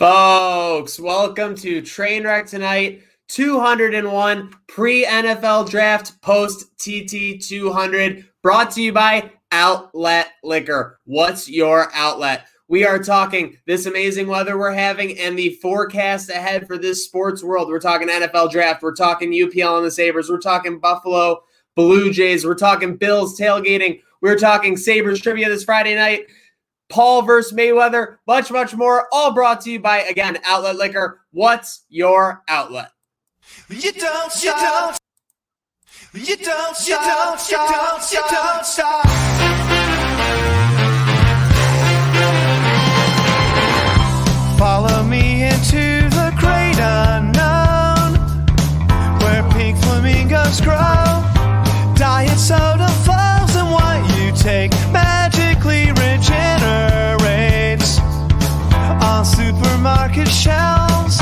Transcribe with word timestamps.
Folks, 0.00 0.98
welcome 0.98 1.54
to 1.56 1.82
Trainwreck 1.82 2.48
tonight. 2.48 3.02
201 3.28 4.50
pre 4.66 5.04
NFL 5.04 5.68
draft 5.68 6.18
post 6.22 6.70
TT 6.78 7.38
200 7.38 8.26
brought 8.42 8.70
to 8.70 8.80
you 8.80 8.94
by 8.94 9.30
Outlet 9.52 10.28
Liquor. 10.42 10.98
What's 11.04 11.50
your 11.50 11.90
outlet? 11.92 12.46
We 12.66 12.86
are 12.86 12.98
talking 12.98 13.58
this 13.66 13.84
amazing 13.84 14.26
weather 14.26 14.56
we're 14.56 14.72
having 14.72 15.18
and 15.18 15.38
the 15.38 15.50
forecast 15.60 16.30
ahead 16.30 16.66
for 16.66 16.78
this 16.78 17.04
sports 17.04 17.44
world. 17.44 17.68
We're 17.68 17.78
talking 17.78 18.08
NFL 18.08 18.52
draft. 18.52 18.82
We're 18.82 18.94
talking 18.94 19.30
UPL 19.30 19.76
and 19.76 19.86
the 19.86 19.90
Sabres. 19.90 20.30
We're 20.30 20.40
talking 20.40 20.80
Buffalo 20.80 21.42
Blue 21.76 22.10
Jays. 22.10 22.46
We're 22.46 22.54
talking 22.54 22.96
Bills 22.96 23.38
tailgating. 23.38 24.00
We're 24.22 24.38
talking 24.38 24.78
Sabres 24.78 25.20
trivia 25.20 25.50
this 25.50 25.64
Friday 25.64 25.94
night. 25.94 26.22
Paul 26.90 27.22
versus 27.22 27.56
Mayweather, 27.56 28.16
much, 28.26 28.50
much 28.50 28.74
more, 28.74 29.06
all 29.12 29.32
brought 29.32 29.60
to 29.62 29.70
you 29.70 29.78
by, 29.78 30.00
again, 30.00 30.38
Outlet 30.44 30.76
Liquor. 30.76 31.20
What's 31.30 31.84
your 31.88 32.42
outlet? 32.48 32.90
You 33.68 33.92
don't, 33.92 34.42
you 34.42 34.50
don't, 34.50 34.98
you 36.12 36.36
don't, 36.36 36.88
you 36.88 36.96
don't, 36.96 37.48
you 37.48 37.56
don't, 37.56 38.12
you 38.12 38.22
don't 38.28 38.66
stop. 38.66 39.06
Follow 44.58 45.04
me 45.04 45.44
into 45.44 46.08
the 46.10 46.34
great 46.38 46.76
unknown, 46.78 48.18
where 49.20 49.48
pink 49.52 49.78
flamingos 49.78 50.60
grow. 50.60 51.24
Diet 51.94 52.38
soda 52.38 52.88
flows, 53.04 53.54
and 53.56 53.70
what 53.70 54.18
you 54.18 54.32
take 54.32 54.72
supermarket 59.80 60.28
shelves. 60.28 61.19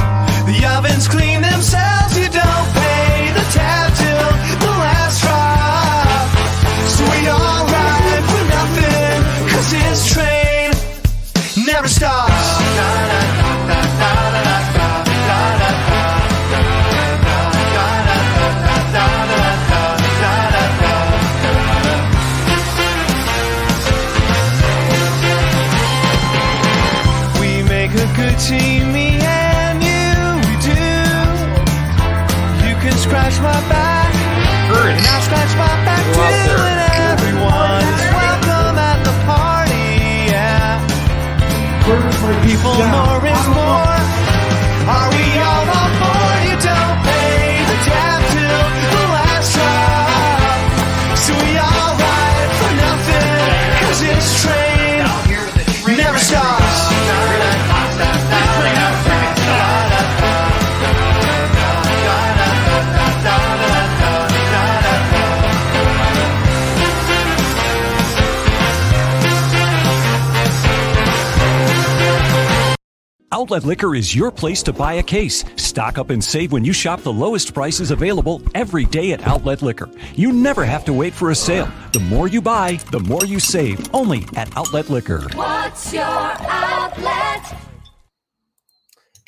Outlet 73.39 73.63
Liquor 73.63 73.95
is 73.95 74.17
your 74.17 74.33
place 74.33 74.65
to 74.65 74.73
buy 74.73 74.95
a 74.95 75.03
case. 75.03 75.45
Stock 75.55 75.97
up 75.97 76.11
and 76.11 76.23
save 76.23 76.51
when 76.51 76.65
you 76.65 76.73
shop 76.73 77.03
the 77.03 77.13
lowest 77.13 77.55
prices 77.55 77.93
available 77.93 78.43
every 78.53 78.85
day 78.85 79.13
at 79.13 79.25
Outlet 79.29 79.63
Liquor. 79.63 79.89
You 80.17 80.33
never 80.33 80.65
have 80.65 80.85
to 80.87 80.93
wait 80.93 81.15
for 81.15 81.31
a 81.31 81.37
sale. 81.37 81.71
The 81.93 82.01
more 82.01 82.27
you 82.27 82.43
buy, 82.43 82.81
the 82.91 82.99
more 82.99 83.25
you 83.25 83.39
save. 83.39 83.95
Only 83.95 84.27
at 84.35 84.51
Outlet 84.57 84.91
Liquor. 84.91 85.29
What's 85.35 85.93
your 85.93 86.03
outlet? 86.03 87.57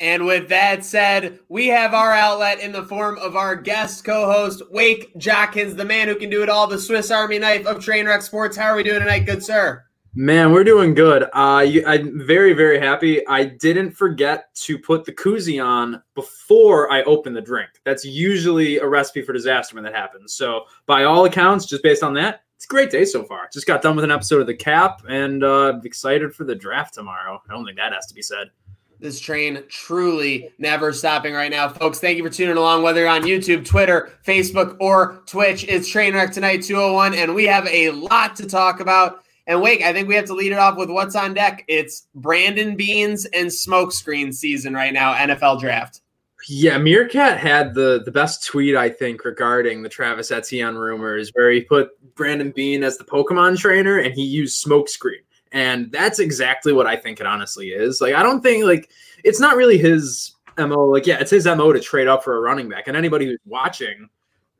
And 0.01 0.25
with 0.25 0.49
that 0.49 0.83
said, 0.83 1.39
we 1.47 1.67
have 1.67 1.93
our 1.93 2.11
outlet 2.11 2.59
in 2.59 2.73
the 2.73 2.83
form 2.83 3.17
of 3.17 3.37
our 3.37 3.55
guest 3.55 4.03
co-host, 4.03 4.61
Wake 4.71 5.15
Jockins, 5.17 5.75
the 5.75 5.85
man 5.85 6.09
who 6.09 6.15
can 6.15 6.29
do 6.29 6.43
it 6.43 6.49
all, 6.49 6.67
the 6.67 6.79
Swiss 6.79 7.11
Army 7.11 7.39
knife 7.39 7.65
of 7.65 7.77
Trainwreck 7.77 8.23
Sports. 8.23 8.57
How 8.57 8.71
are 8.71 8.75
we 8.75 8.83
doing 8.83 8.99
tonight, 8.99 9.25
good 9.25 9.41
sir? 9.41 9.85
Man, 10.13 10.51
we're 10.51 10.65
doing 10.65 10.93
good. 10.93 11.29
Uh, 11.31 11.65
you, 11.65 11.85
I'm 11.87 12.25
very, 12.27 12.51
very 12.51 12.77
happy. 12.77 13.25
I 13.27 13.45
didn't 13.45 13.91
forget 13.91 14.53
to 14.55 14.77
put 14.77 15.05
the 15.05 15.13
koozie 15.13 15.65
on 15.65 16.03
before 16.15 16.91
I 16.91 17.03
open 17.03 17.33
the 17.33 17.39
drink. 17.39 17.69
That's 17.85 18.03
usually 18.03 18.77
a 18.79 18.85
recipe 18.85 19.21
for 19.21 19.31
disaster 19.31 19.75
when 19.75 19.85
that 19.85 19.95
happens. 19.95 20.33
So, 20.33 20.65
by 20.85 21.05
all 21.05 21.23
accounts, 21.23 21.65
just 21.65 21.81
based 21.81 22.03
on 22.03 22.13
that, 22.15 22.43
it's 22.57 22.65
a 22.65 22.67
great 22.67 22.91
day 22.91 23.05
so 23.05 23.23
far. 23.23 23.47
Just 23.53 23.67
got 23.67 23.81
done 23.81 23.95
with 23.95 24.03
an 24.03 24.11
episode 24.11 24.41
of 24.41 24.47
The 24.47 24.53
Cap 24.53 25.01
and 25.07 25.45
uh, 25.45 25.79
excited 25.85 26.35
for 26.35 26.43
the 26.43 26.55
draft 26.55 26.93
tomorrow. 26.93 27.41
I 27.49 27.53
don't 27.53 27.63
think 27.63 27.77
that 27.77 27.93
has 27.93 28.05
to 28.07 28.13
be 28.13 28.21
said. 28.21 28.51
This 28.99 29.17
train 29.17 29.63
truly 29.69 30.49
never 30.59 30.91
stopping 30.91 31.33
right 31.33 31.49
now. 31.49 31.69
Folks, 31.69 31.99
thank 32.01 32.17
you 32.17 32.23
for 32.23 32.29
tuning 32.29 32.57
along, 32.57 32.83
whether 32.83 32.99
you're 32.99 33.09
on 33.09 33.23
YouTube, 33.23 33.65
Twitter, 33.65 34.11
Facebook, 34.27 34.75
or 34.81 35.23
Twitch. 35.25 35.63
It's 35.69 35.89
Trainwreck 35.89 36.33
Tonight 36.33 36.63
201, 36.63 37.13
and 37.13 37.33
we 37.33 37.45
have 37.45 37.65
a 37.67 37.91
lot 37.91 38.35
to 38.35 38.45
talk 38.45 38.81
about. 38.81 39.23
And 39.51 39.61
Wake, 39.61 39.81
I 39.83 39.91
think 39.91 40.07
we 40.07 40.15
have 40.15 40.27
to 40.27 40.33
lead 40.33 40.53
it 40.53 40.59
off 40.59 40.77
with 40.77 40.89
what's 40.89 41.13
on 41.13 41.33
deck. 41.33 41.65
It's 41.67 42.07
Brandon 42.15 42.77
Beane's 42.77 43.25
and 43.25 43.47
Smokescreen 43.47 44.33
season 44.33 44.73
right 44.73 44.93
now, 44.93 45.13
NFL 45.13 45.59
draft. 45.59 45.99
Yeah, 46.47 46.77
Meerkat 46.77 47.37
had 47.37 47.73
the 47.73 48.01
the 48.05 48.11
best 48.11 48.45
tweet 48.45 48.77
I 48.77 48.87
think 48.87 49.25
regarding 49.25 49.83
the 49.83 49.89
Travis 49.89 50.31
Etienne 50.31 50.75
rumors, 50.75 51.31
where 51.33 51.51
he 51.51 51.59
put 51.59 51.89
Brandon 52.15 52.51
Beane 52.51 52.81
as 52.81 52.97
the 52.97 53.03
Pokemon 53.03 53.57
trainer 53.57 53.97
and 53.97 54.13
he 54.13 54.23
used 54.23 54.65
Smokescreen, 54.65 55.19
and 55.51 55.91
that's 55.91 56.19
exactly 56.19 56.71
what 56.71 56.87
I 56.87 56.95
think 56.95 57.19
it 57.19 57.27
honestly 57.27 57.71
is. 57.71 57.99
Like, 57.99 58.13
I 58.13 58.23
don't 58.23 58.41
think 58.41 58.63
like 58.63 58.89
it's 59.25 59.41
not 59.41 59.57
really 59.57 59.77
his 59.77 60.33
mo. 60.57 60.85
Like, 60.85 61.05
yeah, 61.05 61.19
it's 61.19 61.31
his 61.31 61.45
mo 61.45 61.73
to 61.73 61.79
trade 61.81 62.07
up 62.07 62.23
for 62.23 62.37
a 62.37 62.39
running 62.39 62.69
back, 62.69 62.87
and 62.87 62.95
anybody 62.95 63.25
who's 63.25 63.39
watching 63.45 64.07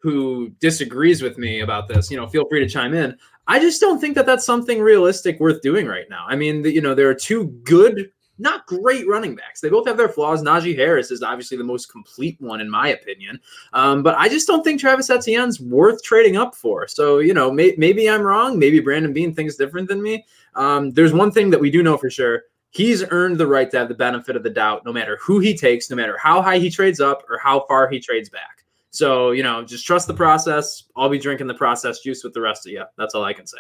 who 0.02 0.50
disagrees 0.60 1.22
with 1.22 1.38
me 1.38 1.62
about 1.62 1.88
this, 1.88 2.10
you 2.10 2.18
know, 2.18 2.28
feel 2.28 2.48
free 2.50 2.60
to 2.60 2.68
chime 2.68 2.94
in. 2.94 3.16
I 3.48 3.60
just 3.60 3.82
don't 3.82 4.00
think 4.00 4.16
that 4.16 4.26
that's 4.26 4.46
something 4.46 4.82
realistic 4.82 5.40
worth 5.40 5.62
doing 5.62 5.88
right 5.88 6.10
now. 6.10 6.26
I 6.28 6.36
mean, 6.36 6.62
the, 6.62 6.74
you 6.74 6.82
know, 6.82 6.96
there 6.96 7.10
are 7.10 7.16
two 7.16 7.48
good, 7.64 8.12
not 8.40 8.66
great 8.66 9.08
running 9.08 9.36
backs. 9.36 9.62
They 9.62 9.70
both 9.70 9.88
have 9.88 9.98
their 9.98 10.10
flaws. 10.10 10.42
Najee 10.42 10.76
Harris 10.76 11.12
is 11.12 11.22
obviously 11.22 11.58
the 11.58 11.64
most 11.64 11.92
complete 11.92 12.38
one, 12.40 12.62
in 12.62 12.70
my 12.70 12.90
opinion. 12.90 13.40
Um, 13.74 14.02
but 14.02 14.16
I 14.16 14.28
just 14.28 14.48
don't 14.48 14.64
think 14.64 14.80
Travis 14.80 15.10
Etienne's 15.10 15.60
worth 15.60 16.02
trading 16.02 16.38
up 16.38 16.56
for. 16.56 16.88
So, 16.88 17.20
you 17.20 17.34
know, 17.34 17.52
may, 17.52 17.76
maybe 17.78 18.10
I'm 18.10 18.22
wrong. 18.22 18.58
Maybe 18.58 18.80
Brandon 18.80 19.14
Beane 19.14 19.36
thinks 19.36 19.56
different 19.56 19.88
than 19.88 20.02
me. 20.02 20.26
Um, 20.56 20.92
there's 20.92 21.14
one 21.14 21.32
thing 21.32 21.50
that 21.52 21.60
we 21.60 21.70
do 21.70 21.84
know 21.84 21.98
for 21.98 22.10
sure. 22.10 22.44
He's 22.72 23.04
earned 23.12 23.38
the 23.38 23.48
right 23.48 23.70
to 23.70 23.78
have 23.78 23.90
the 23.90 23.96
benefit 23.96 24.36
of 24.36 24.44
the 24.44 24.50
doubt, 24.50 24.86
no 24.86 24.94
matter 24.94 25.20
who 25.22 25.40
he 25.40 25.56
takes, 25.56 25.90
no 25.90 25.96
matter 25.96 26.18
how 26.18 26.42
high 26.42 26.58
he 26.58 26.70
trades 26.70 27.02
up 27.02 27.24
or 27.30 27.38
how 27.38 27.66
far 27.68 27.90
he 27.90 28.00
trades 28.00 28.30
back. 28.30 28.64
So, 28.92 29.32
you 29.32 29.42
know, 29.42 29.64
just 29.64 29.86
trust 29.86 30.08
the 30.08 30.14
process. 30.14 30.84
I'll 30.96 31.10
be 31.10 31.18
drinking 31.18 31.48
the 31.48 31.54
process 31.54 32.00
juice 32.00 32.24
with 32.24 32.34
the 32.34 32.42
rest 32.42 32.66
of 32.66 32.74
you. 32.74 32.84
That's 32.98 33.16
all 33.16 33.24
I 33.24 33.34
can 33.34 33.48
say. 33.48 33.60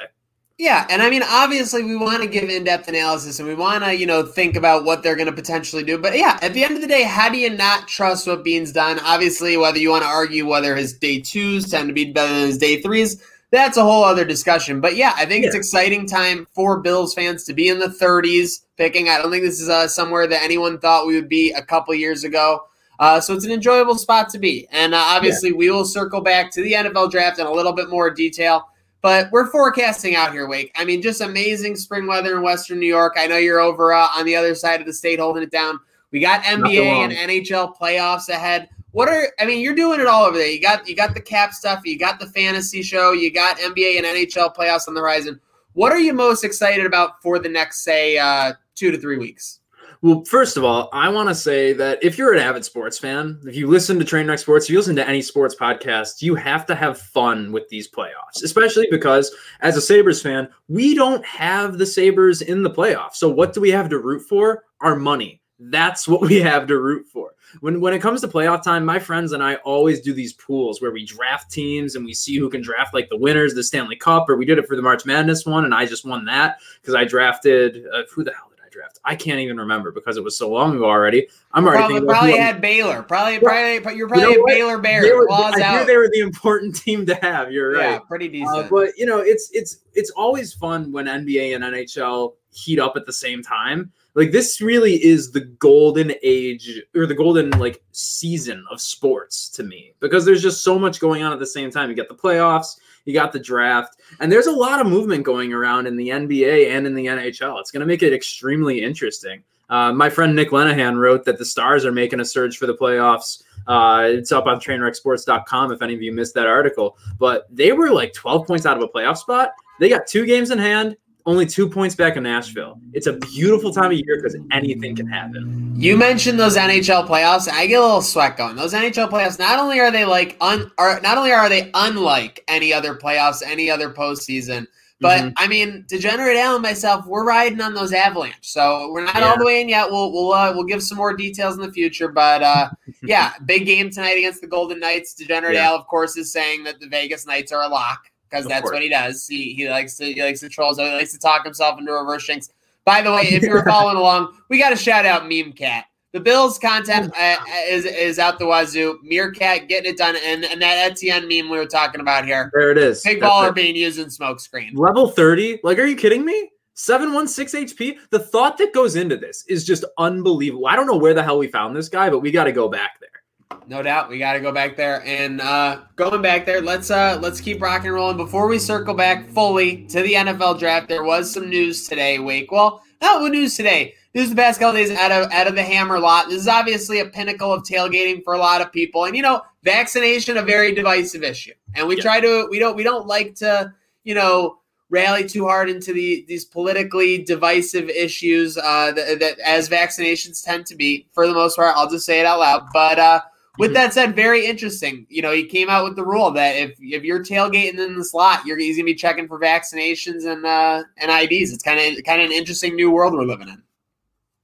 Yeah, 0.58 0.86
and 0.92 1.02
I 1.02 1.10
mean, 1.10 1.24
obviously, 1.24 1.84
we 1.84 1.96
want 1.96 2.22
to 2.22 2.30
give 2.30 2.48
in-depth 2.48 2.88
analysis 2.88 3.40
and 3.40 3.48
we 3.48 3.56
want 3.56 3.84
to, 3.84 3.96
you 3.96 4.06
know, 4.06 4.24
think 4.24 4.56
about 4.56 4.86
what 4.86 5.02
they're 5.02 5.16
going 5.16 5.30
to 5.30 5.34
potentially 5.34 5.84
do. 5.84 5.98
But 5.98 6.16
yeah, 6.16 6.38
at 6.44 6.54
the 6.54 6.64
end 6.64 6.76
of 6.76 6.82
the 6.82 6.88
day, 6.88 7.02
how 7.02 7.30
do 7.30 7.40
you 7.40 7.50
not 7.50 7.88
trust 7.88 8.28
what 8.28 8.44
Beane's 8.44 8.72
done? 8.72 9.00
Obviously, 9.00 9.58
whether 9.58 9.80
you 9.80 9.90
want 9.90 10.04
to 10.04 10.10
argue 10.10 10.46
whether 10.46 10.76
his 10.76 10.94
day 10.94 11.20
twos 11.20 11.68
tend 11.68 11.88
to 11.88 11.94
be 11.94 12.12
better 12.12 12.32
than 12.32 12.46
his 12.46 12.60
day 12.60 12.80
threes, 12.80 13.24
that's 13.52 13.78
a 13.78 13.84
whole 13.84 14.04
other 14.04 14.24
discussion. 14.24 14.82
But 14.82 14.96
yeah, 14.96 15.14
I 15.16 15.26
think 15.26 15.46
it's 15.46 15.56
exciting 15.56 16.06
time 16.06 16.48
for 16.54 16.80
Bills 16.80 17.16
fans 17.16 17.44
to 17.46 17.54
be 17.54 17.68
in 17.68 17.80
the 17.80 17.88
30s 17.88 18.64
picking. 18.78 19.10
I 19.10 19.18
don't 19.18 19.32
think 19.32 19.44
this 19.44 19.62
is 19.62 19.70
uh, 19.70 19.88
somewhere 19.88 20.28
that 20.28 20.44
anyone 20.44 20.80
thought 20.80 21.08
we 21.08 21.16
would 21.16 21.30
be 21.30 21.52
a 21.54 21.64
couple 21.64 21.96
years 21.96 22.24
ago. 22.24 22.66
Uh, 23.02 23.20
so 23.20 23.34
it's 23.34 23.46
an 23.46 23.52
enjoyable 23.52 23.98
spot 23.98 24.30
to 24.30 24.38
be. 24.38 24.68
And 24.72 24.94
uh, 24.94 24.98
obviously, 25.00 25.52
we 25.52 25.72
will 25.72 25.86
circle 25.86 26.22
back 26.22 26.52
to 26.52 26.62
the 26.62 26.74
NFL 26.74 27.10
draft 27.10 27.40
in 27.40 27.48
a 27.48 27.52
little 27.52 27.74
bit 27.74 27.90
more 27.90 28.12
detail. 28.12 28.70
But 29.02 29.32
we're 29.32 29.50
forecasting 29.50 30.16
out 30.16 30.32
here, 30.32 30.48
Wake. 30.48 30.72
I 30.76 30.86
mean, 30.86 31.02
just 31.02 31.20
amazing 31.20 31.76
spring 31.78 32.06
weather 32.06 32.36
in 32.38 32.44
Western 32.44 32.80
New 32.80 32.86
York. 32.86 33.16
I 33.18 33.26
know 33.26 33.38
you're 33.38 33.60
over 33.60 33.92
uh, 33.92 34.08
on 34.16 34.26
the 34.26 34.36
other 34.36 34.54
side 34.54 34.82
of 34.82 34.86
the 34.86 34.94
state 34.94 35.20
holding 35.20 35.42
it 35.42 35.50
down. 35.50 35.80
We 36.12 36.20
got 36.20 36.44
NBA 36.44 36.86
and. 36.86 37.12
NHL 37.12 37.76
playoffs 37.76 38.30
ahead. 38.30 38.70
What 38.92 39.10
are 39.10 39.30
I 39.40 39.46
mean? 39.46 39.62
You're 39.62 39.74
doing 39.74 40.00
it 40.00 40.06
all 40.06 40.26
over 40.26 40.38
there. 40.38 40.52
You 40.52 40.62
got 40.62 40.88
you 40.88 40.96
got 40.96 41.16
the 41.16 41.22
cap 41.22 41.54
stuff. 41.54 41.82
You 41.84 41.98
got 41.98 42.20
the 42.20 42.28
fantasy 42.28 42.84
show. 42.84 43.14
You 43.14 43.34
got 43.34 43.58
NBA 43.58 43.98
and 43.98 44.06
NHL 44.06 44.56
playoffs 44.56 44.88
on 44.88 44.94
the 44.94 45.02
horizon. 45.02 45.40
What 45.74 45.92
are 45.92 46.00
you 46.00 46.14
most 46.14 46.44
excited 46.44 46.86
about 46.86 47.20
for 47.24 47.40
the 47.40 47.50
next, 47.50 47.84
say, 47.84 48.20
uh, 48.20 48.54
two 48.76 48.92
to 48.92 49.00
three 49.00 49.18
weeks? 49.18 49.61
Well, 50.04 50.24
first 50.26 50.58
of 50.58 50.64
all, 50.64 50.90
I 50.94 51.10
want 51.10 51.30
to 51.30 51.36
say 51.36 51.74
that 51.74 52.04
if 52.04 52.18
you're 52.18 52.34
an 52.34 52.40
avid 52.40 52.66
sports 52.66 52.98
fan, 52.98 53.40
if 53.46 53.56
you 53.56 53.68
listen 53.68 54.00
to 54.00 54.06
Trainwreck 54.06 54.40
Sports, 54.40 54.66
if 54.66 54.72
you 54.72 54.80
listen 54.80 54.96
to 54.96 55.08
any 55.08 55.22
sports 55.22 55.56
podcast, 55.56 56.24
you 56.24 56.34
have 56.34 56.66
to 56.66 56.76
have 56.76 56.98
fun 56.98 57.52
with 57.52 57.70
these 57.70 57.88
playoffs, 57.88 58.44
especially 58.44 58.88
because 58.90 59.32
as 59.60 59.78
a 59.78 59.82
Sabres 59.82 60.20
fan, 60.20 60.50
we 60.68 60.96
don't 60.96 61.24
have 61.24 61.78
the 61.78 61.86
Sabres 61.86 62.42
in 62.42 62.64
the 62.64 62.70
playoffs. 62.70 63.18
So 63.18 63.30
what 63.30 63.54
do 63.54 63.62
we 63.62 63.70
have 63.70 63.90
to 63.90 64.00
root 64.00 64.22
for? 64.28 64.64
Our 64.80 64.96
money. 64.96 65.40
That's 65.60 66.08
what 66.08 66.22
we 66.22 66.40
have 66.40 66.66
to 66.66 66.80
root 66.80 67.06
for. 67.06 67.36
When 67.60 67.80
when 67.80 67.94
it 67.94 68.02
comes 68.02 68.22
to 68.22 68.28
playoff 68.28 68.64
time, 68.64 68.84
my 68.84 68.98
friends 68.98 69.34
and 69.34 69.44
I 69.44 69.56
always 69.58 70.02
do 70.02 70.14
these 70.14 70.34
pools 70.34 70.82
where 70.82 70.92
we 70.92 71.06
draft 71.06 71.52
teams 71.52 71.96
and 71.96 72.04
we 72.04 72.16
see 72.16 72.38
who 72.38 72.50
can 72.50 72.64
draft 72.64 72.96
like 72.96 73.10
the 73.10 73.18
winners, 73.18 73.54
the 73.54 73.64
Stanley 73.64 73.98
Cup, 73.98 74.28
or 74.30 74.36
we 74.36 74.46
did 74.46 74.58
it 74.58 74.68
for 74.68 74.76
the 74.76 74.82
March 74.82 75.06
Madness 75.06 75.46
one, 75.46 75.64
and 75.64 75.76
I 75.76 75.86
just 75.86 76.06
won 76.06 76.26
that 76.26 76.58
because 76.82 76.96
I 76.96 77.04
drafted 77.04 77.86
uh, 77.94 78.04
who 78.12 78.24
the 78.24 78.34
hell 78.34 78.51
draft? 78.72 79.00
I 79.06 79.16
can't 79.16 79.40
even 79.40 79.58
remember 79.58 79.92
because 79.92 80.18
it 80.18 80.24
was 80.24 80.38
so 80.38 80.50
long 80.50 80.76
ago 80.76 80.86
already. 80.86 81.28
I'm 81.52 81.66
already 81.66 81.78
Probably, 81.80 81.94
thinking 81.96 82.10
about 82.10 82.20
probably 82.20 82.38
had 82.38 82.62
Baylor. 82.62 83.04
Probably, 83.04 83.40
probably 83.40 83.98
you're 83.98 84.08
probably 84.08 84.30
You 84.30 84.38
know 84.38 84.44
a? 84.44 84.48
Baylor 84.48 84.78
Bear. 84.80 85.02
They 85.02 85.12
were, 85.14 85.28
Claws 85.28 85.56
I 85.56 85.62
out. 85.62 85.74
hear 85.74 85.86
they 85.86 85.98
were 85.98 86.10
the 86.12 86.22
important 86.22 86.76
team 86.84 87.06
to 87.06 87.16
have. 87.16 87.52
You're 87.52 87.74
right. 87.74 87.92
Yeah, 87.92 88.00
pretty 88.00 88.28
decent. 88.30 88.58
Uh, 88.58 88.68
but 88.70 88.98
you 88.98 89.06
know, 89.06 89.20
it's 89.20 89.50
it's 89.54 89.80
it's 89.94 90.10
always 90.12 90.54
fun 90.54 90.92
when 90.92 91.06
NBA 91.06 91.56
and 91.56 91.64
NHL 91.64 92.34
heat 92.52 92.80
up 92.80 92.96
at 92.96 93.06
the 93.06 93.14
same 93.14 93.42
time. 93.42 93.92
Like 94.14 94.32
this 94.32 94.60
really 94.60 94.96
is 95.04 95.32
the 95.32 95.40
golden 95.42 96.14
age 96.22 96.82
or 96.96 97.06
the 97.06 97.16
golden 97.16 97.50
like 97.52 97.82
season 97.94 98.66
of 98.70 98.82
sports 98.82 99.48
to 99.52 99.64
me 99.64 99.94
because 100.02 100.26
there's 100.26 100.42
just 100.42 100.64
so 100.64 100.78
much 100.78 101.00
going 101.00 101.24
on 101.24 101.32
at 101.32 101.40
the 101.40 101.46
same 101.46 101.72
time. 101.72 101.90
You 101.90 101.96
get 101.96 102.10
the 102.10 102.16
playoffs, 102.16 102.78
you 103.06 103.14
got 103.14 103.32
the 103.32 103.40
draft, 103.40 103.98
and 104.20 104.32
there's 104.32 104.48
a 104.48 104.52
lot 104.52 104.80
of 104.80 104.88
movement 104.88 105.24
going 105.24 105.54
around 105.54 105.88
in 105.88 105.96
the 105.96 106.10
NBA 106.10 106.70
and 106.70 106.86
in 106.86 106.94
the 106.96 107.06
NHL. 107.06 107.60
It's 107.60 107.72
going 107.72 107.82
to 107.82 107.86
make 107.86 108.04
it 108.04 108.14
extremely 108.14 108.82
interesting. 108.82 109.44
Uh, 109.70 109.94
my 109.94 110.10
friend 110.10 110.36
Nick 110.36 110.50
Lenahan 110.50 110.98
wrote 110.98 111.24
that 111.26 111.38
the 111.38 111.46
Stars 111.46 111.86
are 111.86 111.94
making 111.94 112.20
a 112.20 112.26
surge 112.26 112.58
for 112.58 112.68
the 112.68 112.76
playoffs. 112.76 113.42
Uh, 113.68 114.04
it's 114.06 114.32
up 114.32 114.46
on 114.46 114.60
trainwrecksports.com 114.60 115.72
if 115.72 115.82
any 115.82 115.94
of 115.94 116.02
you 116.02 116.12
missed 116.12 116.34
that 116.34 116.48
article. 116.48 116.98
But 117.18 117.48
they 117.50 117.72
were 117.72 117.90
like 117.90 118.14
12 118.14 118.46
points 118.46 118.66
out 118.66 118.76
of 118.76 118.84
a 118.84 118.88
playoff 118.88 119.18
spot. 119.18 119.52
They 119.80 119.88
got 119.88 120.08
two 120.08 120.26
games 120.26 120.52
in 120.52 120.58
hand, 120.58 120.98
only 121.26 121.46
two 121.46 121.70
points 121.70 121.96
back 121.96 122.16
in 122.18 122.24
Nashville. 122.24 122.80
It's 122.94 123.08
a 123.08 123.14
beautiful 123.14 123.72
time 123.74 123.92
of 123.92 123.94
year 123.94 124.18
because 124.18 124.36
anything 124.52 124.96
can 124.96 125.08
happen. 125.08 125.74
You 125.76 125.98
mentioned 125.98 126.40
those 126.40 126.58
NHL 126.58 127.08
playoffs. 127.08 127.50
I 127.50 127.68
get 127.68 127.80
a 127.80 127.86
little 127.86 128.02
sweat 128.02 128.38
going. 128.38 128.56
Those 128.56 128.74
NHL 128.74 129.10
playoffs. 129.10 129.40
Not 129.40 129.60
only 129.60 129.80
are 129.80 129.92
they 129.92 130.06
like 130.06 130.38
un, 130.42 130.72
are 130.78 131.00
not 131.02 131.18
only 131.18 131.32
are 131.32 131.50
they 131.50 131.70
unlike 131.74 132.44
any 132.48 132.74
other 132.74 132.96
playoffs, 132.96 133.42
any 133.46 133.70
other 133.70 133.92
postseason, 133.94 134.66
but 135.00 135.20
Mhm. 135.22 135.34
I 135.38 135.48
mean, 135.48 135.84
Degenerate 135.88 136.38
Al 136.38 136.54
and 136.56 136.62
myself, 136.62 137.08
we're 137.08 137.26
riding 137.26 137.60
on 137.62 137.74
those 137.74 137.92
Avalanche. 137.92 138.36
So 138.42 138.92
we're 138.92 139.04
not 139.04 139.16
Yeah. 139.16 139.32
all 139.32 139.38
the 139.40 139.46
way 139.46 139.60
in 139.62 139.68
yet. 139.70 139.90
We'll 139.90 140.12
we'll 140.12 140.32
uh, 140.34 140.54
we'll 140.54 140.66
give 140.66 140.84
some 140.84 140.98
more 140.98 141.16
details 141.16 141.56
in 141.56 141.62
the 141.62 141.72
future. 141.72 142.08
But 142.08 142.44
uh, 142.44 142.70
yeah, 143.04 143.32
big 143.46 143.66
game 143.66 143.90
tonight 143.90 144.18
against 144.20 144.42
the 144.42 144.48
Golden 144.48 144.80
Knights. 144.80 145.16
Degenerate 145.16 145.56
Yeah. 145.56 145.70
Al, 145.70 145.76
of 145.76 145.88
course, 145.88 146.18
is 146.18 146.32
saying 146.32 146.64
that 146.66 146.80
the 146.80 146.88
Vegas 146.88 147.26
Knights 147.26 147.52
are 147.52 147.64
a 147.64 147.68
lock 147.68 148.04
because 148.32 148.46
that's 148.46 148.62
course. 148.62 148.74
what 148.74 148.82
he 148.82 148.90
does. 148.90 149.28
He 149.28 149.54
he 149.54 149.70
likes 149.70 149.96
to 149.98 150.06
he 150.06 150.22
likes 150.22 150.40
to 150.40 150.50
troll. 150.50 150.74
So 150.74 150.86
he 150.86 150.92
likes 150.92 151.12
to 151.12 151.20
talk 151.20 151.44
himself 151.44 151.80
into 151.80 151.92
reverse 151.92 152.24
shinks. 152.24 152.50
By 152.86 153.02
the 153.02 153.12
way, 153.12 153.24
if 153.24 153.44
you 153.44 153.52
were 153.52 153.64
following 153.68 153.98
along, 153.98 154.36
we 154.50 154.58
got 154.58 154.70
to 154.70 154.76
shout 154.76 155.06
out 155.06 155.28
Meme 155.28 155.54
Cat. 155.54 155.86
The 156.14 156.20
Bills 156.20 156.60
content 156.60 157.14
uh, 157.18 157.38
is 157.68 157.86
is 157.86 158.20
out 158.20 158.38
the 158.38 158.46
wazoo. 158.46 159.00
Meerkat 159.04 159.70
getting 159.70 159.92
it 159.92 159.98
done, 159.98 160.16
and, 160.22 160.44
and 160.44 160.62
that 160.62 160.92
Etienne 160.92 161.28
meme 161.28 161.50
we 161.50 161.58
were 161.58 161.66
talking 161.66 162.02
about 162.02 162.26
here. 162.26 162.52
There 162.54 162.72
it 162.72 162.78
is. 162.78 163.02
Big 163.02 163.22
That's 163.22 163.32
baller 163.32 163.50
it. 163.50 163.56
being 163.56 163.76
used 163.76 163.98
in 163.98 164.08
smokescreen. 164.08 164.76
Level 164.76 165.08
30? 165.08 165.60
Like, 165.64 165.80
are 165.80 165.86
you 165.86 165.96
kidding 165.96 166.26
me? 166.26 166.50
716 166.74 167.68
HP? 167.68 167.98
The 168.10 168.20
thought 168.20 168.58
that 168.58 168.74
goes 168.74 168.98
into 168.98 169.16
this 169.16 169.46
is 169.48 169.64
just 169.64 169.86
unbelievable. 169.98 170.68
I 170.68 170.76
don't 170.76 170.88
know 170.88 170.98
where 170.98 171.14
the 171.14 171.24
hell 171.24 171.38
we 171.38 171.48
found 171.48 171.76
this 171.76 171.88
guy, 171.88 172.10
but 172.10 172.20
we 172.20 172.30
got 172.30 172.44
to 172.46 172.52
go 172.52 172.68
back 172.68 173.00
there. 173.00 173.21
No 173.68 173.82
doubt, 173.82 174.10
we 174.10 174.18
got 174.18 174.34
to 174.34 174.40
go 174.40 174.52
back 174.52 174.76
there 174.76 175.04
and 175.06 175.40
uh, 175.42 175.82
going 175.96 176.22
back 176.22 176.46
there. 176.46 176.62
Let's 176.62 176.92
uh, 176.92 177.18
let's 177.22 177.40
keep 177.40 177.62
rocking 177.62 177.88
and 177.88 177.96
rolling. 177.96 178.18
Before 178.18 178.48
we 178.48 178.60
circle 178.60 178.94
back 178.94 179.28
fully 179.30 179.86
to 179.88 180.02
the 180.02 180.14
NFL 180.14 180.60
draft, 180.60 180.88
there 180.90 181.04
was 181.04 181.32
some 181.32 181.50
news 181.50 181.88
today. 181.88 182.20
Wake, 182.20 182.52
well, 182.52 182.82
not 183.02 183.22
what 183.22 183.32
news 183.32 183.56
today. 183.56 183.94
News 184.14 184.30
the 184.30 184.36
past 184.36 184.60
couple 184.60 184.74
days 184.76 184.92
out 184.92 185.12
of 185.12 185.32
out 185.32 185.48
of 185.48 185.56
the 185.56 185.64
Hammer 185.64 186.00
lot. 186.00 186.28
This 186.28 186.42
is 186.42 186.48
obviously 186.48 187.00
a 187.00 187.06
pinnacle 187.06 187.54
of 187.54 187.64
tailgating 187.64 188.24
for 188.24 188.34
a 188.34 188.38
lot 188.40 188.62
of 188.62 188.72
people, 188.74 189.06
and 189.06 189.16
you 189.16 189.22
know, 189.22 189.42
vaccination 189.64 190.38
a 190.38 190.42
very 190.42 190.74
divisive 190.74 191.24
issue. 191.24 191.54
And 191.76 191.88
we 191.88 191.96
Yeah. 191.96 192.02
try 192.04 192.20
to 192.20 192.48
we 192.50 192.60
don't 192.60 192.76
we 192.76 192.84
don't 192.84 193.08
like 193.08 193.36
to 193.36 193.74
you 194.04 194.16
know 194.16 194.58
rally 194.90 195.26
too 195.26 195.46
hard 195.46 195.70
into 195.70 195.94
the 195.94 196.26
these 196.28 196.44
politically 196.44 197.20
divisive 197.24 197.90
issues 197.90 198.58
uh, 198.58 198.92
that, 198.92 199.20
that 199.22 199.40
as 199.40 199.70
vaccinations 199.70 200.44
tend 200.44 200.66
to 200.66 200.76
be 200.76 201.08
for 201.14 201.26
the 201.26 201.34
most 201.34 201.56
part. 201.56 201.74
I'll 201.78 201.90
just 201.90 202.06
say 202.06 202.20
it 202.20 202.26
out 202.26 202.40
loud, 202.40 202.68
but. 202.74 203.00
uh 203.00 203.22
with 203.58 203.74
that 203.74 203.94
said, 203.94 204.16
very 204.16 204.46
interesting. 204.46 205.06
You 205.10 205.22
know, 205.22 205.32
he 205.32 205.46
came 205.46 205.70
out 205.70 205.84
with 205.84 205.96
the 205.96 206.06
rule 206.06 206.32
that 206.32 206.56
if 206.56 206.72
if 206.80 207.04
you're 207.04 207.24
tailgating 207.24 207.80
in 207.80 207.96
the 207.96 208.04
slot, 208.04 208.46
you're 208.46 208.58
he's 208.58 208.78
gonna 208.78 208.86
be 208.86 208.96
checking 208.96 209.28
for 209.28 209.40
vaccinations 209.40 210.26
and 210.26 210.46
uh 210.46 210.84
and 210.98 211.12
IDs. 211.12 211.52
It's 211.52 211.64
kind 211.64 211.80
of 211.80 212.04
kind 212.04 212.22
of 212.22 212.28
an 212.28 212.34
interesting 212.34 212.76
new 212.76 212.92
world 212.92 213.14
we're 213.14 213.26
living 213.26 213.50
in. 213.50 213.62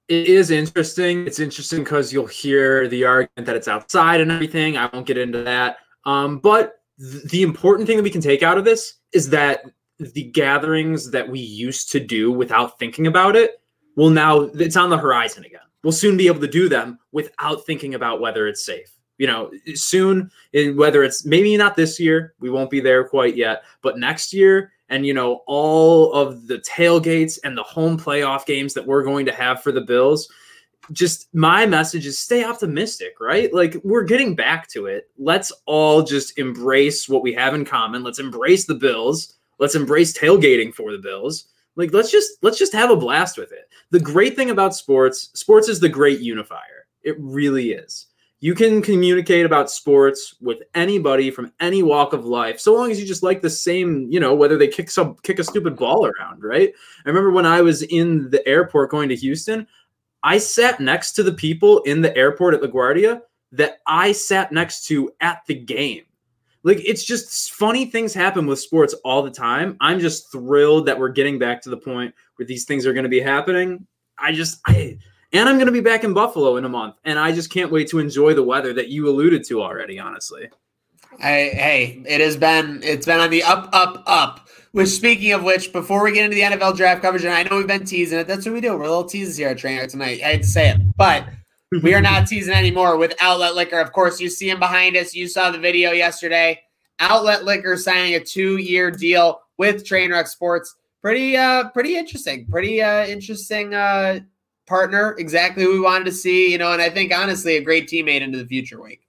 It 0.10 0.28
is 0.28 0.52
interesting. 0.52 1.28
It's 1.28 1.40
interesting 1.40 1.84
because 1.84 2.14
you'll 2.14 2.28
hear 2.28 2.88
the 2.88 3.06
argument 3.06 3.46
that 3.46 3.56
it's 3.56 3.68
outside 3.68 4.22
and 4.22 4.32
everything. 4.32 4.78
I 4.78 4.90
won't 4.92 5.06
get 5.06 5.18
into 5.18 5.44
that. 5.44 5.78
Um, 6.06 6.40
but 6.40 6.82
th- 7.00 7.24
the 7.26 7.44
important 7.44 7.88
thing 7.88 7.98
that 7.98 8.04
we 8.04 8.10
can 8.10 8.22
take 8.22 8.42
out 8.42 8.58
of 8.58 8.64
this 8.64 8.96
is 9.14 9.30
that 9.32 9.64
the 10.00 10.24
gatherings 10.24 11.12
that 11.12 11.28
we 11.28 11.40
used 11.40 11.92
to 11.92 12.00
do 12.00 12.32
without 12.32 12.80
thinking 12.80 13.08
about 13.08 13.36
it 13.36 13.62
will 13.96 14.10
now 14.10 14.42
it's 14.42 14.78
on 14.78 14.90
the 14.90 14.98
horizon 14.98 15.44
again. 15.44 15.60
We'll 15.84 15.92
soon 15.94 16.18
be 16.18 16.28
able 16.28 16.42
to 16.42 16.48
do 16.48 16.70
them 16.70 17.00
without 17.12 17.66
thinking 17.66 17.96
about 17.96 18.22
whether 18.22 18.48
it's 18.48 18.66
safe. 18.66 18.97
You 19.18 19.28
know, 19.28 19.52
soon, 19.74 20.32
whether 20.54 21.04
it's 21.04 21.26
maybe 21.26 21.58
not 21.58 21.76
this 21.76 22.00
year, 22.00 22.36
we 22.40 22.50
won't 22.50 22.70
be 22.70 22.80
there 22.80 23.08
quite 23.08 23.36
yet, 23.36 23.64
but 23.82 23.98
next 23.98 24.32
year, 24.34 24.72
and 24.90 25.06
you 25.06 25.14
know, 25.14 25.42
all 25.48 26.14
of 26.14 26.48
the 26.48 26.60
tailgates 26.60 27.40
and 27.44 27.58
the 27.58 27.64
home 27.64 28.00
playoff 28.00 28.46
games 28.46 28.74
that 28.74 28.86
we're 28.86 29.04
going 29.04 29.26
to 29.26 29.34
have 29.34 29.62
for 29.62 29.72
the 29.72 29.82
Bills. 29.82 30.30
Just 30.94 31.28
my 31.34 31.66
message 31.66 32.06
is 32.06 32.18
stay 32.18 32.46
optimistic, 32.46 33.20
right? 33.20 33.54
Like 33.54 33.76
we're 33.84 34.04
getting 34.04 34.36
back 34.36 34.70
to 34.70 34.86
it. 34.86 35.10
Let's 35.18 35.52
all 35.66 36.02
just 36.04 36.38
embrace 36.38 37.10
what 37.10 37.24
we 37.24 37.34
have 37.34 37.54
in 37.54 37.66
common. 37.66 38.04
Let's 38.04 38.20
embrace 38.20 38.66
the 38.66 38.76
Bills. 38.76 39.34
Let's 39.60 39.76
embrace 39.76 40.18
tailgating 40.18 40.74
for 40.74 40.92
the 40.92 40.98
Bills. 41.00 41.50
Like 41.76 41.94
let's 41.94 42.12
just 42.12 42.38
let's 42.42 42.58
just 42.58 42.74
have 42.74 42.90
a 42.90 42.96
blast 42.96 43.38
with 43.38 43.52
it. 43.52 43.70
The 43.92 44.00
great 44.00 44.36
thing 44.36 44.50
about 44.50 44.76
sports, 44.76 45.30
sports 45.34 45.68
is 45.68 45.80
the 45.80 45.90
great 45.90 46.22
unifier. 46.22 46.88
It 47.04 47.16
really 47.20 47.72
is. 47.72 48.08
You 48.40 48.54
can 48.54 48.84
communicate 48.84 49.46
about 49.46 49.72
sports 49.72 50.36
with 50.40 50.60
anybody 50.76 51.32
from 51.32 51.52
any 51.60 51.82
walk 51.82 52.14
of 52.14 52.26
life, 52.26 52.60
so 52.60 52.74
long 52.74 52.92
as 52.92 53.00
you 53.00 53.06
just 53.06 53.24
like 53.24 53.42
the 53.42 53.50
same, 53.50 54.08
you 54.12 54.20
know, 54.20 54.36
whether 54.36 54.58
they 54.58 54.68
kick 54.68 54.92
some 54.92 55.16
kick 55.24 55.40
a 55.40 55.44
stupid 55.44 55.76
ball 55.76 56.06
around, 56.06 56.44
right? 56.44 56.72
I 57.06 57.10
remember 57.10 57.32
when 57.32 57.48
I 57.48 57.62
was 57.62 57.82
in 57.82 58.30
the 58.30 58.48
airport 58.48 58.92
going 58.92 59.10
to 59.10 59.16
Houston, 59.16 59.66
I 60.22 60.38
sat 60.38 60.80
next 60.80 61.14
to 61.14 61.24
the 61.24 61.34
people 61.34 61.80
in 61.80 62.02
the 62.02 62.16
airport 62.16 62.54
at 62.54 62.62
LaGuardia 62.62 63.22
that 63.54 63.80
I 63.88 64.12
sat 64.12 64.52
next 64.52 64.86
to 64.88 65.12
at 65.22 65.42
the 65.48 65.56
game. 65.56 66.04
Like 66.64 66.82
it's 66.86 67.04
just 67.04 67.54
funny 67.54 67.86
things 67.86 68.14
happen 68.14 68.46
with 68.46 68.60
sports 68.60 68.94
all 69.06 69.24
the 69.24 69.32
time. 69.32 69.78
I'm 69.80 70.00
just 70.00 70.32
thrilled 70.32 70.86
that 70.88 71.00
we're 71.00 71.10
getting 71.10 71.40
back 71.40 71.62
to 71.62 71.70
the 71.70 71.78
point 71.78 72.14
where 72.36 72.46
these 72.46 72.66
things 72.66 72.86
are 72.86 72.94
going 72.94 73.04
to 73.04 73.10
be 73.10 73.22
happening. 73.22 73.88
I 74.20 74.32
just 74.32 74.60
I 74.68 74.98
and 75.34 75.50
I'm 75.50 75.56
going 75.56 75.68
to 75.68 75.72
be 75.72 75.82
back 75.82 76.04
in 76.04 76.14
Buffalo 76.14 76.58
in 76.58 76.66
a 76.66 76.70
month 76.70 76.96
and 77.04 77.20
I 77.20 77.32
just 77.32 77.52
can't 77.52 77.72
wait 77.72 77.90
to 77.90 78.00
enjoy 78.00 78.34
the 78.34 78.44
weather 78.44 78.74
that 78.74 78.90
you 78.90 79.10
alluded 79.10 79.44
to 79.46 79.62
already, 79.62 80.00
honestly. 80.00 80.50
Hey, 81.20 81.50
hey, 81.50 82.04
it 82.06 82.22
has 82.22 82.38
been 82.38 82.82
it's 82.84 83.06
been 83.06 83.20
on 83.20 83.30
the 83.30 83.44
up, 83.44 83.70
up, 83.74 84.04
up. 84.06 84.48
Which 84.72 84.90
speaking 84.90 85.32
of 85.32 85.44
which, 85.44 85.74
before 85.74 86.04
we 86.04 86.12
get 86.12 86.26
into 86.26 86.36
the 86.36 86.42
NFL 86.42 86.78
draft 86.78 87.02
coverage, 87.02 87.24
and 87.24 87.34
I 87.34 87.42
know 87.44 87.58
we've 87.58 87.66
been 87.66 87.86
teasing 87.86 88.20
it, 88.20 88.28
that's 88.28 88.46
what 88.46 88.54
we 88.54 88.62
do. 88.62 88.78
We're 88.78 88.84
little 88.84 89.06
teases 89.06 89.36
here 89.36 89.50
at 89.50 89.58
Trainer 89.58 89.88
tonight. 89.88 90.22
I 90.22 90.34
hate 90.34 90.44
to 90.44 90.48
say 90.48 90.70
it, 90.70 90.78
but 90.96 91.26
we 91.82 91.96
are 91.96 92.02
not 92.02 92.28
teasing 92.28 92.54
anymore 92.54 92.98
with 92.98 93.16
Outlet 93.20 93.56
Liquor. 93.56 93.80
Of 93.80 93.92
course, 93.94 94.20
you 94.22 94.30
see 94.30 94.50
him 94.50 94.60
behind 94.60 94.96
us. 94.96 95.16
You 95.16 95.28
saw 95.28 95.50
the 95.50 95.58
video 95.58 95.94
yesterday. 95.94 96.62
Outlet 97.00 97.44
Liquor 97.44 97.78
signing 97.78 98.16
a 98.16 98.20
two-year 98.20 98.92
deal 98.92 99.42
with 99.58 99.84
Trainwreck 99.84 100.28
Sports. 100.28 100.76
Pretty, 101.02 101.36
uh, 101.36 101.70
pretty 101.70 101.96
interesting. 101.96 102.46
Pretty, 102.46 102.82
uh, 102.82 103.08
interesting, 103.08 103.74
uh, 103.74 104.20
partner. 104.68 105.16
Exactly 105.18 105.66
we 105.66 105.80
wanted 105.80 106.06
to 106.06 106.12
see. 106.12 106.52
You 106.52 106.58
know, 106.58 106.74
and 106.74 106.82
I 106.82 106.90
think 106.90 107.14
honestly, 107.14 107.58
a 107.58 107.62
great 107.62 107.88
teammate 107.90 108.22
into 108.22 108.38
the 108.38 108.46
future. 108.46 108.82
Wake. 108.82 109.02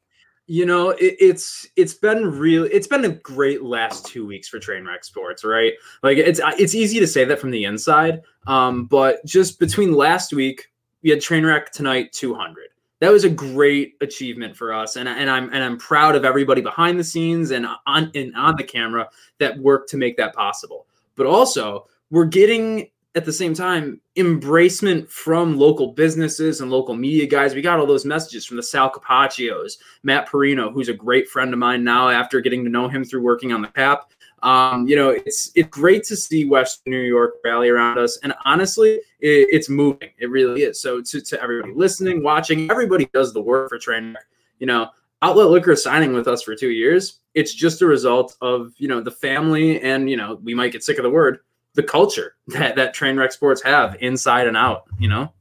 You 0.46 0.64
know, 0.64 0.90
it, 0.90 1.16
it's 1.20 1.66
it's 1.76 1.92
been 1.92 2.38
really 2.38 2.70
it's 2.70 2.86
been 2.86 3.04
a 3.04 3.10
great 3.10 3.62
last 3.62 4.06
two 4.06 4.26
weeks 4.26 4.48
for 4.48 4.58
Trainwreck 4.58 5.04
Sports, 5.04 5.44
right? 5.44 5.74
Like 6.02 6.16
it's 6.16 6.40
it's 6.58 6.74
easy 6.74 6.98
to 7.00 7.06
say 7.06 7.26
that 7.26 7.38
from 7.38 7.50
the 7.50 7.64
inside, 7.64 8.22
um, 8.46 8.86
but 8.86 9.22
just 9.26 9.60
between 9.60 9.92
last 9.92 10.32
week 10.32 10.70
we 11.02 11.10
had 11.10 11.20
Trainwreck 11.20 11.70
tonight 11.70 12.12
200. 12.12 12.68
That 13.00 13.12
was 13.12 13.24
a 13.24 13.30
great 13.30 13.94
achievement 14.00 14.56
for 14.56 14.72
us, 14.72 14.96
and 14.96 15.08
and 15.08 15.30
I'm 15.30 15.50
and 15.52 15.62
I'm 15.62 15.76
proud 15.76 16.16
of 16.16 16.24
everybody 16.24 16.62
behind 16.62 16.98
the 16.98 17.04
scenes 17.04 17.52
and 17.52 17.66
on 17.86 18.10
and 18.14 18.34
on 18.34 18.56
the 18.56 18.64
camera 18.64 19.08
that 19.38 19.56
worked 19.58 19.90
to 19.90 19.96
make 19.96 20.16
that 20.16 20.34
possible. 20.34 20.86
But 21.14 21.26
also, 21.26 21.86
we're 22.10 22.24
getting 22.24 22.88
at 23.14 23.24
the 23.24 23.32
same 23.32 23.54
time, 23.54 24.00
embracement 24.16 25.08
from 25.10 25.56
local 25.56 25.92
businesses 25.92 26.60
and 26.60 26.70
local 26.70 26.94
media 26.94 27.26
guys. 27.26 27.54
We 27.54 27.62
got 27.62 27.80
all 27.80 27.86
those 27.86 28.04
messages 28.04 28.44
from 28.44 28.56
the 28.56 28.62
Sal 28.62 28.90
Capaccios, 28.90 29.78
Matt 30.02 30.28
Parrino, 30.28 30.70
who's 30.70 30.88
a 30.88 30.94
great 30.94 31.28
friend 31.28 31.52
of 31.52 31.58
mine 31.58 31.82
now 31.82 32.10
after 32.10 32.40
getting 32.40 32.64
to 32.64 32.70
know 32.70 32.88
him 32.88 33.04
through 33.04 33.22
working 33.22 33.52
on 33.52 33.62
the 33.62 33.68
cap. 33.68 34.12
Um, 34.42 34.86
you 34.86 34.94
know, 34.94 35.10
it's 35.10 35.50
it's 35.54 35.68
great 35.68 36.04
to 36.04 36.16
see 36.16 36.44
Western 36.44 36.92
New 36.92 37.00
York 37.00 37.36
rally 37.44 37.70
around 37.70 37.98
us, 37.98 38.18
and 38.22 38.34
honestly, 38.44 38.90
it, 39.20 39.48
it's 39.50 39.68
moving. 39.68 40.10
It 40.18 40.30
really 40.30 40.62
is. 40.62 40.80
So 40.80 41.00
to, 41.00 41.20
to 41.20 41.42
everybody 41.42 41.72
listening, 41.74 42.22
watching, 42.22 42.70
everybody 42.70 43.08
does 43.12 43.32
the 43.32 43.40
work 43.40 43.68
for 43.68 43.78
Trainwreck. 43.78 44.16
You 44.60 44.66
know, 44.66 44.90
Outlet 45.22 45.48
Liquor 45.48 45.74
signing 45.74 46.12
with 46.12 46.28
us 46.28 46.42
for 46.42 46.54
two 46.54 46.70
years. 46.70 47.18
It's 47.34 47.52
just 47.52 47.82
a 47.82 47.86
result 47.86 48.36
of 48.40 48.72
you 48.76 48.86
know 48.86 49.00
the 49.00 49.10
family, 49.10 49.80
and 49.80 50.08
you 50.08 50.16
know 50.16 50.38
we 50.42 50.54
might 50.54 50.70
get 50.70 50.84
sick 50.84 50.98
of 50.98 51.02
the 51.02 51.10
word, 51.10 51.40
the 51.74 51.82
culture 51.82 52.34
that 52.48 52.76
that 52.76 52.94
Trainwreck 52.94 53.32
Sports 53.32 53.62
have 53.62 53.96
inside 54.00 54.46
and 54.46 54.56
out. 54.56 54.84
You 54.98 55.08
know. 55.08 55.32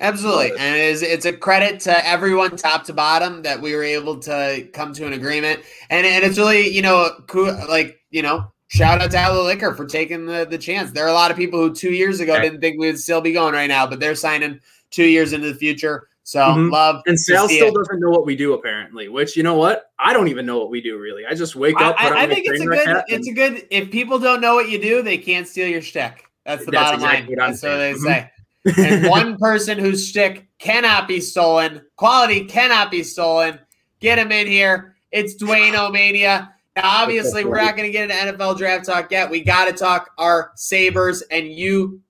Absolutely, 0.00 0.50
and 0.58 0.74
it 0.74 0.80
is, 0.80 1.02
it's 1.02 1.26
a 1.26 1.32
credit 1.32 1.78
to 1.80 2.06
everyone, 2.06 2.56
top 2.56 2.82
to 2.84 2.92
bottom, 2.92 3.42
that 3.42 3.60
we 3.60 3.76
were 3.76 3.84
able 3.84 4.18
to 4.18 4.68
come 4.72 4.92
to 4.94 5.06
an 5.06 5.12
agreement, 5.12 5.60
and 5.90 6.04
and 6.04 6.24
it's 6.24 6.38
really 6.38 6.68
you 6.68 6.82
know 6.82 7.10
cool, 7.28 7.56
like 7.68 8.00
you 8.10 8.22
know 8.22 8.52
shout 8.72 9.02
out 9.02 9.10
to 9.10 9.18
Outlet 9.18 9.44
Liquor 9.44 9.74
for 9.74 9.86
taking 9.86 10.26
the 10.26 10.46
the 10.48 10.58
chance. 10.58 10.90
There 10.90 11.04
are 11.04 11.10
a 11.10 11.14
lot 11.14 11.30
of 11.30 11.36
people 11.36 11.60
who 11.60 11.74
two 11.74 11.92
years 11.92 12.20
ago 12.20 12.40
didn't 12.40 12.60
think 12.60 12.78
we'd 12.80 12.98
still 12.98 13.20
be 13.20 13.32
going 13.32 13.54
right 13.54 13.68
now, 13.68 13.86
but 13.86 14.00
they're 14.00 14.14
signing 14.14 14.60
two 14.90 15.04
years 15.04 15.32
into 15.32 15.52
the 15.52 15.58
future. 15.58 16.08
So 16.24 16.40
Mhm. 16.40 16.70
love 16.70 17.02
And 17.06 17.16
to 17.16 17.22
Sal 17.22 17.48
still 17.48 17.68
it. 17.68 17.74
doesn't 17.74 17.98
know 18.00 18.10
what 18.10 18.24
we 18.24 18.36
do 18.36 18.52
apparently. 18.54 19.08
Which 19.08 19.36
you 19.36 19.42
know 19.42 19.54
what? 19.54 19.90
I 19.98 20.12
don't 20.12 20.28
even 20.28 20.46
know 20.46 20.58
what 20.58 20.70
we 20.70 20.80
do 20.80 20.96
really. 20.98 21.26
I 21.26 21.34
just 21.34 21.56
wake 21.56 21.74
I, 21.80 21.90
up. 21.90 21.96
put 21.98 22.12
I- 22.12 22.20
I 22.20 22.22
on 22.22 22.28
the 22.28 22.34
think 22.36 22.46
it's 22.48 22.62
a 22.62 22.66
good. 22.66 22.86
hat, 22.86 23.04
It's 23.08 23.28
a 23.28 23.32
good. 23.32 23.66
If 23.70 23.90
people 23.90 24.18
don't 24.18 24.40
know 24.40 24.54
what 24.54 24.68
you 24.68 24.78
do, 24.80 25.02
they 25.02 25.18
can't 25.18 25.46
steal 25.48 25.66
your 25.68 25.82
shtick. 25.82 26.24
That's 26.46 26.64
the 26.64 26.70
That's 26.70 26.84
bottom 26.92 27.00
exactly 27.00 27.18
line. 27.20 27.36
what 27.36 27.42
I'm 27.44 27.50
That's 27.50 27.62
what 27.62 27.76
they 27.76 27.94
saying. 27.94 28.28
say. 28.74 28.92
and 29.00 29.08
one 29.08 29.36
person 29.38 29.78
whose 29.78 30.06
shtick 30.08 30.46
cannot 30.60 31.08
be 31.08 31.18
stolen, 31.20 31.82
quality 31.96 32.44
cannot 32.44 32.90
be 32.92 33.02
stolen. 33.02 33.58
Get 34.00 34.18
him 34.18 34.30
in 34.30 34.46
here. 34.46 34.94
It's 35.10 35.34
Dwayne 35.42 35.72
Omania. 35.74 36.48
Now, 36.76 36.82
obviously, 36.84 37.44
we're 37.44 37.60
not 37.60 37.76
going 37.76 37.88
to 37.88 37.92
get 37.92 38.04
into 38.10 38.14
NFL 38.14 38.56
draft 38.56 38.86
talk 38.86 39.10
yet. 39.10 39.28
We 39.28 39.42
got 39.42 39.66
to 39.66 39.72
talk 39.72 40.10
our 40.18 40.52
Sabres 40.54 41.22
and 41.22 41.46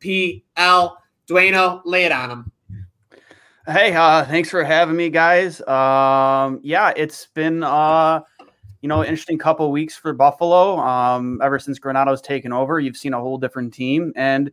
UPL. 0.07 0.97
Dwayne, 1.29 1.81
lay 1.85 2.05
it 2.05 2.13
on 2.13 2.29
them. 2.29 2.53
Hey, 3.67 3.95
uh, 3.95 4.25
thanks 4.25 4.51
for 4.51 4.65
having 4.65 4.97
me, 4.97 5.09
guys. 5.09 5.61
Um, 5.69 6.59
yeah, 6.65 6.93
it's 6.97 7.27
been 7.27 7.63
uh, 7.63 8.23
you 8.81 8.89
know, 8.89 9.05
interesting 9.05 9.39
couple 9.39 9.71
weeks 9.71 9.97
for 9.97 10.13
Buffalo. 10.13 10.79
Um, 10.79 11.41
ever 11.41 11.61
since 11.61 11.79
Granato's 11.79 12.21
taken 12.21 12.53
over, 12.53 12.81
you've 12.81 12.97
seen 12.97 13.15
a 13.15 13.21
whole 13.21 13.39
different 13.39 13.73
team, 13.73 14.13
and 14.17 14.51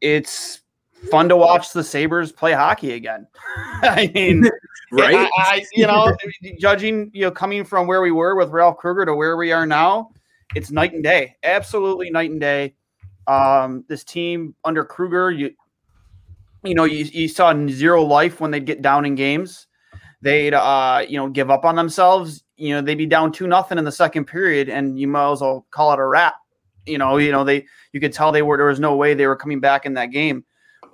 it's 0.00 0.62
fun 1.10 1.28
to 1.28 1.36
watch 1.36 1.72
the 1.72 1.84
Sabres 1.84 2.32
play 2.32 2.52
hockey 2.52 2.94
again. 2.94 3.28
I 3.82 4.10
mean, 4.12 4.50
right? 4.92 5.14
I, 5.14 5.30
I, 5.36 5.64
you 5.72 5.86
know, 5.86 6.12
judging, 6.58 7.12
you 7.14 7.22
know, 7.22 7.30
coming 7.30 7.64
from 7.64 7.86
where 7.86 8.02
we 8.02 8.10
were 8.10 8.34
with 8.34 8.50
Ralph 8.50 8.78
Krueger 8.78 9.04
to 9.06 9.14
where 9.14 9.36
we 9.36 9.52
are 9.52 9.64
now, 9.66 10.10
it's 10.56 10.72
night 10.72 10.92
and 10.92 11.04
day. 11.04 11.36
Absolutely 11.44 12.10
night 12.10 12.32
and 12.32 12.40
day. 12.40 12.74
Um, 13.28 13.84
this 13.88 14.02
team 14.02 14.56
under 14.64 14.84
Krueger, 14.84 15.30
you, 15.30 15.54
you 16.64 16.74
know, 16.74 16.84
you, 16.84 17.04
you 17.04 17.28
saw 17.28 17.54
zero 17.68 18.02
life 18.02 18.40
when 18.40 18.50
they'd 18.50 18.66
get 18.66 18.82
down 18.82 19.04
in 19.04 19.14
games. 19.14 19.66
They'd, 20.22 20.54
uh, 20.54 21.04
you 21.06 21.18
know, 21.18 21.28
give 21.28 21.50
up 21.50 21.64
on 21.64 21.76
themselves. 21.76 22.42
You 22.56 22.74
know, 22.74 22.80
they'd 22.80 22.94
be 22.94 23.06
down 23.06 23.32
two 23.32 23.46
nothing 23.46 23.78
in 23.78 23.84
the 23.84 23.92
second 23.92 24.24
period, 24.24 24.68
and 24.68 24.98
you 24.98 25.06
might 25.06 25.30
as 25.30 25.40
well 25.42 25.66
call 25.70 25.92
it 25.92 25.98
a 25.98 26.06
wrap. 26.06 26.34
You 26.86 26.98
know, 26.98 27.18
you 27.18 27.30
know, 27.30 27.44
they 27.44 27.66
you 27.92 28.00
could 28.00 28.12
tell 28.12 28.32
they 28.32 28.42
were 28.42 28.56
there 28.56 28.66
was 28.66 28.80
no 28.80 28.96
way 28.96 29.14
they 29.14 29.26
were 29.26 29.36
coming 29.36 29.60
back 29.60 29.84
in 29.84 29.94
that 29.94 30.06
game. 30.06 30.44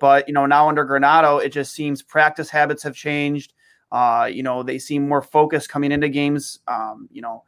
But 0.01 0.27
you 0.27 0.35
know, 0.35 0.47
now 0.47 0.69
under 0.69 0.85
Granato, 0.85 1.43
it 1.45 1.51
just 1.51 1.73
seems 1.73 2.03
practice 2.03 2.51
habits 2.51 2.83
have 2.83 2.95
changed. 2.95 3.53
Uh, 3.93 4.29
you 4.33 4.43
know, 4.43 4.63
they 4.63 4.79
seem 4.79 5.09
more 5.09 5.23
focused 5.23 5.69
coming 5.69 5.93
into 5.93 6.09
games. 6.09 6.59
Um, 6.67 7.09
you 7.13 7.23
know, 7.23 7.45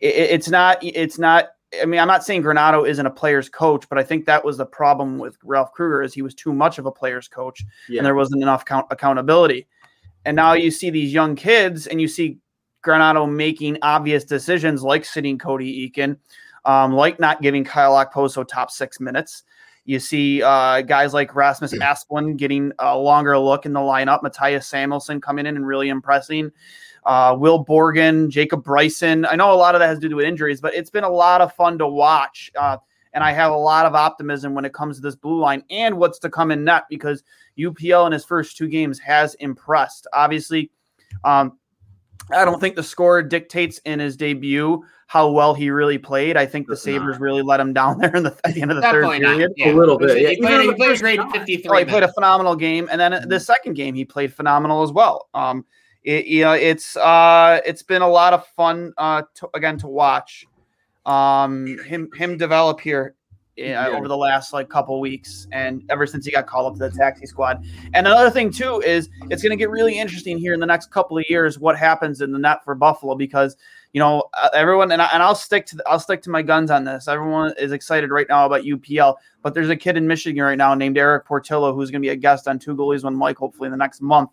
it, 0.00 0.14
it's 0.14 0.48
not 0.50 0.78
it's 0.82 1.18
not. 1.18 1.48
I 1.80 1.86
mean, 1.86 2.00
I'm 2.00 2.08
not 2.08 2.24
saying 2.24 2.42
Granato 2.42 2.86
isn't 2.86 3.06
a 3.06 3.10
player's 3.10 3.48
coach, 3.48 3.88
but 3.88 3.98
I 3.98 4.02
think 4.02 4.26
that 4.26 4.44
was 4.44 4.58
the 4.58 4.66
problem 4.66 5.18
with 5.18 5.38
Ralph 5.42 5.72
Krueger 5.72 6.02
is 6.02 6.12
he 6.12 6.22
was 6.22 6.34
too 6.34 6.52
much 6.52 6.78
of 6.78 6.86
a 6.86 6.92
player's 6.92 7.28
coach, 7.28 7.64
Yeah. 7.88 7.98
and 7.98 8.06
there 8.06 8.14
wasn't 8.14 8.42
enough 8.42 8.64
count- 8.64 8.86
accountability. 8.90 9.66
And 10.24 10.36
now 10.36 10.52
you 10.52 10.70
see 10.70 10.90
these 10.90 11.12
young 11.12 11.34
kids, 11.34 11.86
and 11.86 12.00
you 12.00 12.08
see 12.08 12.38
Granato 12.84 13.30
making 13.30 13.78
obvious 13.82 14.24
decisions 14.24 14.82
like 14.82 15.04
sitting 15.04 15.38
Cody 15.38 15.88
Eakin, 15.90 16.16
um, 16.64 16.92
like 16.92 17.18
not 17.18 17.40
giving 17.40 17.64
Kyle 17.64 17.94
Okposo 17.94 18.46
top 18.46 18.70
six 18.70 19.00
minutes. 19.00 19.44
You 19.84 19.98
see 19.98 20.42
uh, 20.42 20.82
guys 20.82 21.12
like 21.12 21.34
Rasmus 21.34 21.72
Asplund 21.80 22.36
getting 22.36 22.70
a 22.78 22.96
longer 22.96 23.36
look 23.38 23.66
in 23.66 23.72
the 23.72 23.80
lineup. 23.80 24.20
Mattias 24.22 24.64
Samuelsson 24.64 25.20
coming 25.20 25.46
in 25.46 25.56
and 25.56 25.66
really 25.66 25.88
impressing. 25.88 26.52
Uh, 27.04 27.36
Will 27.38 27.64
Borgen, 27.64 28.28
Jacob 28.28 28.62
Bryson. 28.62 29.26
I 29.26 29.34
know 29.36 29.52
a 29.52 29.54
lot 29.56 29.74
of 29.74 29.80
that 29.80 29.88
has 29.88 29.98
to 30.00 30.08
do 30.08 30.16
with 30.16 30.24
injuries, 30.26 30.60
but 30.60 30.74
it's 30.74 30.90
been 30.90 31.04
a 31.04 31.10
lot 31.10 31.40
of 31.40 31.52
fun 31.54 31.78
to 31.78 31.86
watch. 31.88 32.50
Uh, 32.58 32.76
and 33.12 33.22
I 33.22 33.32
have 33.32 33.52
a 33.52 33.56
lot 33.56 33.86
of 33.86 33.94
optimism 33.94 34.54
when 34.54 34.64
it 34.64 34.72
comes 34.72 34.96
to 34.96 35.02
this 35.02 35.16
blue 35.16 35.38
line 35.40 35.64
and 35.70 35.98
what's 35.98 36.18
to 36.20 36.30
come 36.30 36.50
in 36.50 36.64
net 36.64 36.84
because 36.88 37.22
UPL 37.58 38.06
in 38.06 38.12
his 38.12 38.24
first 38.24 38.56
two 38.56 38.68
games 38.68 38.98
has 39.00 39.34
impressed. 39.34 40.06
Obviously, 40.12 40.70
um, 41.24 41.58
I 42.32 42.44
don't 42.44 42.60
think 42.60 42.76
the 42.76 42.82
score 42.82 43.20
dictates 43.22 43.78
in 43.84 43.98
his 43.98 44.16
debut 44.16 44.82
how 45.08 45.28
well 45.30 45.52
he 45.52 45.68
really 45.70 45.98
played. 45.98 46.38
I 46.38 46.46
think 46.46 46.68
the 46.68 46.74
Does 46.74 46.86
not. 46.86 46.92
Sabres 46.94 47.18
really 47.18 47.42
let 47.42 47.60
him 47.60 47.74
down 47.74 47.98
there 48.00 48.14
in 48.16 48.22
the 48.22 48.34
at 48.44 48.54
the 48.54 48.62
end 48.62 48.70
of 48.70 48.76
the 48.76 48.80
Definitely 48.80 49.18
third 49.18 49.22
not. 49.24 49.32
period. 49.34 49.52
Yeah. 49.56 49.72
A 49.72 49.74
little 49.74 49.98
bit, 49.98 50.16
He 50.16 50.36
played, 50.40 50.60
he 50.62 50.72
played 50.74 50.96
a 50.96 50.98
great 50.98 51.20
53 51.32 51.70
Oh, 51.70 51.78
he 51.80 51.84
played 51.84 52.02
a 52.04 52.12
phenomenal 52.14 52.56
game, 52.56 52.88
and 52.90 52.98
then 53.00 53.28
the 53.28 53.40
second 53.40 53.74
game 53.74 53.94
he 53.94 54.04
played 54.06 54.32
phenomenal 54.32 54.82
as 54.82 54.92
well. 54.92 55.28
Um, 55.34 55.66
it, 56.04 56.26
you 56.26 56.42
know, 56.42 56.52
it's 56.52 56.96
uh, 56.96 57.60
it's 57.64 57.82
been 57.82 58.02
a 58.02 58.08
lot 58.08 58.32
of 58.32 58.46
fun 58.48 58.92
uh, 58.98 59.22
to, 59.34 59.48
again 59.54 59.78
to 59.78 59.88
watch. 59.88 60.46
Um, 61.06 61.78
him 61.84 62.08
him 62.14 62.36
develop 62.36 62.80
here 62.80 63.14
uh, 63.58 63.62
Yeah. 63.62 63.88
over 63.88 64.08
the 64.08 64.16
last 64.16 64.52
like 64.52 64.68
couple 64.68 64.98
weeks, 65.00 65.46
and 65.52 65.82
ever 65.90 66.06
since 66.06 66.24
he 66.24 66.32
got 66.32 66.46
called 66.46 66.72
up 66.72 66.78
to 66.78 66.90
the 66.90 66.96
taxi 66.96 67.26
squad. 67.26 67.64
And 67.94 68.06
another 68.06 68.30
thing 68.30 68.50
too 68.50 68.80
is 68.84 69.08
it's 69.30 69.42
going 69.42 69.50
to 69.50 69.56
get 69.56 69.70
really 69.70 69.98
interesting 69.98 70.38
here 70.38 70.54
in 70.54 70.60
the 70.60 70.66
next 70.66 70.90
couple 70.90 71.18
of 71.18 71.24
years 71.28 71.58
what 71.58 71.76
happens 71.76 72.20
in 72.20 72.32
the 72.32 72.38
net 72.38 72.64
for 72.64 72.74
Buffalo 72.74 73.14
because 73.14 73.56
you 73.92 73.98
know 74.00 74.24
uh, 74.34 74.48
everyone 74.54 74.90
and, 74.90 75.02
I, 75.02 75.08
and 75.12 75.22
I'll 75.22 75.34
stick 75.34 75.66
to 75.66 75.76
the, 75.76 75.88
I'll 75.88 76.00
stick 76.00 76.22
to 76.22 76.30
my 76.30 76.42
guns 76.42 76.70
on 76.70 76.84
this. 76.84 77.08
Everyone 77.08 77.52
is 77.58 77.72
excited 77.72 78.10
right 78.10 78.26
now 78.28 78.46
about 78.46 78.62
UPL, 78.62 79.16
but 79.42 79.54
there's 79.54 79.70
a 79.70 79.76
kid 79.76 79.96
in 79.96 80.06
Michigan 80.06 80.42
right 80.42 80.58
now 80.58 80.74
named 80.74 80.96
Erik 80.98 81.26
Portillo 81.26 81.74
who's 81.74 81.90
going 81.90 82.00
to 82.02 82.06
be 82.06 82.12
a 82.12 82.16
guest 82.16 82.48
on 82.48 82.58
Two 82.58 82.74
Goalies 82.74 83.04
One 83.04 83.14
Mike 83.14 83.36
hopefully 83.36 83.66
in 83.66 83.72
the 83.72 83.76
next 83.76 84.00
month. 84.00 84.30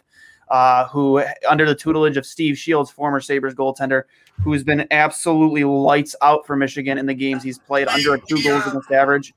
Uh, 0.50 0.88
who 0.88 1.24
under 1.48 1.64
the 1.64 1.76
tutelage 1.76 2.18
of 2.18 2.26
Steve 2.26 2.58
Shields, 2.58 2.90
former 2.90 3.20
Sabres 3.20 3.54
goaltender, 3.54 4.04
who's 4.44 4.64
been 4.64 4.88
absolutely 4.90 5.64
lights 5.64 6.16
out 6.24 6.46
for 6.48 6.56
Michigan 6.56 6.98
in 6.98 7.06
the 7.06 7.14
games 7.14 7.44
he's 7.44 7.60
played 7.60 7.88
under 7.88 8.16
a 8.16 8.20
two 8.20 8.42
goals 8.42 8.66
against 8.66 8.92
average. 8.92 9.34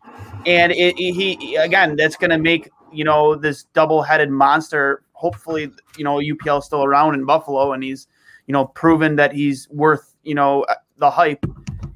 And 0.47 0.73
it, 0.73 0.97
he, 0.97 1.57
again, 1.57 1.97
that's 1.97 2.17
going 2.17 2.31
to 2.31 2.39
make 2.39 2.71
you 2.93 3.05
know 3.05 3.35
this 3.35 3.65
double-headed 3.75 4.31
monster. 4.31 5.03
Hopefully, 5.13 5.71
you 5.97 6.05
know 6.05 6.17
UPL 6.17 6.63
still 6.63 6.85
around 6.85 7.15
in 7.15 7.25
Buffalo, 7.27 7.73
and 7.73 7.83
he's 7.83 8.07
you 8.47 8.53
know 8.53 8.67
proven 8.67 9.17
that 9.17 9.33
he's 9.33 9.69
worth 9.71 10.15
you 10.23 10.35
know 10.35 10.65
the 10.99 11.11
hype. 11.11 11.45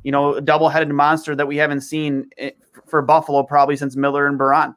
You 0.03 0.13
know, 0.13 0.35
a 0.35 0.41
double-headed 0.41 0.91
monster 0.91 1.35
that 1.35 1.49
we 1.49 1.57
haven't 1.57 1.81
seen 1.81 2.31
for 2.87 3.03
Buffalo 3.03 3.43
probably 3.43 3.77
since 3.77 3.97
Miller 3.97 4.27
and 4.27 4.39
Biron. 4.39 4.77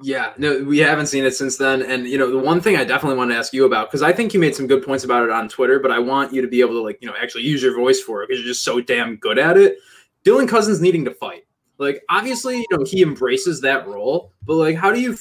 Yeah, 0.00 0.32
no, 0.38 0.64
we 0.64 0.78
haven't 0.78 1.06
seen 1.06 1.24
it 1.24 1.32
since 1.32 1.58
then. 1.58 1.82
And 1.82 2.06
you 2.06 2.16
know, 2.16 2.30
the 2.30 2.38
one 2.38 2.60
thing 2.60 2.76
I 2.76 2.84
definitely 2.84 3.18
want 3.18 3.30
to 3.30 3.36
ask 3.36 3.52
you 3.52 3.66
about 3.66 3.88
because 3.88 4.02
I 4.02 4.12
think 4.12 4.32
you 4.32 4.40
made 4.40 4.56
some 4.56 4.66
good 4.66 4.82
points 4.82 5.04
about 5.04 5.24
it 5.24 5.30
on 5.30 5.48
Twitter, 5.48 5.78
but 5.78 5.90
I 5.90 5.98
want 5.98 6.32
you 6.32 6.40
to 6.40 6.48
be 6.48 6.60
able 6.60 6.74
to 6.74 6.80
like 6.80 6.98
you 7.02 7.08
know 7.08 7.14
actually 7.20 7.44
use 7.44 7.62
your 7.62 7.76
voice 7.76 8.00
for 8.00 8.22
it 8.22 8.28
because 8.28 8.40
you're 8.40 8.52
just 8.52 8.64
so 8.64 8.80
damn 8.80 9.16
good 9.16 9.38
at 9.38 9.56
it. 9.56 9.78
Dylan 10.24 10.48
Cozens 10.48 10.80
needing 10.80 11.04
to 11.04 11.12
fight. 11.12 11.44
Like 11.78 12.02
obviously, 12.08 12.58
you 12.58 12.66
know 12.70 12.84
he 12.84 13.02
embraces 13.02 13.60
that 13.60 13.86
role, 13.86 14.32
but 14.46 14.54
like, 14.54 14.76
how 14.76 14.92
do 14.92 15.00
you 15.00 15.16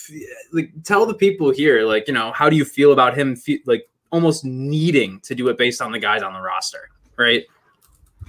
like 0.53 0.71
tell 0.83 1.05
the 1.05 1.15
people 1.15 1.51
here, 1.51 1.83
like 1.83 2.07
you 2.07 2.13
know, 2.13 2.31
how 2.31 2.49
do 2.49 2.55
you 2.55 2.63
feel 2.63 2.93
about 2.93 3.17
him, 3.17 3.35
fe- 3.35 3.61
like 3.65 3.89
almost 4.11 4.45
needing 4.45 5.19
to 5.21 5.35
do 5.35 5.47
it 5.49 5.57
based 5.57 5.81
on 5.81 5.91
the 5.91 5.99
guys 5.99 6.21
on 6.21 6.33
the 6.33 6.41
roster, 6.41 6.89
right? 7.17 7.45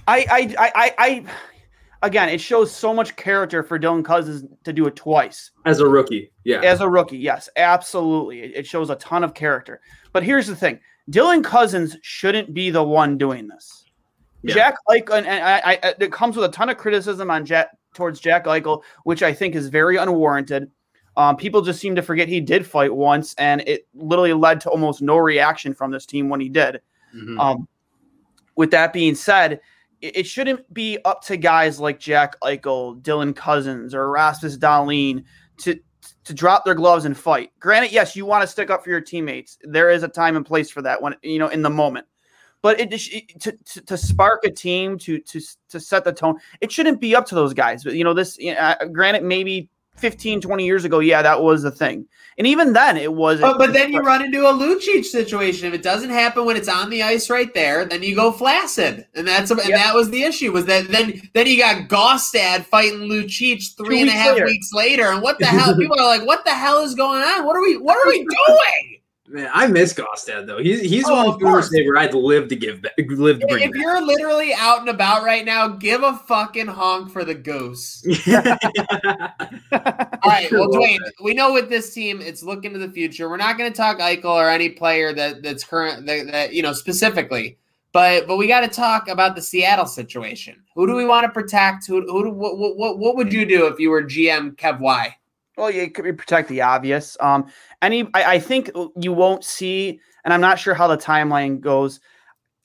I, 0.07 0.25
I, 0.29 0.71
I, 0.75 0.93
I 0.97 1.25
again, 2.03 2.29
it 2.29 2.39
shows 2.39 2.71
so 2.71 2.93
much 2.93 3.15
character 3.15 3.63
for 3.63 3.79
Dylan 3.79 4.05
Cozens 4.05 4.45
to 4.63 4.73
do 4.73 4.85
it 4.85 4.95
twice. 4.95 5.51
As 5.65 5.79
a 5.79 5.87
rookie, 5.87 6.31
yeah, 6.43 6.59
As 6.61 6.81
a 6.81 6.87
rookie, 6.87 7.17
yes, 7.17 7.49
absolutely. 7.55 8.41
It, 8.41 8.51
it 8.57 8.67
shows 8.67 8.89
a 8.91 8.95
ton 8.95 9.23
of 9.23 9.33
character. 9.33 9.81
But 10.11 10.23
here's 10.23 10.45
the 10.45 10.55
thing 10.55 10.79
Dylan 11.09 11.43
Cozens 11.43 11.97
shouldn't 12.03 12.53
be 12.53 12.69
the 12.69 12.83
one 12.83 13.17
doing 13.17 13.47
this. 13.47 13.85
Yeah. 14.43 14.53
Jack 14.53 14.75
Eichel, 14.89 15.17
and, 15.17 15.25
and 15.25 15.43
I, 15.43 15.79
I, 15.81 15.93
it 15.99 16.11
comes 16.11 16.35
with 16.35 16.45
a 16.45 16.53
ton 16.53 16.69
of 16.69 16.77
criticism 16.77 17.31
on 17.31 17.45
Jack 17.45 17.69
towards 17.93 18.19
Jack 18.19 18.45
Eichel, 18.45 18.83
which 19.05 19.23
I 19.23 19.33
think 19.33 19.55
is 19.55 19.69
very 19.69 19.95
unwarranted. 19.95 20.69
Um, 21.15 21.37
people 21.37 21.61
just 21.61 21.79
seem 21.79 21.95
to 21.95 22.01
forget 22.01 22.27
he 22.27 22.41
did 22.41 22.65
fight 22.65 22.93
once, 22.93 23.33
and 23.35 23.61
it 23.61 23.87
literally 23.93 24.33
led 24.33 24.59
to 24.61 24.69
almost 24.69 25.01
no 25.01 25.17
reaction 25.17 25.73
from 25.73 25.91
this 25.91 26.05
team 26.05 26.27
when 26.27 26.41
he 26.41 26.49
did. 26.49 26.81
Mhm. 27.15 27.39
Um, 27.39 27.67
with 28.55 28.71
that 28.71 28.91
being 28.91 29.15
said, 29.15 29.61
it, 30.03 30.27
shouldn't 30.27 30.71
be 30.73 30.97
up 31.05 31.23
to 31.23 31.37
guys 31.37 31.79
like 31.79 31.99
Jack 31.99 32.39
Eichel, 32.41 33.01
Dylan 33.01 33.35
Cozens, 33.35 33.95
or 33.95 34.09
Rasmus 34.09 34.57
Dahlin 34.57 35.23
to 35.59 35.79
to 36.25 36.33
drop 36.33 36.65
their 36.65 36.75
gloves 36.75 37.05
and 37.05 37.17
fight. 37.17 37.51
Granted, 37.59 37.91
yes, 37.91 38.15
you 38.15 38.25
want 38.25 38.41
to 38.41 38.47
stick 38.47 38.69
up 38.69 38.83
for 38.83 38.89
your 38.89 39.01
teammates. 39.01 39.57
There 39.63 39.89
is 39.89 40.03
a 40.03 40.07
time 40.07 40.35
and 40.35 40.45
place 40.45 40.69
for 40.69 40.81
that 40.81 41.01
when 41.01 41.15
you 41.21 41.39
know 41.39 41.47
in 41.47 41.61
the 41.61 41.69
moment. 41.69 42.07
But 42.61 42.79
it, 42.79 42.93
it 42.93 43.41
to, 43.41 43.51
to, 43.51 43.81
to 43.81 43.97
spark 43.97 44.45
a 44.45 44.51
team 44.51 44.97
to 44.99 45.19
to 45.19 45.41
to 45.69 45.79
set 45.79 46.03
the 46.03 46.13
tone, 46.13 46.37
it 46.61 46.71
shouldn't 46.71 47.01
be 47.01 47.15
up 47.15 47.25
to 47.27 47.35
those 47.35 47.53
guys. 47.53 47.83
But 47.83 47.95
you 47.95 48.03
know 48.03 48.13
this. 48.13 48.37
You 48.37 48.55
know, 48.55 48.75
granted, 48.91 49.23
maybe 49.23 49.69
15, 49.95 50.41
20 50.41 50.65
years 50.65 50.85
ago, 50.85 50.99
yeah, 50.99 51.21
that 51.21 51.41
was 51.41 51.63
the 51.63 51.71
thing. 51.71 52.05
And 52.37 52.47
even 52.47 52.73
then, 52.73 52.97
it 52.97 53.13
was. 53.13 53.39
But, 53.39 53.59
but 53.59 53.73
then 53.73 53.93
you 53.93 54.01
run 54.01 54.23
into 54.23 54.41
a 54.47 54.51
Lucic 54.53 55.05
situation. 55.05 55.67
If 55.67 55.73
it 55.75 55.83
doesn't 55.83 56.09
happen 56.09 56.45
when 56.45 56.57
it's 56.57 56.67
on 56.67 56.89
the 56.89 57.03
ice 57.03 57.29
right 57.29 57.53
there, 57.53 57.85
then 57.85 58.01
you 58.01 58.15
go 58.15 58.31
flaccid, 58.31 59.05
and 59.13 59.27
that's 59.27 59.51
and 59.51 59.59
Yep. 59.59 59.69
that 59.69 59.93
was 59.93 60.09
the 60.09 60.23
issue. 60.23 60.51
Was 60.51 60.65
that 60.65 60.87
then 60.87 61.21
then 61.35 61.45
you 61.45 61.59
got 61.59 61.89
Gostad 61.89 62.65
fighting 62.65 63.01
Lucic 63.01 63.77
three 63.77 64.01
and 64.01 64.09
a 64.09 64.13
half 64.13 64.33
weeks 64.35 64.39
later. 64.39 64.45
weeks 64.47 64.73
later, 64.73 65.03
and 65.11 65.21
what 65.21 65.37
the 65.37 65.45
hell? 65.57 65.77
People 65.77 65.99
are 65.99 66.07
like, 66.17 66.25
"What 66.25 66.43
the 66.43 66.55
hell 66.55 66.79
is 66.79 66.95
going 66.95 67.21
on? 67.21 67.45
What 67.45 67.55
are 67.55 67.61
we? 67.61 67.77
What 67.77 67.97
are 67.97 68.09
we 68.09 68.17
doing?" 68.47 68.92
Man, 69.25 69.49
I 69.53 69.67
miss 69.67 69.93
Gostad 69.93 70.47
though. 70.47 70.57
He's 70.57 70.81
he's 70.81 71.07
Oh, 71.07 71.15
one 71.15 71.19
of 71.27 71.27
of 71.27 71.39
the 71.39 71.45
former 71.45 71.57
course. 71.59 71.71
Sabre 71.71 71.97
I'd 71.97 72.13
live 72.13 72.49
to 72.49 72.57
give 72.57 72.81
back, 72.81 72.91
live 72.97 73.39
to 73.39 73.47
bring 73.47 73.69
If 73.69 73.75
you're 73.75 74.01
literally 74.01 74.53
out 74.53 74.81
and 74.81 74.89
about 74.89 75.23
right 75.23 75.45
now, 75.45 75.69
give 75.69 76.03
a 76.03 76.17
fucking 76.27 76.67
honk 76.67 77.09
for 77.09 77.23
the 77.23 77.33
goose. 77.33 78.03
All 78.27 78.39
right, 80.25 80.51
well, 80.51 80.67
Dwayne, 80.67 80.99
we 81.23 81.33
know 81.33 81.53
with 81.53 81.69
this 81.69 81.93
team, 81.93 82.19
it's 82.19 82.43
looking 82.43 82.73
to 82.73 82.79
the 82.79 82.91
future. 82.91 83.29
We're 83.29 83.37
not 83.37 83.57
going 83.57 83.71
to 83.71 83.75
talk 83.75 83.99
Eichel 83.99 84.25
or 84.25 84.49
any 84.49 84.69
player 84.69 85.13
that 85.13 85.41
that's 85.41 85.63
current 85.63 86.05
that, 86.05 86.27
that 86.27 86.53
you 86.53 86.61
know 86.61 86.73
specifically, 86.73 87.57
but 87.93 88.27
but 88.27 88.35
we 88.35 88.47
got 88.47 88.61
to 88.61 88.67
talk 88.67 89.07
about 89.07 89.37
the 89.37 89.41
Seattle 89.41 89.85
situation. 89.85 90.61
Who 90.75 90.85
do 90.85 90.95
we 90.95 91.05
want 91.05 91.23
to 91.23 91.31
protect? 91.31 91.87
Who 91.87 92.01
who 92.01 92.25
do, 92.25 92.29
what, 92.29 92.57
what 92.57 92.75
what 92.75 92.99
what 92.99 93.15
would 93.15 93.31
you 93.31 93.45
do 93.45 93.67
if 93.67 93.79
you 93.79 93.89
were 93.89 94.03
GM 94.03 94.57
Kev 94.57 94.81
Y? 94.81 95.15
Well, 95.57 95.69
you 95.69 95.89
could 95.91 96.17
protect 96.17 96.49
the 96.49 96.61
obvious. 96.61 97.15
Um, 97.19 97.51
any, 97.81 98.09
I, 98.13 98.35
I 98.35 98.39
think 98.39 98.71
you 98.99 99.13
won't 99.13 99.43
see, 99.43 99.99
and 100.25 100.33
I'm 100.33 100.41
not 100.41 100.57
sure 100.57 100.73
how 100.73 100.87
the 100.87 100.97
timeline 100.97 101.59
goes. 101.59 101.99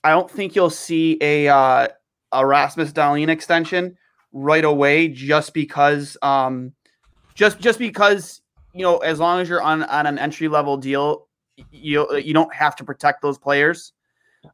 I 0.05 0.11
don't 0.11 0.31
think 0.31 0.55
you'll 0.55 0.71
see 0.71 1.19
a 1.21 1.49
uh, 1.49 1.89
a 2.33 2.47
Rasmus 2.47 2.93
Dahlin 2.93 3.29
extension 3.29 3.97
right 4.33 4.65
away, 4.65 5.09
just 5.09 5.53
because, 5.53 6.17
um, 6.23 6.73
just 7.35 7.59
just 7.59 7.79
because 7.79 8.41
you 8.73 8.83
know, 8.83 8.99
as 8.99 9.19
long 9.19 9.41
as 9.41 9.49
you're 9.49 9.63
on 9.63 9.83
on 9.83 10.07
an 10.07 10.19
entry 10.19 10.49
level 10.49 10.77
deal, 10.77 11.27
you 11.71 12.11
you 12.17 12.33
don't 12.33 12.55
have 12.55 12.75
to 12.77 12.85
protect 12.85 13.21
those 13.21 13.37
players. 13.37 13.93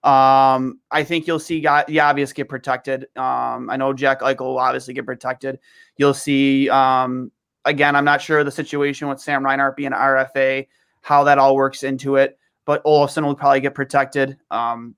Um, 0.03 0.81
I 0.91 1.05
think 1.05 1.26
you'll 1.26 1.38
see 1.38 1.61
the 1.61 2.00
obvious 2.00 2.33
get 2.33 2.49
protected. 2.49 3.07
Um, 3.17 3.69
I 3.71 3.76
know 3.76 3.93
Jack 3.93 4.21
Eichel 4.21 4.41
will 4.41 4.59
obviously 4.59 4.95
get 4.95 5.07
protected. 5.07 5.59
You'll 5.99 6.14
see 6.14 6.69
um, 6.71 7.31
again, 7.64 7.97
I'm 7.97 8.04
not 8.04 8.21
sure 8.23 8.44
the 8.44 8.50
situation 8.50 9.09
with 9.09 9.21
Sam 9.21 9.44
Reinhart 9.44 9.76
being 9.76 9.92
RFA, 9.92 10.66
how 11.02 11.25
that 11.25 11.38
all 11.38 11.54
works 11.56 11.83
into 11.83 12.16
it, 12.16 12.38
but 12.64 12.83
Olofsson 12.85 13.25
will 13.25 13.35
probably 13.35 13.61
get 13.61 13.75
protected. 13.75 14.37
Um, 14.50 14.94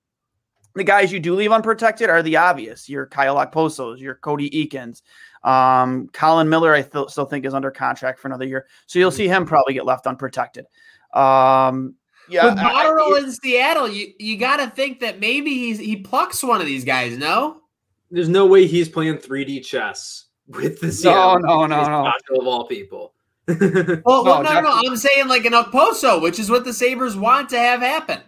the 0.75 0.85
guys 0.85 1.11
you 1.11 1.18
do 1.20 1.35
leave 1.35 1.52
unprotected 1.52 2.11
are 2.11 2.23
the 2.23 2.37
obvious. 2.37 2.88
Your 2.88 3.06
Kyle 3.06 3.37
Okposos, 3.37 3.99
your 3.99 4.16
Cody 4.16 4.50
Eakins, 4.50 5.00
um, 5.42 6.08
Colin 6.12 6.49
Miller. 6.49 6.75
I 6.75 6.82
th- 6.82 7.08
still 7.08 7.25
think 7.25 7.46
is 7.46 7.54
under 7.54 7.70
contract 7.70 8.18
for 8.18 8.28
another 8.28 8.44
year, 8.44 8.66
so 8.87 8.99
you'll 8.99 9.11
see 9.11 9.26
him 9.26 9.46
probably 9.46 9.73
get 9.73 9.87
left 9.87 10.06
unprotected. 10.06 10.66
Um, 11.14 11.94
yeah, 12.28 12.44
With 12.50 12.58
I- 12.58 12.73
I- 12.73 12.85
Botterill 12.87 13.18
in 13.25 13.32
Seattle, 13.32 13.88
you 13.88 14.12
you 14.18 14.37
got 14.37 14.58
to 14.58 14.68
think 14.68 15.00
that 15.00 15.18
maybe 15.18 15.50
he's 15.54 15.78
he 15.78 15.96
plucks 15.96 16.44
one 16.44 16.61
of 16.61 16.66
these 16.66 16.85
guys. 16.85 17.16
No, 17.16 17.62
There's 18.11 18.28
no 18.28 18.44
way 18.46 18.66
he's 18.66 18.88
playing 18.88 19.16
3D 19.18 19.64
chess 19.64 20.25
with 20.49 20.80
the 20.80 20.87
no, 20.87 20.93
Seattle 20.93 21.41
no, 21.41 21.67
no, 21.67 21.78
He's 21.78 21.89
no. 21.89 22.13
Botterill 22.35 22.41
of 22.41 22.47
all 22.47 22.67
people. 22.67 23.13
well, 23.49 24.25
well 24.25 24.43
No, 24.43 24.52
no, 24.52 24.52
no, 24.54 24.61
no. 24.61 24.82
I'm 24.85 24.97
saying 24.97 25.28
like 25.28 25.45
an 25.45 25.52
Okposo, 25.52 26.21
which 26.23 26.39
is 26.39 26.50
what 26.50 26.65
the 26.65 26.73
Sabres 26.73 27.17
want 27.17 27.49
to 27.50 27.59
have 27.59 27.80
happen. 27.80 28.21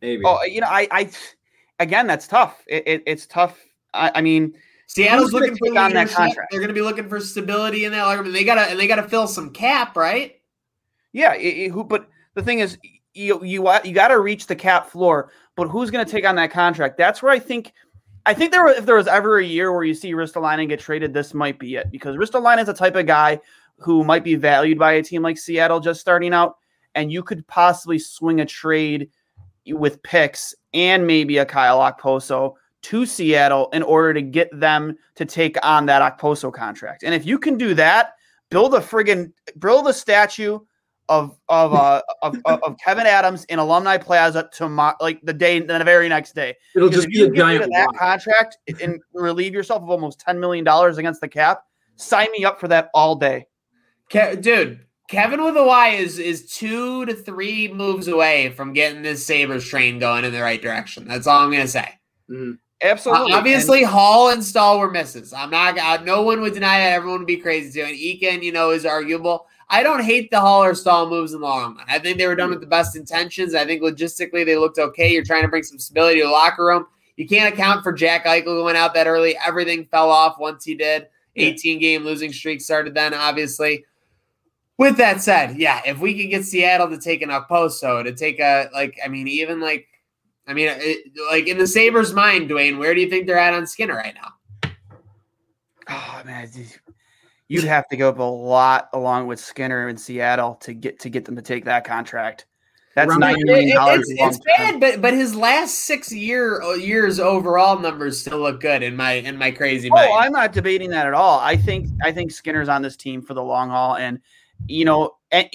Maybe. 0.00 0.22
Oh, 0.24 0.42
you 0.44 0.60
know, 0.60 0.68
I, 0.68 0.88
I, 0.90 1.10
again, 1.78 2.06
that's 2.06 2.26
tough. 2.26 2.62
It, 2.66 2.82
it, 2.86 3.02
it's 3.06 3.26
tough. 3.26 3.58
I, 3.92 4.12
I 4.16 4.20
mean, 4.20 4.54
Seattle's 4.86 5.32
looking 5.32 5.56
for 5.56 5.68
on 5.78 5.92
that 5.92 6.10
contract? 6.10 6.48
They're 6.50 6.60
going 6.60 6.68
to 6.68 6.74
be 6.74 6.82
looking 6.82 7.08
for 7.08 7.20
stability 7.20 7.84
in 7.84 7.92
that 7.92 8.02
locker 8.02 8.22
room. 8.22 8.32
They 8.32 8.42
got 8.42 8.56
to 8.56 8.62
and 8.62 8.80
they 8.80 8.88
got 8.88 8.96
to 8.96 9.08
fill 9.08 9.28
some 9.28 9.50
cap, 9.50 9.96
right? 9.96 10.40
Yeah, 11.12 11.34
it, 11.34 11.46
it- 11.46 11.70
who? 11.70 11.84
But 11.84 12.08
the 12.34 12.42
thing 12.42 12.58
is, 12.58 12.76
you 13.14 13.44
you 13.44 13.68
you 13.84 13.92
got 13.94 14.08
to 14.08 14.18
reach 14.18 14.48
the 14.48 14.56
cap 14.56 14.88
floor. 14.88 15.30
But 15.54 15.68
who's 15.68 15.90
going 15.90 16.04
to 16.04 16.10
take 16.10 16.26
on 16.26 16.34
that 16.36 16.50
contract? 16.50 16.96
That's 16.96 17.22
where 17.22 17.32
I 17.32 17.38
think. 17.38 17.72
I 18.26 18.34
think 18.34 18.52
there, 18.52 18.66
if 18.68 18.86
there 18.86 18.96
was 18.96 19.06
ever 19.06 19.38
a 19.38 19.44
year 19.44 19.72
where 19.72 19.84
you 19.84 19.94
see 19.94 20.12
Ristolainen 20.12 20.68
get 20.68 20.80
traded, 20.80 21.14
this 21.14 21.32
might 21.34 21.58
be 21.58 21.76
it 21.76 21.90
because 21.90 22.16
Ristolainen 22.16 22.60
is 22.60 22.66
the 22.66 22.74
type 22.74 22.96
of 22.96 23.06
guy 23.06 23.40
who 23.78 24.04
might 24.04 24.24
be 24.24 24.34
valued 24.34 24.78
by 24.78 24.92
a 24.92 25.02
team 25.02 25.22
like 25.22 25.38
Seattle 25.38 25.80
just 25.80 26.00
starting 26.00 26.34
out, 26.34 26.58
and 26.94 27.10
you 27.10 27.22
could 27.22 27.46
possibly 27.46 27.98
swing 27.98 28.40
a 28.40 28.46
trade 28.46 29.08
with 29.66 30.02
picks 30.02 30.54
and 30.74 31.06
maybe 31.06 31.38
a 31.38 31.46
Kyle 31.46 31.78
Okposo 31.78 32.54
to 32.82 33.06
Seattle 33.06 33.68
in 33.72 33.82
order 33.82 34.14
to 34.14 34.22
get 34.22 34.48
them 34.58 34.96
to 35.14 35.24
take 35.24 35.56
on 35.64 35.86
that 35.86 36.18
Okposo 36.18 36.52
contract. 36.52 37.02
And 37.02 37.14
if 37.14 37.26
you 37.26 37.38
can 37.38 37.56
do 37.56 37.74
that, 37.74 38.14
build 38.50 38.74
a 38.74 38.80
friggin' 38.80 39.32
build 39.58 39.88
a 39.88 39.92
statue 39.92 40.58
of 41.10 41.36
of 41.48 41.74
uh 41.74 42.00
of, 42.22 42.36
of, 42.46 42.62
of 42.62 42.76
Kevyn 42.78 43.04
Adams 43.04 43.44
in 43.46 43.58
Alumni 43.58 43.98
Plaza 43.98 44.48
tomorrow, 44.52 44.96
like 45.00 45.20
the 45.22 45.34
day, 45.34 45.58
the 45.58 45.84
very 45.84 46.08
next 46.08 46.34
day. 46.34 46.56
It'll 46.74 46.88
just 46.88 47.08
be 47.08 47.18
you 47.18 47.24
a 47.24 47.26
can 47.26 47.34
get 47.34 47.40
giant 47.40 47.64
of 47.64 47.70
that 47.70 47.86
rock. 47.86 47.98
contract 47.98 48.58
and 48.80 49.00
relieve 49.12 49.52
yourself 49.52 49.82
of 49.82 49.90
almost 49.90 50.20
ten 50.20 50.40
million 50.40 50.64
dollars 50.64 50.96
against 50.96 51.20
the 51.20 51.28
cap. 51.28 51.64
Sign 51.96 52.28
me 52.32 52.44
up 52.44 52.58
for 52.58 52.68
that 52.68 52.88
all 52.94 53.16
day. 53.16 53.46
Ke- 54.08 54.40
dude, 54.40 54.80
Kevin 55.08 55.42
with 55.42 55.56
a 55.56 55.64
Y 55.64 55.88
is 55.88 56.18
is 56.18 56.46
two 56.50 57.04
to 57.06 57.12
three 57.12 57.68
moves 57.68 58.08
away 58.08 58.50
from 58.50 58.72
getting 58.72 59.02
this 59.02 59.26
Sabres 59.26 59.66
train 59.66 59.98
going 59.98 60.24
in 60.24 60.32
the 60.32 60.40
right 60.40 60.62
direction. 60.62 61.06
That's 61.06 61.26
all 61.26 61.40
I'm 61.40 61.50
gonna 61.50 61.66
say. 61.66 61.88
Mhm. 62.30 62.58
Absolutely. 62.82 63.32
Uh, 63.32 63.36
obviously, 63.36 63.82
Hall 63.82 64.30
and 64.30 64.42
Staal 64.42 64.78
were 64.78 64.90
misses. 64.90 65.34
I'm 65.34 65.50
not. 65.50 65.76
Uh, 65.76 66.02
no 66.02 66.22
one 66.22 66.40
would 66.40 66.54
deny 66.54 66.78
that. 66.78 66.92
Everyone 66.94 67.18
would 67.18 67.26
be 67.26 67.36
crazy 67.36 67.78
too. 67.78 67.86
And 67.86 67.94
Eakin, 67.94 68.42
you 68.42 68.52
know, 68.52 68.70
is 68.70 68.86
arguable. 68.86 69.48
I 69.72 69.84
don't 69.84 70.02
hate 70.02 70.32
the 70.32 70.40
Hall 70.40 70.64
or 70.64 70.74
Staal 70.74 71.08
moves 71.08 71.32
in 71.32 71.40
the 71.40 71.46
long 71.46 71.76
run. 71.76 71.86
I 71.88 72.00
think 72.00 72.18
they 72.18 72.26
were 72.26 72.34
done 72.34 72.50
with 72.50 72.60
the 72.60 72.66
best 72.66 72.96
intentions. 72.96 73.54
I 73.54 73.64
think 73.64 73.82
logistically 73.82 74.44
they 74.44 74.56
looked 74.56 74.78
okay. 74.78 75.12
You're 75.12 75.24
trying 75.24 75.42
to 75.42 75.48
bring 75.48 75.62
some 75.62 75.78
stability 75.78 76.20
to 76.20 76.26
the 76.26 76.32
locker 76.32 76.64
room. 76.64 76.86
You 77.16 77.28
can't 77.28 77.54
account 77.54 77.84
for 77.84 77.92
Jack 77.92 78.24
Eichel 78.24 78.44
going 78.46 78.76
out 78.76 78.94
that 78.94 79.06
early. 79.06 79.36
Everything 79.46 79.84
fell 79.84 80.10
off 80.10 80.40
once 80.40 80.64
he 80.64 80.74
did. 80.74 81.06
18 81.36 81.78
game 81.78 82.02
losing 82.02 82.32
streak 82.32 82.60
started 82.60 82.94
then, 82.94 83.14
obviously. 83.14 83.84
With 84.76 84.96
that 84.96 85.20
said, 85.20 85.56
yeah, 85.56 85.82
if 85.86 86.00
we 86.00 86.20
could 86.20 86.30
get 86.30 86.44
Seattle 86.44 86.88
to 86.88 86.98
take 86.98 87.22
an 87.22 87.28
Okposo, 87.28 88.02
to 88.02 88.12
take 88.12 88.40
a 88.40 88.68
like, 88.72 88.98
I 89.04 89.08
mean, 89.08 89.28
even 89.28 89.60
like, 89.60 89.86
I 90.48 90.54
mean, 90.54 90.68
it, 90.70 91.12
like 91.30 91.46
in 91.46 91.58
the 91.58 91.66
Sabres' 91.66 92.12
mind, 92.12 92.50
Dwayne, 92.50 92.78
where 92.78 92.94
do 92.94 93.00
you 93.00 93.08
think 93.08 93.26
they're 93.26 93.38
at 93.38 93.54
on 93.54 93.66
Skinner 93.66 93.94
right 93.94 94.14
now? 94.14 94.72
Oh 95.88 96.22
man, 96.24 96.48
you'd 97.50 97.64
have 97.64 97.88
to 97.88 97.96
go 97.96 98.08
up 98.08 98.18
a 98.20 98.22
lot 98.22 98.88
along 98.92 99.26
with 99.26 99.40
Skinner 99.40 99.88
in 99.88 99.96
Seattle 99.96 100.54
to 100.60 100.72
get 100.72 101.00
to 101.00 101.10
get 101.10 101.24
them 101.24 101.34
to 101.34 101.42
take 101.42 101.64
that 101.64 101.84
contract. 101.84 102.46
That's 102.94 103.16
ninety 103.16 103.42
It- 103.50 103.68
it- 103.68 103.74
dollars. 103.74 104.08
it's, 104.08 104.36
it's 104.36 104.44
bad, 104.56 104.78
but 104.78 105.02
but 105.02 105.14
his 105.14 105.34
last 105.34 105.80
six 105.80 106.12
year 106.12 106.62
uh, 106.62 106.74
years 106.74 107.18
overall 107.18 107.78
numbers 107.78 108.20
still 108.20 108.38
look 108.38 108.60
good 108.60 108.84
in 108.84 108.94
my 108.94 109.12
in 109.14 109.36
my 109.36 109.50
crazy 109.50 109.90
oh, 109.90 109.96
mind. 109.96 110.10
Oh, 110.12 110.16
I'm 110.16 110.32
not 110.32 110.52
debating 110.52 110.90
that 110.90 111.06
at 111.06 111.12
all. 111.12 111.40
I 111.40 111.56
think 111.56 111.88
I 112.04 112.12
think 112.12 112.30
Skinner's 112.30 112.68
on 112.68 112.82
this 112.82 112.96
team 112.96 113.20
for 113.20 113.34
the 113.34 113.42
long 113.42 113.68
haul, 113.68 113.96
and 113.96 114.20
you 114.68 114.84
know, 114.84 115.16
and, 115.32 115.48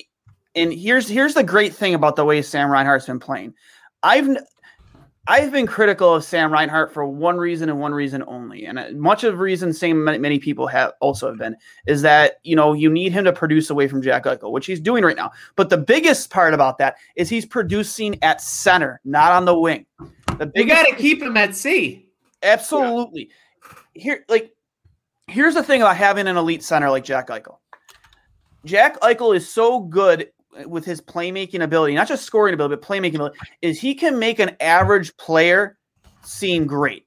and 0.53 0.73
here's 0.73 1.07
here's 1.07 1.33
the 1.33 1.43
great 1.43 1.73
thing 1.73 1.93
about 1.93 2.17
the 2.17 2.25
way 2.25 2.41
Sam 2.41 2.69
Reinhart's 2.69 3.05
been 3.05 3.19
playing. 3.19 3.53
I've 4.03 4.27
I've 5.27 5.51
been 5.51 5.65
critical 5.65 6.13
of 6.13 6.23
Sam 6.23 6.53
Reinhart 6.53 6.93
for 6.93 7.05
one 7.05 7.37
reason 7.37 7.69
and 7.69 7.79
one 7.79 7.93
reason 7.93 8.23
only, 8.27 8.65
and 8.65 8.77
uh, 8.77 8.89
much 8.93 9.23
of 9.23 9.33
the 9.33 9.39
reason 9.39 9.73
same 9.73 10.03
many, 10.03 10.37
people 10.37 10.67
have 10.67 10.93
also 10.99 11.27
have 11.27 11.39
been 11.39 11.55
is 11.87 12.03
that 12.03 12.39
you 12.43 12.55
know 12.55 12.73
you 12.73 12.91
need 12.91 13.11
him 13.11 13.25
to 13.25 13.33
produce 13.33 13.71
away 13.71 13.87
from 13.87 14.03
Jack 14.03 14.25
Eichel, 14.25 14.51
which 14.51 14.67
he's 14.67 14.79
doing 14.79 15.03
right 15.03 15.15
now. 15.15 15.31
But 15.55 15.69
the 15.69 15.77
biggest 15.77 16.29
part 16.29 16.53
about 16.53 16.77
that 16.77 16.97
is 17.15 17.27
he's 17.27 17.45
producing 17.45 18.21
at 18.23 18.39
center, 18.39 19.01
not 19.03 19.31
on 19.31 19.45
the 19.45 19.57
wing. 19.57 19.87
The 20.37 20.51
you 20.53 20.65
got 20.65 20.85
to 20.85 20.95
keep 20.95 21.21
him 21.21 21.37
at 21.37 21.55
sea. 21.55 22.07
Absolutely. 22.43 23.29
Here, 23.93 24.25
like, 24.29 24.53
here's 25.27 25.55
the 25.55 25.63
thing 25.63 25.81
about 25.81 25.97
having 25.97 26.27
an 26.27 26.37
elite 26.37 26.63
center 26.63 26.89
like 26.91 27.03
Jack 27.03 27.29
Eichel. 27.29 27.57
Jack 28.65 28.99
Eichel 29.01 29.35
is 29.35 29.49
so 29.51 29.79
good 29.79 30.29
with 30.65 30.85
his 30.85 31.01
playmaking 31.01 31.63
ability, 31.63 31.95
not 31.95 32.07
just 32.07 32.23
scoring 32.23 32.53
ability, 32.53 32.75
but 32.75 32.87
playmaking 32.87 33.15
ability, 33.15 33.37
is 33.61 33.79
he 33.79 33.95
can 33.95 34.17
make 34.19 34.39
an 34.39 34.55
average 34.59 35.15
player 35.17 35.77
seem 36.23 36.65
great. 36.65 37.05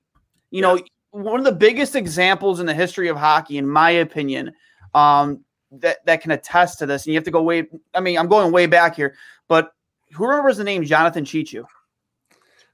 You 0.51 0.63
know, 0.63 0.81
one 1.11 1.41
of 1.41 1.45
the 1.45 1.53
biggest 1.53 1.97
examples 1.97 2.61
in 2.61 2.67
the 2.67 2.75
history 2.75 3.09
of 3.09 3.17
hockey, 3.17 3.59
in 3.59 3.67
my 3.67 3.91
opinion, 3.91 4.53
um, 4.95 5.45
that, 5.73 6.05
that 6.07 6.23
can 6.23 6.31
attest 6.31 6.79
to 6.79 6.87
this, 6.87 7.05
and 7.05 7.13
you 7.13 7.19
have 7.19 7.25
to 7.25 7.31
go 7.31 7.43
way, 7.43 7.67
I 7.95 8.01
mean, 8.01 8.19
I'm 8.19 8.29
going 8.29 8.53
way 8.53 8.67
back 8.67 8.97
here, 8.97 9.15
but 9.49 9.73
who 10.13 10.27
remembers 10.27 10.57
the 10.57 10.65
name 10.65 10.85
Jonathan 10.85 11.25
Cheechoo? 11.25 11.65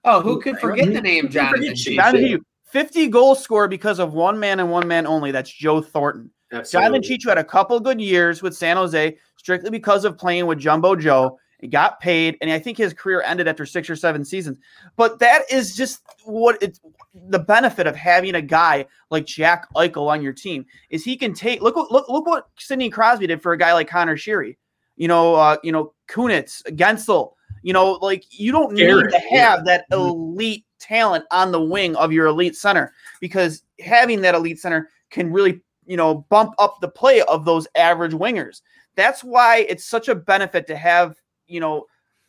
Oh, 0.05 0.21
who 0.21 0.41
could 0.41 0.59
forget 0.59 0.93
the 0.93 1.01
name 1.01 1.29
Jonathan? 1.29 1.63
Cheech. 1.63 1.89
Cheech? 1.89 1.97
Jonathan 1.97 2.21
Cheechoo, 2.23 2.41
50 2.67 3.09
goal 3.09 3.35
scored 3.35 3.71
because 3.71 3.99
of 3.99 4.13
one 4.13 4.39
man 4.39 4.61
and 4.61 4.71
one 4.71 4.87
man 4.87 5.07
only. 5.07 5.31
That's 5.31 5.51
Joe 5.51 5.81
Thornton. 5.81 6.31
Jonathan 6.51 6.97
Absolutely. 6.97 7.19
Cheechoo 7.19 7.29
had 7.29 7.39
a 7.39 7.45
couple 7.45 7.81
good 7.81 8.01
years 8.01 8.43
with 8.43 8.55
San 8.55 8.77
Jose 8.77 9.17
strictly 9.45 9.69
because 9.69 10.07
of 10.07 10.17
playing 10.17 10.47
with 10.47 10.59
Jumbo 10.59 10.97
Joe. 10.97 11.39
He 11.61 11.69
got 11.69 12.01
paid, 12.01 12.39
and 12.41 12.51
I 12.51 12.59
think 12.59 12.79
his 12.79 12.95
career 12.95 13.23
ended 13.23 13.47
after 13.47 13.67
six 13.67 13.91
or 13.91 13.97
seven 13.97 14.25
seasons. 14.25 14.59
But 14.97 15.19
that 15.19 15.43
is 15.51 15.77
just 15.77 16.01
what 16.25 16.63
it's 16.63 16.81
the 17.29 17.39
benefit 17.39 17.87
of 17.87 17.95
having 17.95 18.37
a 18.37 18.43
guy 18.43 18.87
like 19.11 19.27
Jack 19.27 19.67
Eichel 19.75 20.09
on 20.09 20.23
your 20.23 20.33
team 20.33 20.65
is 20.89 21.05
he 21.05 21.15
can 21.15 21.35
take 21.35 21.61
look 21.61 21.77
what 21.77 21.93
look 21.93 22.09
look 22.09 22.27
what 22.27 22.49
Sidney 22.59 22.89
Crosby 22.89 23.27
did 23.27 23.43
for 23.43 23.53
a 23.53 23.59
guy 23.59 23.75
like 23.75 23.87
Connor 23.89 24.17
Sheary. 24.17 24.57
You 24.97 25.09
know, 25.09 25.35
uh, 25.35 25.59
you 25.63 25.73
know, 25.73 25.93
Kunitz, 26.09 26.63
Guentzel, 26.77 27.33
you 27.63 27.75
know, 27.75 27.93
like 28.01 28.25
you 28.31 28.51
don't 28.51 28.73
need 28.73 28.87
Garrett, 28.87 29.11
to 29.11 29.19
have 29.19 29.61
yeah. 29.61 29.63
that 29.65 29.85
elite 29.93 30.65
talent 30.81 31.25
on 31.31 31.53
the 31.53 31.61
wing 31.61 31.97
of 31.97 32.13
your 32.13 32.27
elite 32.27 32.57
center 32.57 32.95
because 33.21 33.63
having 33.81 34.23
that 34.23 34.35
elite 34.35 34.59
center 34.59 34.89
can 35.11 35.31
really, 35.31 35.61
you 35.87 35.99
know, 35.99 36.27
bump 36.31 36.55
up 36.59 36.81
the 36.81 36.89
play 36.89 37.21
of 37.23 37.45
those 37.45 37.67
average 37.75 38.13
wingers. 38.13 38.63
That's 38.97 39.25
why 39.25 39.67
it's 39.69 39.85
such 39.85 40.09
a 40.09 40.15
benefit 40.15 40.67
to 40.69 40.77
have, 40.77 41.17
you 41.47 41.61
know, 41.61 41.87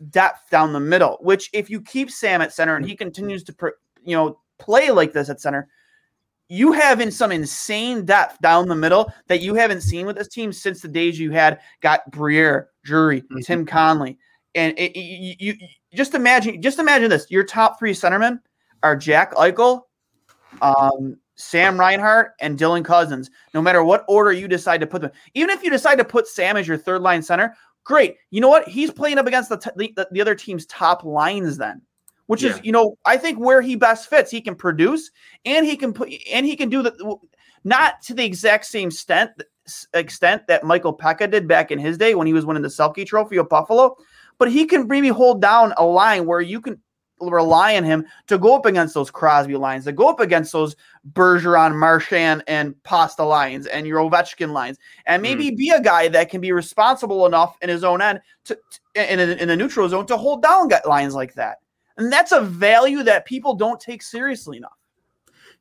depth 0.09 0.49
down 0.49 0.73
the 0.73 0.79
middle, 0.79 1.17
which 1.21 1.49
if 1.53 1.69
you 1.69 1.81
keep 1.81 2.11
Sam 2.11 2.41
at 2.41 2.53
center 2.53 2.75
and 2.75 2.85
he 2.85 2.95
continues 2.95 3.43
to, 3.45 3.53
pr- 3.53 3.69
you 4.03 4.15
know, 4.15 4.39
play 4.59 4.91
like 4.91 5.13
this 5.13 5.29
at 5.29 5.39
center, 5.41 5.67
you 6.47 6.71
have 6.73 7.01
in 7.01 7.11
some 7.11 7.31
insane 7.31 8.05
depth 8.05 8.39
down 8.41 8.67
the 8.67 8.75
middle 8.75 9.11
that 9.27 9.41
you 9.41 9.55
haven't 9.55 9.81
seen 9.81 10.05
with 10.05 10.15
this 10.15 10.27
team 10.27 10.53
since 10.53 10.81
the 10.81 10.87
days 10.87 11.19
you 11.19 11.31
had 11.31 11.59
got 11.81 12.09
Briere, 12.11 12.69
Drury, 12.83 13.23
Tim 13.43 13.65
Connolly, 13.65 14.17
and 14.53 14.77
it, 14.77 14.95
you, 14.95 15.35
you, 15.39 15.53
you 15.59 15.67
just 15.97 16.13
imagine 16.13 16.61
just 16.61 16.77
imagine 16.77 17.09
this: 17.09 17.29
your 17.31 17.43
top 17.43 17.79
three 17.79 17.93
centermen 17.93 18.39
are 18.83 18.95
Jack 18.95 19.33
Eichel, 19.33 19.81
um, 20.61 21.17
Sam 21.35 21.79
Reinhart, 21.79 22.33
and 22.39 22.57
Dylan 22.57 22.83
Cozens. 22.85 23.29
No 23.53 23.61
matter 23.61 23.83
what 23.83 24.05
order 24.07 24.31
you 24.31 24.47
decide 24.47 24.79
to 24.81 24.87
put 24.87 25.01
them, 25.01 25.11
even 25.33 25.49
if 25.49 25.63
you 25.63 25.69
decide 25.69 25.97
to 25.97 26.05
put 26.05 26.27
Sam 26.27 26.57
as 26.57 26.67
your 26.67 26.77
third 26.77 27.01
line 27.01 27.21
center, 27.21 27.55
great. 27.83 28.17
You 28.31 28.41
know 28.41 28.49
what? 28.49 28.67
He's 28.67 28.91
playing 28.91 29.17
up 29.17 29.27
against 29.27 29.49
the 29.49 29.57
t- 29.57 29.93
the, 29.95 30.07
the 30.11 30.21
other 30.21 30.35
team's 30.35 30.65
top 30.65 31.03
lines 31.03 31.57
then. 31.57 31.81
Which 32.27 32.41
is, 32.43 32.59
you 32.63 32.71
know, 32.71 32.97
I 33.05 33.17
think 33.17 33.37
where 33.37 33.61
he 33.61 33.75
best 33.75 34.09
fits. 34.09 34.31
He 34.31 34.41
can 34.41 34.55
produce, 34.55 35.11
and 35.45 35.63
he 35.63 35.77
can 35.77 35.93
put, 35.93 36.11
and 36.33 36.43
he 36.43 36.55
can 36.55 36.69
do 36.69 36.81
the, 36.81 37.17
not 37.63 38.01
to 38.03 38.15
the 38.15 38.25
exact 38.25 38.65
same 38.65 38.87
extent 38.87 39.29
extent 39.93 40.47
that 40.47 40.63
Michael 40.63 40.97
Peca 40.97 41.29
did 41.29 41.47
back 41.47 41.69
in 41.69 41.77
his 41.77 41.99
day 41.99 42.15
when 42.15 42.25
he 42.25 42.33
was 42.33 42.43
winning 42.43 42.63
the 42.63 42.69
Selke 42.69 43.05
Trophy 43.05 43.37
of 43.37 43.47
Buffalo, 43.47 43.95
but 44.39 44.51
he 44.51 44.65
can 44.65 44.87
maybe 44.87 45.09
hold 45.09 45.39
down 45.39 45.73
a 45.77 45.85
line 45.85 46.25
where 46.25 46.41
you 46.41 46.59
can 46.61 46.81
rely 47.31 47.75
on 47.75 47.83
him 47.83 48.05
to 48.27 48.37
go 48.37 48.55
up 48.55 48.65
against 48.65 48.93
those 48.93 49.11
Crosby 49.11 49.55
lines, 49.55 49.85
to 49.85 49.91
go 49.91 50.09
up 50.09 50.19
against 50.19 50.51
those 50.51 50.75
Bergeron, 51.13 51.75
Marchand, 51.77 52.43
and 52.47 52.81
Pasta 52.83 53.23
lines, 53.23 53.67
and 53.67 53.85
your 53.85 53.99
Ovechkin 53.99 54.51
lines, 54.51 54.77
and 55.05 55.19
hmm. 55.19 55.23
maybe 55.23 55.51
be 55.51 55.69
a 55.69 55.81
guy 55.81 56.07
that 56.09 56.29
can 56.29 56.41
be 56.41 56.51
responsible 56.51 57.25
enough 57.25 57.57
in 57.61 57.69
his 57.69 57.83
own 57.83 58.01
end 58.01 58.21
to, 58.45 58.55
to- 58.55 59.11
in, 59.11 59.19
in, 59.19 59.37
in 59.39 59.47
the 59.47 59.55
neutral 59.55 59.87
zone 59.89 60.05
to 60.07 60.17
hold 60.17 60.41
down 60.41 60.69
lines 60.85 61.13
like 61.13 61.33
that. 61.33 61.57
And 61.97 62.11
that's 62.11 62.31
a 62.31 62.41
value 62.41 63.03
that 63.03 63.25
people 63.25 63.55
don't 63.55 63.79
take 63.79 64.01
seriously 64.01 64.57
enough. 64.57 64.77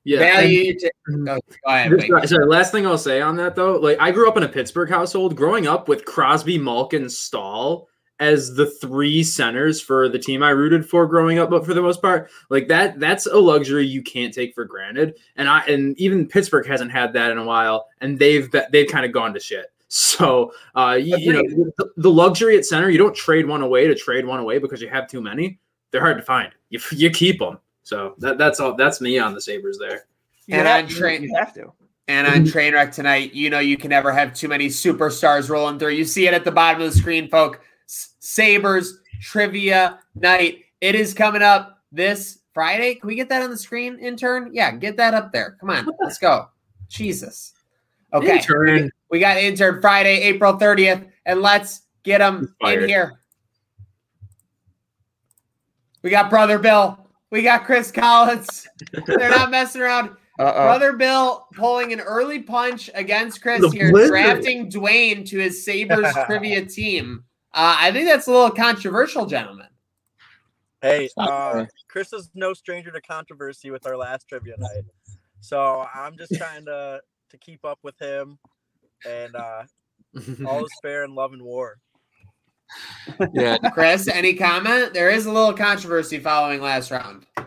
Yeah. 0.05 0.40
and- 0.40 0.79
To, 0.79 0.92
mhm. 1.11 1.29
oh, 1.31 1.40
go 1.66 1.72
ahead. 1.72 1.90
Just- 1.90 2.03
Wait. 2.03 2.09
Sorry, 2.09 2.27
sorry, 2.29 2.46
last 2.46 2.72
thing 2.72 2.87
I'll 2.87 2.98
say 2.98 3.20
on 3.20 3.37
that 3.37 3.57
though, 3.57 3.77
like 3.77 3.98
I 4.00 4.11
grew 4.11 4.29
up 4.29 4.37
in 4.37 4.42
a 4.42 4.48
Pittsburgh 4.48 4.90
household, 4.90 5.37
growing 5.37 5.66
up 5.66 5.88
with 5.88 6.05
Crosby, 6.05 6.59
Malkin, 6.59 7.09
Staal 7.09 7.88
as 8.20 8.55
the 8.55 8.66
three 8.66 9.22
centers 9.22 9.81
for 9.81 10.09
the 10.09 10.18
team 10.18 10.42
I 10.42 10.50
rooted 10.50 10.88
for 10.88 11.07
growing 11.07 11.38
up, 11.38 11.50
but 11.50 11.64
for 11.66 11.74
the 11.74 11.83
most 11.83 12.00
part, 12.00 12.31
like 12.48 12.68
that 12.68 13.00
that's 13.00 13.27
a 13.27 13.37
luxury 13.37 13.87
you 13.87 14.03
can't 14.03 14.33
take 14.33 14.55
for 14.55 14.64
granted. 14.64 15.16
And 15.37 15.48
I 15.48 15.61
and 15.66 15.98
even 15.98 16.27
Pittsburgh 16.29 16.66
hasn't 16.66 16.92
had 16.92 17.12
that 17.14 17.31
in 17.31 17.38
a 17.38 17.44
while, 17.44 17.87
and 18.00 18.18
they've 18.18 18.48
they've 18.70 18.88
kind 18.88 19.05
of 19.05 19.12
gone 19.12 19.35
to 19.35 19.40
shit. 19.40 19.66
So 19.88 20.53
uh, 20.74 20.98
you, 21.00 21.16
you 21.18 21.33
know 21.33 21.42
the, 21.79 21.88
the 21.98 22.11
luxury 22.11 22.57
at 22.59 22.64
center, 22.64 22.90
you 22.90 22.98
don't 22.98 23.14
trade 23.14 23.46
one 23.46 23.62
away 23.62 23.87
to 23.87 23.94
trade 23.94 24.27
one 24.27 24.40
away 24.40 24.59
because 24.59 24.83
you 24.83 24.88
have 24.88 25.07
too 25.09 25.20
many. 25.20 25.61
They're 25.92 26.00
hard 26.00 26.16
to 26.16 26.22
find. 26.24 26.50
You 26.70 26.81
you 26.90 27.11
keep 27.11 27.38
them. 27.38 27.59
So 27.85 28.14
that, 28.18 28.37
that's 28.37 28.59
all. 28.59 28.74
That's 28.74 29.00
me 29.00 29.18
on 29.20 29.35
the 29.35 29.40
Sabres 29.40 29.79
there. 29.79 30.07
You 30.46 30.57
And 30.57 30.66
have- 30.66 30.85
on 30.85 30.90
train- 30.90 31.22
you 31.22 31.33
have 31.37 31.55
to. 31.55 31.72
And 32.09 32.27
on 32.27 32.44
Trainwreck 32.44 32.92
tonight, 32.92 33.33
you 33.35 33.48
know 33.50 33.61
you 33.61 33.77
can 33.79 33.88
never 33.90 34.12
have 34.12 34.35
too 34.35 34.48
many 34.48 34.66
superstars 34.66 35.48
rolling 35.48 35.79
through. 35.79 35.92
You 35.92 36.05
see 36.05 36.27
it 36.27 36.35
at 36.35 36.44
the 36.44 36.53
bottom 36.53 36.83
of 36.83 36.92
the 36.92 36.98
screen, 36.98 37.29
folk. 37.29 37.61
S- 38.24 38.30
Sabres 38.30 39.00
trivia 39.20 40.00
night. 40.14 40.64
It 40.80 40.94
is 40.94 41.14
coming 41.14 41.42
up 41.42 41.82
this 41.92 42.38
Friday. 42.52 42.94
Can 42.96 43.06
we 43.06 43.14
get 43.14 43.28
that 43.28 43.42
on 43.42 43.50
the 43.50 43.56
screen, 43.58 43.98
intern? 43.98 44.50
Yeah, 44.52 44.72
get 44.72 44.96
that 44.96 45.14
up 45.14 45.32
there. 45.32 45.56
Come 45.60 45.70
on, 45.70 45.88
let's 46.02 46.18
go. 46.18 46.48
Jesus. 46.88 47.52
Okay. 48.12 48.37
Intern. 48.37 48.90
We 49.10 49.18
got 49.18 49.37
intern 49.37 49.80
Friday, 49.80 50.20
April 50.22 50.54
30th, 50.54 51.06
and 51.26 51.40
let's 51.40 51.82
get 52.02 52.18
them 52.18 52.54
in 52.62 52.88
here. 52.88 53.20
We 56.02 56.10
got 56.10 56.30
Brother 56.30 56.58
Bill. 56.58 56.98
We 57.30 57.42
got 57.42 57.64
Chris 57.64 57.90
Collins. 57.90 58.66
They're 59.06 59.30
not 59.30 59.50
messing 59.50 59.80
around. 59.82 60.10
Uh-oh. 60.38 60.52
Brother 60.64 60.92
Bill 60.94 61.46
pulling 61.54 61.92
an 61.92 62.00
early 62.00 62.40
punch 62.42 62.90
against 62.94 63.40
Chris 63.40 63.60
The 63.62 63.70
here, 63.70 63.90
blizzard. 63.90 64.10
drafting 64.10 64.70
Dwayne 64.70 65.26
to 65.28 65.38
his 65.38 65.64
Sabres 65.64 66.12
trivia 66.26 66.64
team. 66.66 67.24
Uh, 67.55 67.77
I 67.79 67.93
think 67.93 68.09
that's 68.09 68.27
a 68.27 68.33
little 68.33 68.51
controversial, 68.51 69.27
gentlemen. 69.27 69.69
Hey, 70.83 71.09
uh. 71.17 71.67
Chris 71.88 72.12
is 72.12 72.29
no 72.35 72.53
stranger 72.53 72.90
to 72.90 73.01
controversy 73.01 73.71
with 73.71 73.87
our 73.87 73.97
last 73.97 74.29
trivia 74.29 74.57
night, 74.59 74.83
so 75.40 75.87
I'm 75.95 76.19
just 76.19 76.35
trying 76.37 76.64
to 76.64 77.01
to 77.31 77.38
keep 77.38 77.64
up 77.64 77.79
with 77.85 77.97
him, 78.01 78.38
and 79.09 79.37
uh, 79.37 79.62
all 80.47 80.64
is 80.64 80.73
fair 80.83 81.05
in 81.05 81.14
love 81.14 81.33
and 81.33 81.43
war. 81.43 81.79
Yeah, 83.33 83.57
Chris, 83.73 84.09
any 84.09 84.35
comment? 84.35 84.93
There 84.93 85.11
is 85.11 85.27
a 85.27 85.33
little 85.33 85.55
controversy 85.55 86.19
following 86.19 86.61
last 86.61 86.90
round. 86.90 87.25
I 87.37 87.47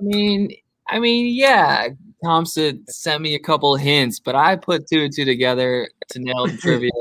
mean, 0.00 0.52
I 0.88 1.00
mean, 1.00 1.34
yeah. 1.34 1.88
Thompson 2.24 2.86
sent 2.86 3.20
me 3.20 3.34
a 3.34 3.40
couple 3.40 3.74
hints, 3.74 4.20
but 4.20 4.36
I 4.36 4.54
put 4.54 4.86
two 4.86 5.02
and 5.02 5.12
two 5.12 5.24
together 5.24 5.88
to 6.10 6.20
nail 6.20 6.46
the 6.46 6.56
trivia. 6.56 6.92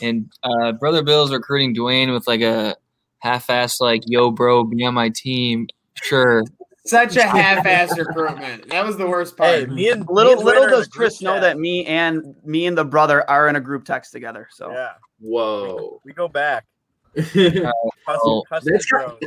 And 0.00 0.32
uh, 0.42 0.72
Brother 0.72 1.02
Bill's 1.02 1.32
recruiting 1.32 1.74
Dwayne 1.74 2.12
with 2.12 2.26
like 2.26 2.40
a 2.40 2.76
half-assed, 3.18 3.80
like, 3.80 4.02
"Yo, 4.06 4.30
bro, 4.30 4.64
be 4.64 4.84
on 4.84 4.94
my 4.94 5.08
team." 5.08 5.66
Sure, 5.94 6.44
Such 6.86 7.16
a 7.16 7.22
half-ass 7.22 7.98
recruitment. 7.98 8.68
That 8.70 8.86
was 8.86 8.96
the 8.96 9.06
worst 9.06 9.36
part. 9.36 9.50
Hey, 9.50 9.66
me 9.66 9.90
and 9.90 10.00
me 10.00 10.06
Little 10.08 10.32
and 10.32 10.42
little 10.44 10.62
Wayne 10.62 10.70
are 10.70 10.74
in 10.74 10.78
does 10.78 10.88
Chris 10.88 11.20
know 11.20 11.38
that 11.38 11.58
me 11.58 11.84
and 11.84 12.34
me 12.44 12.66
and 12.66 12.78
the 12.78 12.84
brother 12.84 13.28
are 13.28 13.46
in 13.48 13.56
a 13.56 13.60
group 13.60 13.84
text 13.84 14.10
together. 14.12 14.48
So 14.50 14.70
Yeah, 14.70 14.92
Whoa. 15.20 16.00
we 16.04 16.14
go 16.14 16.28
back. 16.28 16.64
yeah, 17.14 17.70
Hustle, 18.06 18.06
Oh, 18.06 18.44
hustle 18.50 19.18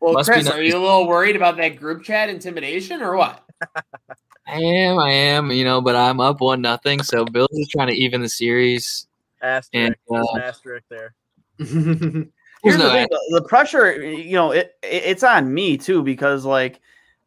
well, 0.00 0.14
must 0.14 0.28
be 0.30 0.32
Chris, 0.34 0.48
are 0.48 0.62
you 0.62 0.78
a 0.78 0.80
little 0.80 1.06
worried 1.06 1.36
about 1.36 1.58
that 1.58 1.76
group 1.76 2.02
chat 2.02 2.30
intimidation 2.30 3.02
or 3.02 3.16
what? 3.16 3.44
I 4.50 4.58
am, 4.58 4.98
I 4.98 5.10
am, 5.10 5.50
you 5.52 5.64
know, 5.64 5.80
but 5.80 5.94
I'm 5.96 6.20
up 6.20 6.40
one 6.40 6.60
nothing. 6.60 7.02
So 7.02 7.24
Bill's 7.24 7.50
just 7.56 7.70
trying 7.70 7.88
to 7.88 7.94
even 7.94 8.20
the 8.20 8.28
series. 8.28 9.06
Asterisk. 9.42 9.70
And, 9.74 9.94
uh, 10.10 10.24
an 10.34 10.42
asterisk 10.42 10.84
there. 10.88 11.14
here's 11.58 11.72
no 11.72 12.26
the 12.64 12.90
thing: 12.90 13.06
the, 13.10 13.40
the 13.40 13.48
pressure, 13.48 14.02
you 14.02 14.32
know, 14.32 14.50
it, 14.50 14.74
it 14.82 15.02
it's 15.04 15.22
on 15.22 15.52
me 15.52 15.76
too 15.76 16.02
because 16.02 16.44
like. 16.44 16.80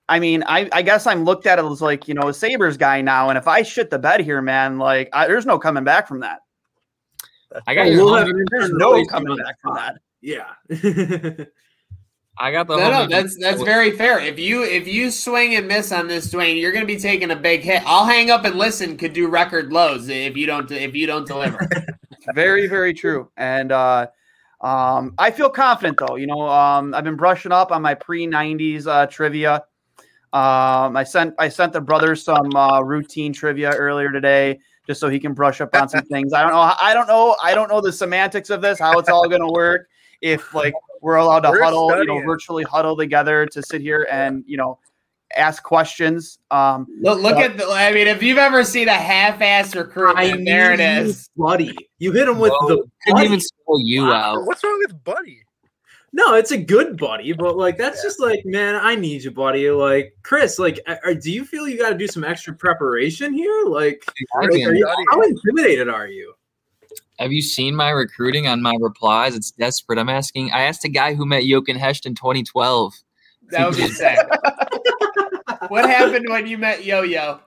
I 0.09 0.19
mean, 0.19 0.43
I, 0.47 0.67
I 0.73 0.81
guess 0.81 1.07
I'm 1.07 1.23
looked 1.23 1.47
at 1.47 1.59
as 1.59 1.81
like, 1.81 2.09
you 2.09 2.13
know, 2.13 2.27
a 2.27 2.33
Sabres 2.33 2.75
guy 2.75 2.99
now. 2.99 3.29
And 3.29 3.37
if 3.37 3.47
I 3.47 3.63
shit 3.63 3.89
the 3.89 3.97
bed 3.97 4.19
here, 4.19 4.41
man, 4.41 4.77
like, 4.77 5.09
I, 5.13 5.27
there's 5.27 5.45
no 5.45 5.57
coming 5.57 5.85
back 5.85 6.09
from 6.09 6.19
that. 6.19 6.41
I 7.67 7.73
got 7.73 7.87
you. 7.87 7.93
your 7.93 8.05
we'll 8.05 8.15
have- 8.15 8.27
100 8.27 8.47
There's 8.51 8.71
no 8.71 9.05
coming 9.05 9.37
back 9.37 9.55
from 9.61 9.75
that. 9.75 9.95
yeah. 10.21 10.51
I 12.37 12.51
got 12.51 12.67
the 12.67 12.77
No, 12.77 12.89
no, 12.89 13.07
that's 13.07 13.37
that's 13.39 13.61
very 13.61 13.91
fair. 13.91 14.19
If 14.19 14.39
you 14.39 14.63
if 14.63 14.87
you 14.87 15.11
swing 15.11 15.55
and 15.55 15.67
miss 15.67 15.91
on 15.91 16.07
this, 16.07 16.33
Dwayne, 16.33 16.59
you're 16.59 16.71
going 16.71 16.85
to 16.85 16.91
be 16.93 16.99
taking 16.99 17.31
a 17.31 17.35
big 17.35 17.61
hit. 17.61 17.83
I'll 17.85 18.05
hang 18.05 18.31
up 18.31 18.43
and 18.43 18.55
listen. 18.55 18.97
Could 18.97 19.13
do 19.13 19.27
record 19.27 19.71
lows 19.71 20.09
if 20.09 20.35
you 20.35 20.47
don't 20.47 20.69
if 20.71 20.95
you 20.95 21.05
don't 21.05 21.27
deliver. 21.27 21.59
very 22.33 22.67
very 22.67 22.93
true 22.93 23.29
and 23.37 23.71
uh 23.71 24.07
um 24.61 25.13
i 25.17 25.29
feel 25.29 25.49
confident 25.49 25.97
though 25.97 26.15
you 26.15 26.27
know 26.27 26.47
um 26.47 26.93
i've 26.93 27.03
been 27.03 27.15
brushing 27.15 27.51
up 27.51 27.71
on 27.71 27.81
my 27.81 27.93
pre-90s 27.93 28.87
uh 28.87 29.05
trivia 29.07 29.55
um 30.31 30.95
i 30.95 31.03
sent 31.03 31.33
i 31.37 31.49
sent 31.49 31.73
the 31.73 31.81
brothers 31.81 32.23
some 32.23 32.55
uh 32.55 32.79
routine 32.81 33.33
trivia 33.33 33.71
earlier 33.71 34.11
today 34.11 34.57
just 34.87 34.99
so 34.99 35.09
he 35.09 35.19
can 35.19 35.33
brush 35.33 35.59
up 35.61 35.75
on 35.75 35.89
some 35.89 36.05
things 36.11 36.33
i 36.33 36.41
don't 36.41 36.51
know 36.51 36.73
i 36.79 36.93
don't 36.93 37.07
know 37.07 37.35
i 37.43 37.53
don't 37.53 37.69
know 37.69 37.81
the 37.81 37.91
semantics 37.91 38.49
of 38.49 38.61
this 38.61 38.79
how 38.79 38.97
it's 38.97 39.09
all 39.09 39.27
going 39.27 39.41
to 39.41 39.51
work 39.51 39.89
if 40.23 40.53
like 40.55 40.73
we're 41.01 41.17
allowed 41.17 41.41
to 41.41 41.51
We're 41.51 41.61
huddle 41.63 41.95
you 41.99 42.05
know 42.05 42.21
virtually 42.21 42.63
huddle 42.63 42.97
together 42.97 43.45
to 43.45 43.61
sit 43.61 43.81
here 43.81 44.07
and 44.09 44.43
you 44.47 44.57
know 44.57 44.79
ask 45.35 45.63
questions 45.63 46.37
um 46.51 46.87
look, 47.01 47.19
look 47.19 47.37
at 47.37 47.57
the. 47.57 47.65
I 47.67 47.91
mean, 47.91 48.07
if 48.07 48.23
you've 48.23 48.37
ever 48.37 48.63
seen 48.63 48.87
a 48.87 48.93
half-ass 48.93 49.75
recruitment, 49.75 50.45
there 50.45 50.73
it 50.73 50.77
knew 50.77 51.09
is. 51.09 51.29
Buddy. 51.35 51.75
You 51.99 52.11
hit 52.11 52.27
him 52.27 52.39
with 52.39 52.53
Whoa, 52.53 52.67
the 52.67 52.83
couldn't 53.05 53.23
even 53.23 53.39
spell 53.39 53.79
you 53.79 54.05
out. 54.05 54.45
What's 54.45 54.63
wrong 54.63 54.79
with 54.85 55.03
Buddy? 55.03 55.43
No, 56.15 56.35
it's 56.35 56.51
a 56.51 56.57
good 56.57 56.95
buddy, 56.95 57.33
but 57.33 57.57
like 57.57 57.75
that's 57.75 58.03
just 58.03 58.19
like, 58.19 58.43
man, 58.45 58.75
I 58.75 58.93
need 58.93 59.23
you, 59.23 59.31
buddy. 59.31 59.71
Like 59.71 60.15
Chris, 60.21 60.59
like, 60.59 60.79
are, 60.85 61.15
do 61.15 61.31
you 61.31 61.43
feel 61.43 61.67
you 61.67 61.75
got 61.75 61.89
to 61.89 61.97
do 61.97 62.07
some 62.07 62.23
extra 62.23 62.53
preparation 62.53 63.33
here? 63.33 63.65
Like, 63.65 64.03
I 64.39 64.45
like, 64.45 64.67
are 64.67 64.75
you, 64.75 64.87
how 65.09 65.21
intimidated 65.21 65.89
are 65.89 66.07
you? 66.07 66.35
Have 67.23 67.31
you 67.31 67.41
seen 67.41 67.73
my 67.73 67.89
recruiting 67.89 68.47
on 68.47 68.61
my 68.61 68.75
replies? 68.81 69.33
It's 69.33 69.51
desperate. 69.51 69.97
I'm 69.97 70.09
asking. 70.09 70.51
I 70.51 70.63
asked 70.63 70.83
a 70.83 70.89
guy 70.89 71.13
who 71.13 71.25
met 71.25 71.45
Jochen 71.45 71.77
Hecht 71.77 72.05
in 72.05 72.15
2012. 72.15 72.93
That 73.51 73.65
would 73.65 73.77
be 73.77 73.87
sick. 73.87 74.17
what 75.69 75.89
happened 75.89 76.25
when 76.27 76.47
you 76.47 76.57
met 76.57 76.83
Yo 76.83 77.01
Yo? 77.01 77.39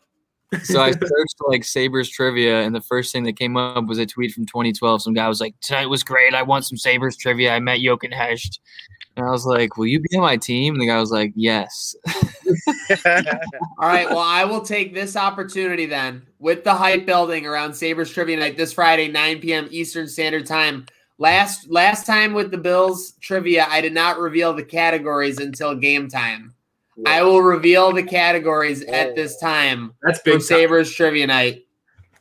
So 0.63 0.81
I 0.81 0.93
searched 0.93 1.37
like 1.47 1.63
Sabres 1.63 2.09
trivia, 2.09 2.63
and 2.63 2.75
the 2.75 2.81
first 2.81 3.13
thing 3.13 3.25
that 3.25 3.37
came 3.37 3.59
up 3.59 3.85
was 3.85 3.99
a 3.99 4.07
tweet 4.07 4.33
from 4.33 4.47
2012. 4.47 5.03
Some 5.03 5.13
guy 5.13 5.29
was 5.29 5.43
like, 5.43 5.55
"Tonight 5.61 5.91
was 5.91 6.03
great. 6.03 6.33
I 6.33 6.43
want 6.43 6.65
some 6.65 6.79
Sabres 6.79 7.19
trivia. 7.19 7.53
I 7.53 7.61
met 7.61 7.81
Jochen 7.81 8.13
Hecht." 8.13 8.61
And 9.17 9.27
I 9.27 9.31
was 9.31 9.47
like, 9.47 9.77
"Will 9.77 9.87
you 9.87 10.01
be 10.01 10.15
on 10.17 10.23
my 10.23 10.37
team?" 10.37 10.75
And 10.75 10.83
the 10.83 10.87
guy 10.87 11.01
was 11.01 11.11
like, 11.11 11.33
"Yes." 11.35 11.97
All 13.79 13.89
right. 13.89 14.09
Well, 14.09 14.19
I 14.19 14.45
will 14.45 14.61
take 14.61 14.93
this 14.93 15.17
opportunity 15.17 15.87
then 15.87 16.27
with 16.39 16.65
the 16.65 16.75
hype 16.75 17.07
building 17.07 17.47
around 17.47 17.75
Sabres 17.75 18.11
Trivia 18.11 18.37
Night 18.37 18.57
this 18.57 18.73
Friday, 18.73 19.09
9 19.09 19.41
p.m. 19.41 19.69
Eastern 19.71 20.07
Standard 20.07 20.47
Time. 20.47 20.87
Last 21.19 21.71
last 21.71 22.07
time 22.07 22.35
with 22.35 22.51
the 22.51 22.59
Bills 22.59 23.13
trivia, 23.23 23.67
I 23.71 23.81
did 23.81 23.95
not 23.95 24.19
reveal 24.19 24.53
the 24.53 24.63
categories 24.63 25.39
until 25.41 25.75
game 25.75 26.09
time. 26.09 26.55
I 27.05 27.23
will 27.23 27.43
reveal 27.43 27.93
the 27.93 28.03
categories 28.03 28.83
at 28.83 29.15
this 29.15 29.37
oh. 29.43 29.47
time 29.47 29.95
That's 30.03 30.21
big. 30.21 30.35
time. 30.35 30.41
Sabres 30.41 30.93
Trivia 30.93 31.27
Night. 31.27 31.67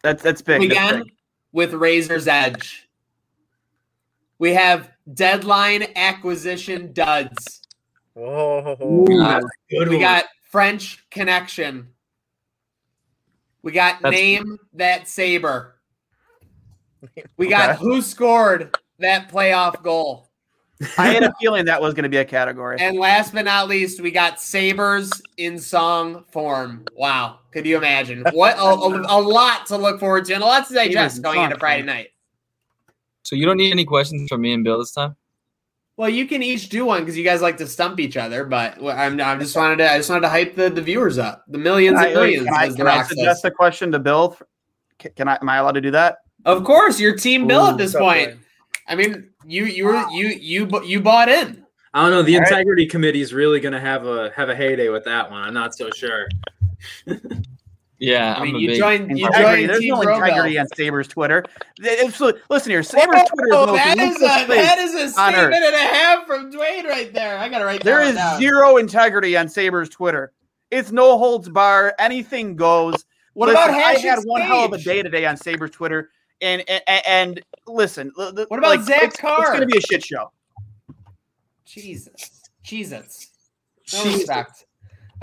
That's 0.02 0.24
that's 0.24 0.42
big. 0.42 0.62
That's 0.62 0.72
Again 0.72 1.04
big. 1.04 1.14
with 1.52 1.74
Razor's 1.74 2.28
Edge. 2.28 2.85
We 4.40 4.54
have 4.54 4.92
deadline 5.14 5.88
acquisition 5.96 6.92
duds. 6.94 7.62
Whoa. 8.14 8.78
Ooh, 8.82 9.22
Uh, 9.22 9.34
that's 9.34 9.46
a 9.46 9.76
good 9.76 9.90
We 9.90 9.96
one. 9.96 10.02
got 10.04 10.26
French 10.52 11.04
connection. 11.10 11.90
We 13.62 13.72
got 13.72 14.02
That's- 14.02 14.20
name 14.20 14.58
that 14.74 15.08
sabre. 15.08 15.76
We 17.38 17.48
got 17.48 17.78
who 17.78 18.02
scored 18.02 18.76
that 19.00 19.30
playoff 19.32 19.84
goal. 19.84 20.30
I 20.98 21.08
had 21.08 21.24
a 21.24 21.32
feeling 21.40 21.66
that 21.66 21.80
was 21.80 21.94
going 21.94 22.04
to 22.04 22.10
be 22.10 22.18
a 22.18 22.26
category. 22.26 22.78
And 22.80 22.98
last 22.98 23.34
but 23.34 23.46
not 23.46 23.68
least, 23.70 24.02
we 24.02 24.12
got 24.12 24.42
sabres 24.42 25.22
in 25.38 25.58
song 25.60 26.26
form. 26.32 26.84
Wow. 26.96 27.40
Could 27.52 27.66
you 27.66 27.78
imagine? 27.78 28.26
What 28.34 28.58
a, 28.58 28.62
a, 28.64 29.20
a 29.20 29.22
lot 29.22 29.68
to 29.68 29.78
look 29.78 30.00
forward 30.00 30.26
to 30.26 30.34
and 30.34 30.44
a 30.44 30.46
lot 30.46 30.68
to 30.68 30.74
digest 30.74 31.22
going 31.22 31.42
into 31.42 31.58
Friday 31.60 31.84
night. 31.84 32.08
So 33.26 33.36
you 33.36 33.46
don't 33.46 33.58
need 33.58 33.72
any 33.72 33.86
questions 33.86 34.30
from 34.30 34.42
me 34.42 34.54
and 34.54 34.64
Bill 34.64 34.78
this 34.78 34.92
time. 34.92 35.16
Well, 35.98 36.10
you 36.10 36.28
can 36.28 36.44
each 36.44 36.70
do 36.70 36.86
one 36.86 37.02
because 37.02 37.18
you 37.18 37.24
guys 37.24 37.42
like 37.42 37.58
to 37.58 37.66
stump 37.68 38.00
each 38.00 38.18
other, 38.18 38.46
but 38.46 38.78
I'm, 38.84 39.20
I'm 39.20 39.40
just 39.40 39.56
wanted 39.56 39.78
to 39.78 39.92
I 39.92 39.98
just 39.98 40.10
wanted 40.10 40.22
to 40.22 40.30
hype 40.30 40.56
the, 40.56 40.70
the 40.70 40.82
viewers 40.82 41.18
up, 41.18 41.44
the 41.48 41.58
millions 41.58 41.98
Can 41.98 42.10
and 42.10 42.18
I, 42.18 42.22
millions. 42.22 42.46
can 42.46 42.54
I, 42.54 42.68
can 42.70 42.88
I 42.88 42.98
Rock 42.98 43.06
says. 43.08 43.18
suggest 43.18 43.46
a 43.46 43.52
question 43.52 43.92
to 43.94 44.00
Bill? 44.00 44.38
Can, 45.00 45.12
can 45.16 45.28
I? 45.28 45.40
Am 45.42 45.50
I 45.50 45.58
allowed 45.58 45.72
to 45.72 45.82
do 45.82 45.92
that? 45.92 46.18
Of 46.44 46.64
course, 46.64 47.00
your 47.00 47.16
team 47.18 47.48
Bill 47.48 47.68
at 47.68 47.78
this 47.78 47.94
Tough 47.94 48.02
point. 48.02 48.30
one. 48.32 48.40
I 48.88 48.96
mean, 48.96 49.30
you 49.46 49.66
you 49.66 49.86
were 49.86 50.06
you 50.12 50.28
you 50.28 50.84
you 50.84 51.02
bought 51.02 51.30
in. 51.30 51.66
I 51.94 52.02
don't 52.04 52.12
know. 52.12 52.22
The 52.22 52.36
All 52.36 52.42
right. 52.42 52.52
integrity 52.52 52.86
committee 52.86 53.22
is 53.22 53.34
really 53.34 53.60
going 53.60 53.74
to 53.74 53.80
have 53.80 54.06
a 54.06 54.32
have 54.36 54.50
a 54.50 54.56
heyday 54.56 54.90
with 54.90 55.06
that 55.06 55.32
one. 55.32 55.42
I'm 55.42 55.54
not 55.54 55.74
so 55.74 55.90
sure. 55.90 56.28
Yeah, 57.98 58.34
I 58.34 58.40
I'm 58.40 58.44
mean, 58.44 58.56
you 58.58 58.68
big- 58.70 58.78
joined 58.80 59.18
you 59.18 59.26
Integrity. 59.26 59.56
joined 59.62 59.70
There's 59.70 59.80
Team 59.80 59.94
no 59.96 60.02
Bro 60.04 60.16
integrity 60.18 60.54
Bell. 60.56 60.62
on 60.62 60.68
Sabres 60.76 61.08
Twitter. 61.08 61.46
It's- 61.82 62.22
listen 62.50 62.70
here, 62.72 62.84
Sabres 62.84 63.22
Twitter 63.30 63.48
is 63.48 63.52
the 63.52 63.56
Whoa, 63.68 63.74
that 63.74 63.98
is 63.98 64.16
a 64.18 64.20
that 64.20 64.78
is 64.80 64.94
a 64.94 65.10
statement 65.10 65.38
earth. 65.38 65.54
and 65.56 65.76
a 65.76 65.78
half 65.80 66.28
from 66.28 66.52
Dwayne 66.52 66.84
right 66.86 67.14
there. 67.14 67.38
I 67.38 67.48
gotta 67.48 67.64
write 67.66 67.84
There 67.84 68.00
that 68.00 68.08
is 68.10 68.16
down. 68.16 68.40
zero 68.40 68.78
integrity 68.78 69.38
on 69.38 69.48
Sabres 69.48 69.88
Twitter. 69.90 70.34
It's 70.72 70.92
no 70.92 71.18
holds 71.18 71.48
bar. 71.48 71.96
Anything 72.00 72.56
goes. 72.58 73.06
What 73.34 73.48
Listen, 73.50 73.64
about 73.64 73.76
I 73.76 73.94
had 73.94 74.20
one 74.26 74.42
hell 74.42 74.66
of 74.66 74.74
a 74.74 74.78
day 74.78 75.02
today 75.02 75.26
on 75.26 75.38
Sabres 75.38 75.72
Twitter, 75.72 76.10
and 76.42 76.64
and, 76.70 77.06
and 77.08 77.42
listen. 77.68 78.12
What 78.16 78.50
What 78.50 78.60
about 78.60 78.84
Zach 78.84 79.04
it's, 79.04 79.18
Carr? 79.18 79.40
It's 79.42 79.50
going 79.52 79.62
to 79.62 79.68
be 79.68 79.78
a 79.78 79.82
shit 79.82 80.04
show. 80.04 80.32
Jesus, 81.66 82.42
Jesus, 82.64 83.28
no 83.94 84.04
Jesus. 84.04 84.20
respect. 84.20 84.65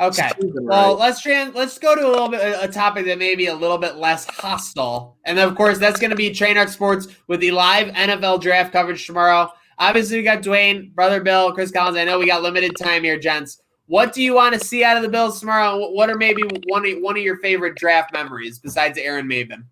Okay, 0.00 0.30
Steven 0.38 0.64
well 0.64 0.92
Wright. 0.92 0.98
let's 1.00 1.22
tran- 1.22 1.54
let's 1.54 1.78
go 1.78 1.94
to 1.94 2.06
a 2.06 2.08
little 2.08 2.28
bit 2.28 2.56
a 2.60 2.66
topic 2.66 3.04
that 3.06 3.18
may 3.18 3.34
be 3.34 3.46
a 3.46 3.54
little 3.54 3.78
bit 3.78 3.96
less 3.96 4.24
hostile, 4.24 5.18
and 5.24 5.38
of 5.38 5.54
course 5.54 5.78
that's 5.78 6.00
going 6.00 6.10
to 6.10 6.16
be 6.16 6.30
Trainwreck 6.30 6.70
Sports 6.70 7.08
with 7.28 7.40
the 7.40 7.50
live 7.50 7.88
NFL 7.88 8.40
draft 8.40 8.72
coverage 8.72 9.06
tomorrow. 9.06 9.52
Obviously, 9.78 10.16
we 10.18 10.22
got 10.22 10.42
Dwayne, 10.42 10.94
brother 10.94 11.20
Bill, 11.22 11.52
Chris 11.52 11.70
Collins. 11.70 11.96
I 11.96 12.04
know 12.04 12.18
we 12.18 12.26
got 12.26 12.42
limited 12.42 12.72
time 12.78 13.04
here, 13.04 13.18
gents. 13.18 13.60
What 13.86 14.12
do 14.14 14.22
you 14.22 14.34
want 14.34 14.54
to 14.54 14.64
see 14.64 14.82
out 14.84 14.96
of 14.96 15.02
the 15.02 15.08
Bills 15.08 15.40
tomorrow? 15.40 15.90
What 15.90 16.08
are 16.08 16.16
maybe 16.16 16.42
one 16.68 16.86
of, 16.86 16.98
one 17.00 17.16
of 17.16 17.22
your 17.22 17.36
favorite 17.38 17.76
draft 17.76 18.12
memories 18.12 18.58
besides 18.58 18.96
Aaron 18.98 19.28
Maybin? 19.28 19.64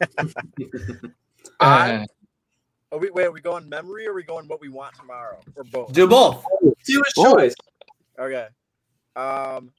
Uh, 1.60 2.06
Are 2.90 2.98
we, 2.98 3.10
wait, 3.10 3.26
are 3.26 3.32
we 3.32 3.42
going 3.42 3.68
memory 3.68 4.06
or 4.06 4.12
are 4.12 4.14
we 4.14 4.22
going 4.22 4.48
what 4.48 4.62
we 4.62 4.70
want 4.70 4.94
tomorrow? 4.94 5.38
Or 5.56 5.64
both? 5.64 5.92
Do 5.92 6.08
both. 6.08 6.42
Do 6.62 6.72
his 7.04 7.12
choice. 7.14 7.54
Okay. 8.18 8.46
Um, 9.20 9.70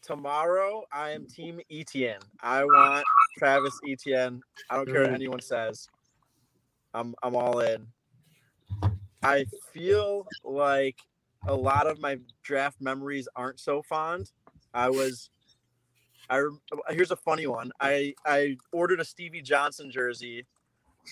tomorrow 0.00 0.84
I 0.90 1.10
am 1.10 1.26
Team 1.26 1.60
Etienne. 1.70 2.22
I 2.40 2.64
want 2.64 3.04
Travis 3.36 3.78
Etienne. 3.86 4.40
I 4.70 4.76
don't 4.76 4.86
care 4.90 5.02
what 5.02 5.12
anyone 5.12 5.42
says. 5.42 5.88
I'm 6.94 7.14
I'm 7.22 7.36
all 7.36 7.60
in. 7.60 7.86
I 9.22 9.44
feel 9.72 10.26
like 10.42 10.96
a 11.46 11.54
lot 11.54 11.86
of 11.86 12.00
my 12.00 12.18
draft 12.42 12.80
memories 12.80 13.28
aren't 13.36 13.60
so 13.60 13.82
fond. 13.82 14.32
I 14.72 14.88
was. 14.88 15.28
I 16.30 16.42
here's 16.88 17.10
a 17.10 17.16
funny 17.16 17.46
one. 17.46 17.72
I 17.78 18.14
I 18.24 18.56
ordered 18.72 19.00
a 19.00 19.04
Stevie 19.04 19.42
Johnson 19.42 19.90
jersey. 19.90 20.46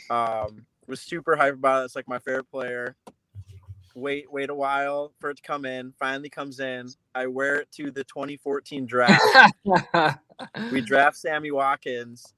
Um, 0.09 0.65
was 0.87 1.01
super 1.01 1.37
hyped 1.37 1.55
about 1.55 1.83
it. 1.83 1.85
It's 1.87 1.97
like 1.97 2.09
my 2.09 2.21
favorite 2.21 2.51
player 2.51 2.97
wait 3.95 4.31
wait 4.33 4.51
a 4.51 4.55
while 4.55 5.13
for 5.21 5.31
it 5.31 5.37
to 5.37 5.43
come 5.43 5.65
in 5.65 5.93
finally 5.99 6.29
comes 6.31 6.61
in. 6.61 6.89
I 7.15 7.27
wear 7.27 7.57
it 7.57 7.73
to 7.73 7.91
the 7.91 8.05
2014 8.05 8.87
draft. 8.87 9.23
We 10.73 10.81
draft 10.87 11.17
sammy 11.17 11.51
watkins. 11.51 12.33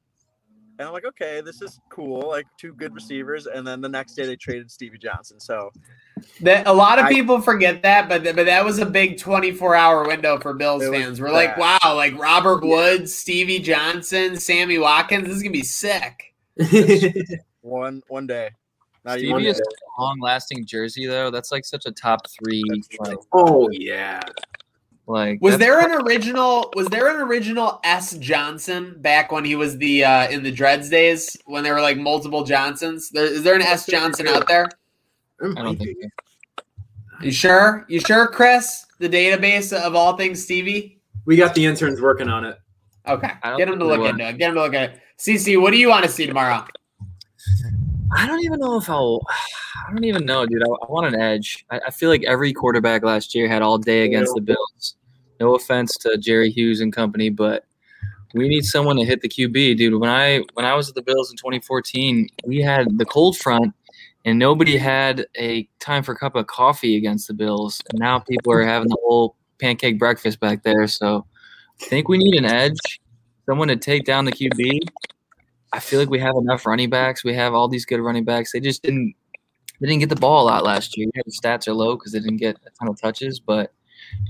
And 0.78 0.88
i'm 0.88 0.94
like 0.94 1.04
okay 1.04 1.42
this 1.42 1.60
is 1.60 1.78
cool 1.90 2.28
like 2.28 2.46
two 2.58 2.72
good 2.74 2.94
receivers. 2.94 3.46
And 3.46 3.66
then 3.66 3.80
the 3.80 3.88
next 3.88 4.14
day 4.14 4.24
they 4.26 4.36
traded 4.36 4.70
stevie 4.70 4.98
johnson. 4.98 5.38
So 5.38 5.70
That 6.40 6.66
a 6.66 6.72
lot 6.72 6.98
of 6.98 7.04
I- 7.06 7.08
people 7.10 7.40
forget 7.40 7.82
that, 7.82 8.08
but 8.08 8.22
th- 8.24 8.34
but 8.34 8.46
that 8.46 8.64
was 8.64 8.78
a 8.78 8.86
big 8.86 9.18
24 9.18 9.74
hour 9.74 10.06
window 10.06 10.38
for 10.38 10.54
Bills 10.54 10.82
fans. 10.88 11.20
We're 11.20 11.30
like, 11.30 11.56
wow, 11.58 11.78
like 11.94 12.18
Robert 12.18 12.62
Woods, 12.64 13.14
Stevie 13.14 13.58
Johnson, 13.58 14.36
Sammy 14.40 14.78
Watkins. 14.78 15.26
This 15.26 15.36
is 15.36 15.42
gonna 15.42 15.52
be 15.52 15.62
sick. 15.62 16.34
one 17.60 18.02
one 18.08 18.26
day 18.26 18.50
not 19.04 19.18
Stevie 19.18 19.48
is 19.48 19.60
a 19.60 20.00
long 20.00 20.20
lasting 20.20 20.64
jersey 20.64 21.06
though. 21.06 21.30
That's 21.30 21.50
like 21.50 21.64
such 21.64 21.86
a 21.86 21.92
top 21.92 22.20
three. 22.30 22.62
Like, 23.00 23.18
oh 23.32 23.68
yeah. 23.72 24.20
like 25.06 25.40
Was 25.40 25.58
there 25.58 25.80
an 25.80 25.90
original? 26.06 26.72
Was 26.76 26.86
there 26.88 27.08
an 27.08 27.20
original 27.20 27.80
S 27.82 28.16
Johnson 28.18 28.94
back 28.98 29.32
when 29.32 29.44
he 29.44 29.56
was 29.56 29.76
the 29.78 30.04
uh, 30.04 30.28
in 30.30 30.42
the 30.42 30.52
Dreads 30.52 30.88
days 30.88 31.36
when 31.46 31.64
there 31.64 31.74
were 31.74 31.80
like 31.80 31.98
multiple 31.98 32.44
Johnsons? 32.44 33.10
There, 33.10 33.26
is 33.26 33.42
there 33.42 33.56
an 33.56 33.62
S 33.62 33.86
Johnson 33.86 34.28
out 34.28 34.46
there? 34.46 34.68
I 35.40 35.62
don't 35.62 35.76
think. 35.76 35.96
so. 36.00 36.08
You 37.22 37.32
sure? 37.32 37.84
You 37.88 38.00
sure, 38.00 38.28
Chris? 38.28 38.86
The 38.98 39.08
database 39.08 39.72
of 39.72 39.96
all 39.96 40.16
things 40.16 40.42
Stevie. 40.42 41.00
We 41.24 41.36
got 41.36 41.54
the 41.54 41.64
interns 41.66 42.00
working 42.00 42.28
on 42.28 42.44
it. 42.44 42.58
Okay, 43.06 43.32
get 43.56 43.68
them 43.68 43.80
to 43.80 43.84
look 43.84 44.08
into 44.08 44.28
it. 44.28 44.38
Get 44.38 44.46
them 44.46 44.54
to 44.54 44.62
look 44.62 44.74
at 44.74 44.90
it. 44.90 45.00
CC, 45.18 45.60
what 45.60 45.72
do 45.72 45.76
you 45.76 45.88
want 45.88 46.04
to 46.04 46.10
see 46.10 46.26
tomorrow? 46.26 46.64
I 48.14 48.26
don't 48.26 48.44
even 48.44 48.60
know 48.60 48.76
if 48.76 48.88
I'll. 48.88 49.20
I 49.88 49.90
don't 49.90 50.04
even 50.04 50.24
know, 50.24 50.46
dude. 50.46 50.62
I, 50.62 50.66
I 50.66 50.90
want 50.90 51.12
an 51.12 51.20
edge. 51.20 51.64
I, 51.70 51.80
I 51.86 51.90
feel 51.90 52.08
like 52.08 52.24
every 52.24 52.52
quarterback 52.52 53.02
last 53.02 53.34
year 53.34 53.48
had 53.48 53.62
all 53.62 53.78
day 53.78 54.04
against 54.04 54.34
the 54.34 54.40
Bills. 54.40 54.96
No 55.40 55.56
offense 55.56 55.96
to 55.98 56.16
Jerry 56.18 56.50
Hughes 56.50 56.80
and 56.80 56.92
company, 56.92 57.30
but 57.30 57.64
we 58.34 58.48
need 58.48 58.64
someone 58.64 58.96
to 58.96 59.04
hit 59.04 59.20
the 59.20 59.28
QB, 59.28 59.76
dude. 59.76 60.00
When 60.00 60.10
I 60.10 60.42
when 60.54 60.64
I 60.64 60.74
was 60.74 60.88
at 60.88 60.94
the 60.94 61.02
Bills 61.02 61.30
in 61.30 61.36
2014, 61.36 62.28
we 62.46 62.60
had 62.60 62.86
the 62.98 63.04
cold 63.04 63.36
front, 63.36 63.74
and 64.24 64.38
nobody 64.38 64.76
had 64.76 65.26
a 65.36 65.68
time 65.80 66.02
for 66.02 66.12
a 66.12 66.16
cup 66.16 66.36
of 66.36 66.46
coffee 66.46 66.96
against 66.96 67.28
the 67.28 67.34
Bills. 67.34 67.80
And 67.90 67.98
now 67.98 68.18
people 68.18 68.52
are 68.52 68.62
having 68.62 68.88
the 68.88 68.98
whole 69.02 69.36
pancake 69.60 69.98
breakfast 69.98 70.40
back 70.40 70.62
there. 70.62 70.86
So 70.86 71.26
I 71.80 71.84
think 71.86 72.08
we 72.08 72.18
need 72.18 72.34
an 72.34 72.44
edge, 72.44 73.00
someone 73.46 73.68
to 73.68 73.76
take 73.76 74.04
down 74.04 74.24
the 74.24 74.32
QB. 74.32 74.80
I 75.72 75.80
feel 75.80 75.98
like 75.98 76.10
we 76.10 76.18
have 76.18 76.36
enough 76.36 76.66
running 76.66 76.90
backs. 76.90 77.24
We 77.24 77.34
have 77.34 77.54
all 77.54 77.68
these 77.68 77.84
good 77.84 78.00
running 78.00 78.24
backs. 78.24 78.52
They 78.52 78.60
just 78.60 78.82
didn't 78.82 79.14
they 79.80 79.88
didn't 79.88 80.00
get 80.00 80.10
the 80.10 80.16
ball 80.16 80.44
a 80.44 80.46
lot 80.46 80.64
last 80.64 80.96
year. 80.96 81.08
Yeah, 81.14 81.22
the 81.26 81.32
stats 81.32 81.66
are 81.66 81.74
low 81.74 81.96
because 81.96 82.12
they 82.12 82.20
didn't 82.20 82.36
get 82.36 82.56
a 82.66 82.70
ton 82.78 82.88
of 82.88 83.00
touches, 83.00 83.40
but 83.40 83.72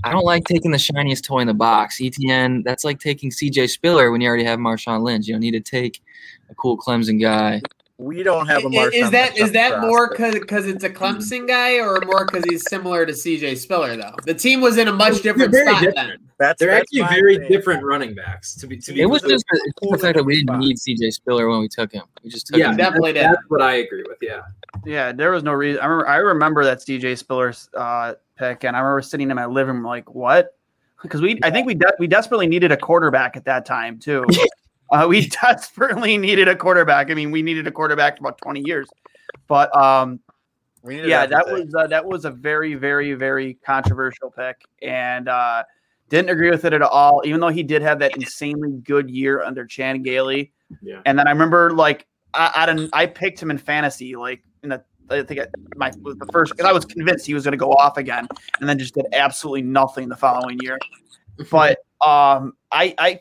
I 0.03 0.11
don't 0.11 0.25
like 0.25 0.45
taking 0.45 0.71
the 0.71 0.79
shiniest 0.79 1.25
toy 1.25 1.39
in 1.39 1.47
the 1.47 1.53
box. 1.53 1.99
Etienne, 2.01 2.63
that's 2.63 2.83
like 2.83 2.99
taking 2.99 3.29
CJ 3.29 3.69
Spiller 3.69 4.11
when 4.11 4.21
you 4.21 4.27
already 4.27 4.45
have 4.45 4.57
Marshawn 4.57 5.03
Lynch. 5.03 5.27
You 5.27 5.35
don't 5.35 5.41
need 5.41 5.51
to 5.51 5.59
take 5.59 6.01
a 6.49 6.55
cool 6.55 6.77
Clemson 6.77 7.21
guy. 7.21 7.61
We 7.97 8.23
don't 8.23 8.47
have 8.47 8.65
a 8.65 8.69
Marshawn 8.69 8.93
Is 8.93 9.11
that 9.11 9.37
is 9.37 9.51
that 9.51 9.81
more 9.81 10.09
prospect. 10.09 10.41
because 10.41 10.67
it's 10.67 10.83
a 10.83 10.89
Clemson 10.89 11.47
guy, 11.47 11.75
or 11.79 12.01
more 12.05 12.25
because 12.25 12.43
he's 12.45 12.67
similar 12.67 13.05
to 13.05 13.13
CJ 13.13 13.57
Spiller? 13.57 13.95
Though 13.95 14.15
the 14.25 14.33
team 14.33 14.61
was 14.61 14.77
in 14.77 14.87
a 14.87 14.93
much 14.93 15.21
different 15.21 15.53
spot 15.53 15.83
different. 15.83 15.95
then. 15.95 16.22
That's 16.39 16.59
They're 16.59 16.71
that's 16.71 16.83
actually 16.83 17.15
very 17.15 17.37
thing. 17.37 17.49
different 17.49 17.83
running 17.83 18.13
backs. 18.13 18.55
To 18.55 18.67
be 18.67 18.77
to 18.77 18.93
be 18.93 19.01
It 19.01 19.05
was 19.05 19.21
just 19.21 19.45
the, 19.49 19.89
the 19.91 19.97
fact 19.97 20.17
that 20.17 20.23
we 20.23 20.43
didn't 20.43 20.59
need 20.59 20.77
CJ 20.77 21.13
Spiller 21.13 21.47
when 21.47 21.59
we 21.59 21.67
took 21.67 21.91
him. 21.91 22.03
We 22.23 22.29
just 22.29 22.47
took 22.47 22.57
yeah, 22.57 22.71
him. 22.71 22.77
definitely 22.77 23.13
that's, 23.13 23.35
that's 23.35 23.49
what 23.49 23.61
I 23.61 23.75
agree 23.75 24.03
with. 24.07 24.17
Yeah, 24.21 24.41
Yeah, 24.85 25.11
there 25.11 25.31
was 25.31 25.43
no 25.43 25.53
reason. 25.53 25.81
I 25.81 25.85
remember, 25.85 26.09
I 26.09 26.15
remember 26.17 26.63
that 26.63 26.79
CJ 26.79 27.17
Spiller's 27.17 27.69
uh, 27.75 28.15
pick, 28.37 28.63
and 28.63 28.75
I 28.75 28.79
remember 28.79 29.01
sitting 29.01 29.29
in 29.29 29.35
my 29.35 29.45
living 29.45 29.75
room 29.75 29.83
like, 29.83 30.13
"What?" 30.13 30.57
Because 31.01 31.21
we, 31.21 31.39
I 31.43 31.51
think 31.51 31.67
we 31.67 31.75
de- 31.75 31.93
we 31.99 32.07
desperately 32.07 32.47
needed 32.47 32.71
a 32.71 32.77
quarterback 32.77 33.37
at 33.37 33.45
that 33.45 33.65
time 33.65 33.99
too. 33.99 34.25
uh, 34.91 35.05
we 35.07 35.27
desperately 35.41 36.17
needed 36.17 36.47
a 36.47 36.55
quarterback. 36.55 37.11
I 37.11 37.13
mean, 37.13 37.31
we 37.31 37.41
needed 37.41 37.67
a 37.67 37.71
quarterback 37.71 38.17
for 38.17 38.23
about 38.23 38.37
twenty 38.39 38.63
years, 38.65 38.87
but 39.47 39.75
um, 39.75 40.19
yeah, 40.85 41.25
that 41.25 41.45
was 41.47 41.73
uh, 41.75 41.87
that 41.87 42.05
was 42.05 42.25
a 42.25 42.31
very, 42.31 42.73
very, 42.73 43.13
very 43.13 43.55
controversial 43.65 44.31
pick, 44.31 44.57
and 44.81 45.29
uh, 45.29 45.63
didn't 46.13 46.29
agree 46.29 46.51
with 46.51 46.63
it 46.63 46.73
at 46.73 46.81
all. 46.81 47.21
Even 47.25 47.39
though 47.39 47.49
he 47.49 47.63
did 47.63 47.81
have 47.81 47.99
that 47.99 48.15
insanely 48.15 48.71
good 48.83 49.09
year 49.09 49.41
under 49.41 49.65
Chan 49.65 50.03
Gailey, 50.03 50.53
yeah. 50.81 51.01
and 51.05 51.17
then 51.17 51.27
I 51.27 51.31
remember 51.31 51.71
like 51.71 52.05
I, 52.33 52.67
I 52.93 53.01
I 53.01 53.05
picked 53.07 53.41
him 53.41 53.49
in 53.49 53.57
fantasy 53.57 54.15
like 54.15 54.43
in 54.61 54.69
the 54.69 54.83
I 55.09 55.23
think 55.23 55.41
I, 55.41 55.47
my 55.75 55.89
the 55.89 56.29
first 56.31 56.53
because 56.53 56.69
I 56.69 56.71
was 56.71 56.85
convinced 56.85 57.25
he 57.25 57.33
was 57.33 57.43
going 57.43 57.53
to 57.53 57.57
go 57.57 57.71
off 57.71 57.97
again, 57.97 58.27
and 58.59 58.69
then 58.69 58.77
just 58.77 58.93
did 58.93 59.07
absolutely 59.13 59.63
nothing 59.63 60.07
the 60.09 60.15
following 60.15 60.59
year. 60.61 60.77
But 61.49 61.79
um, 61.99 62.53
I 62.71 62.93
I 62.99 63.19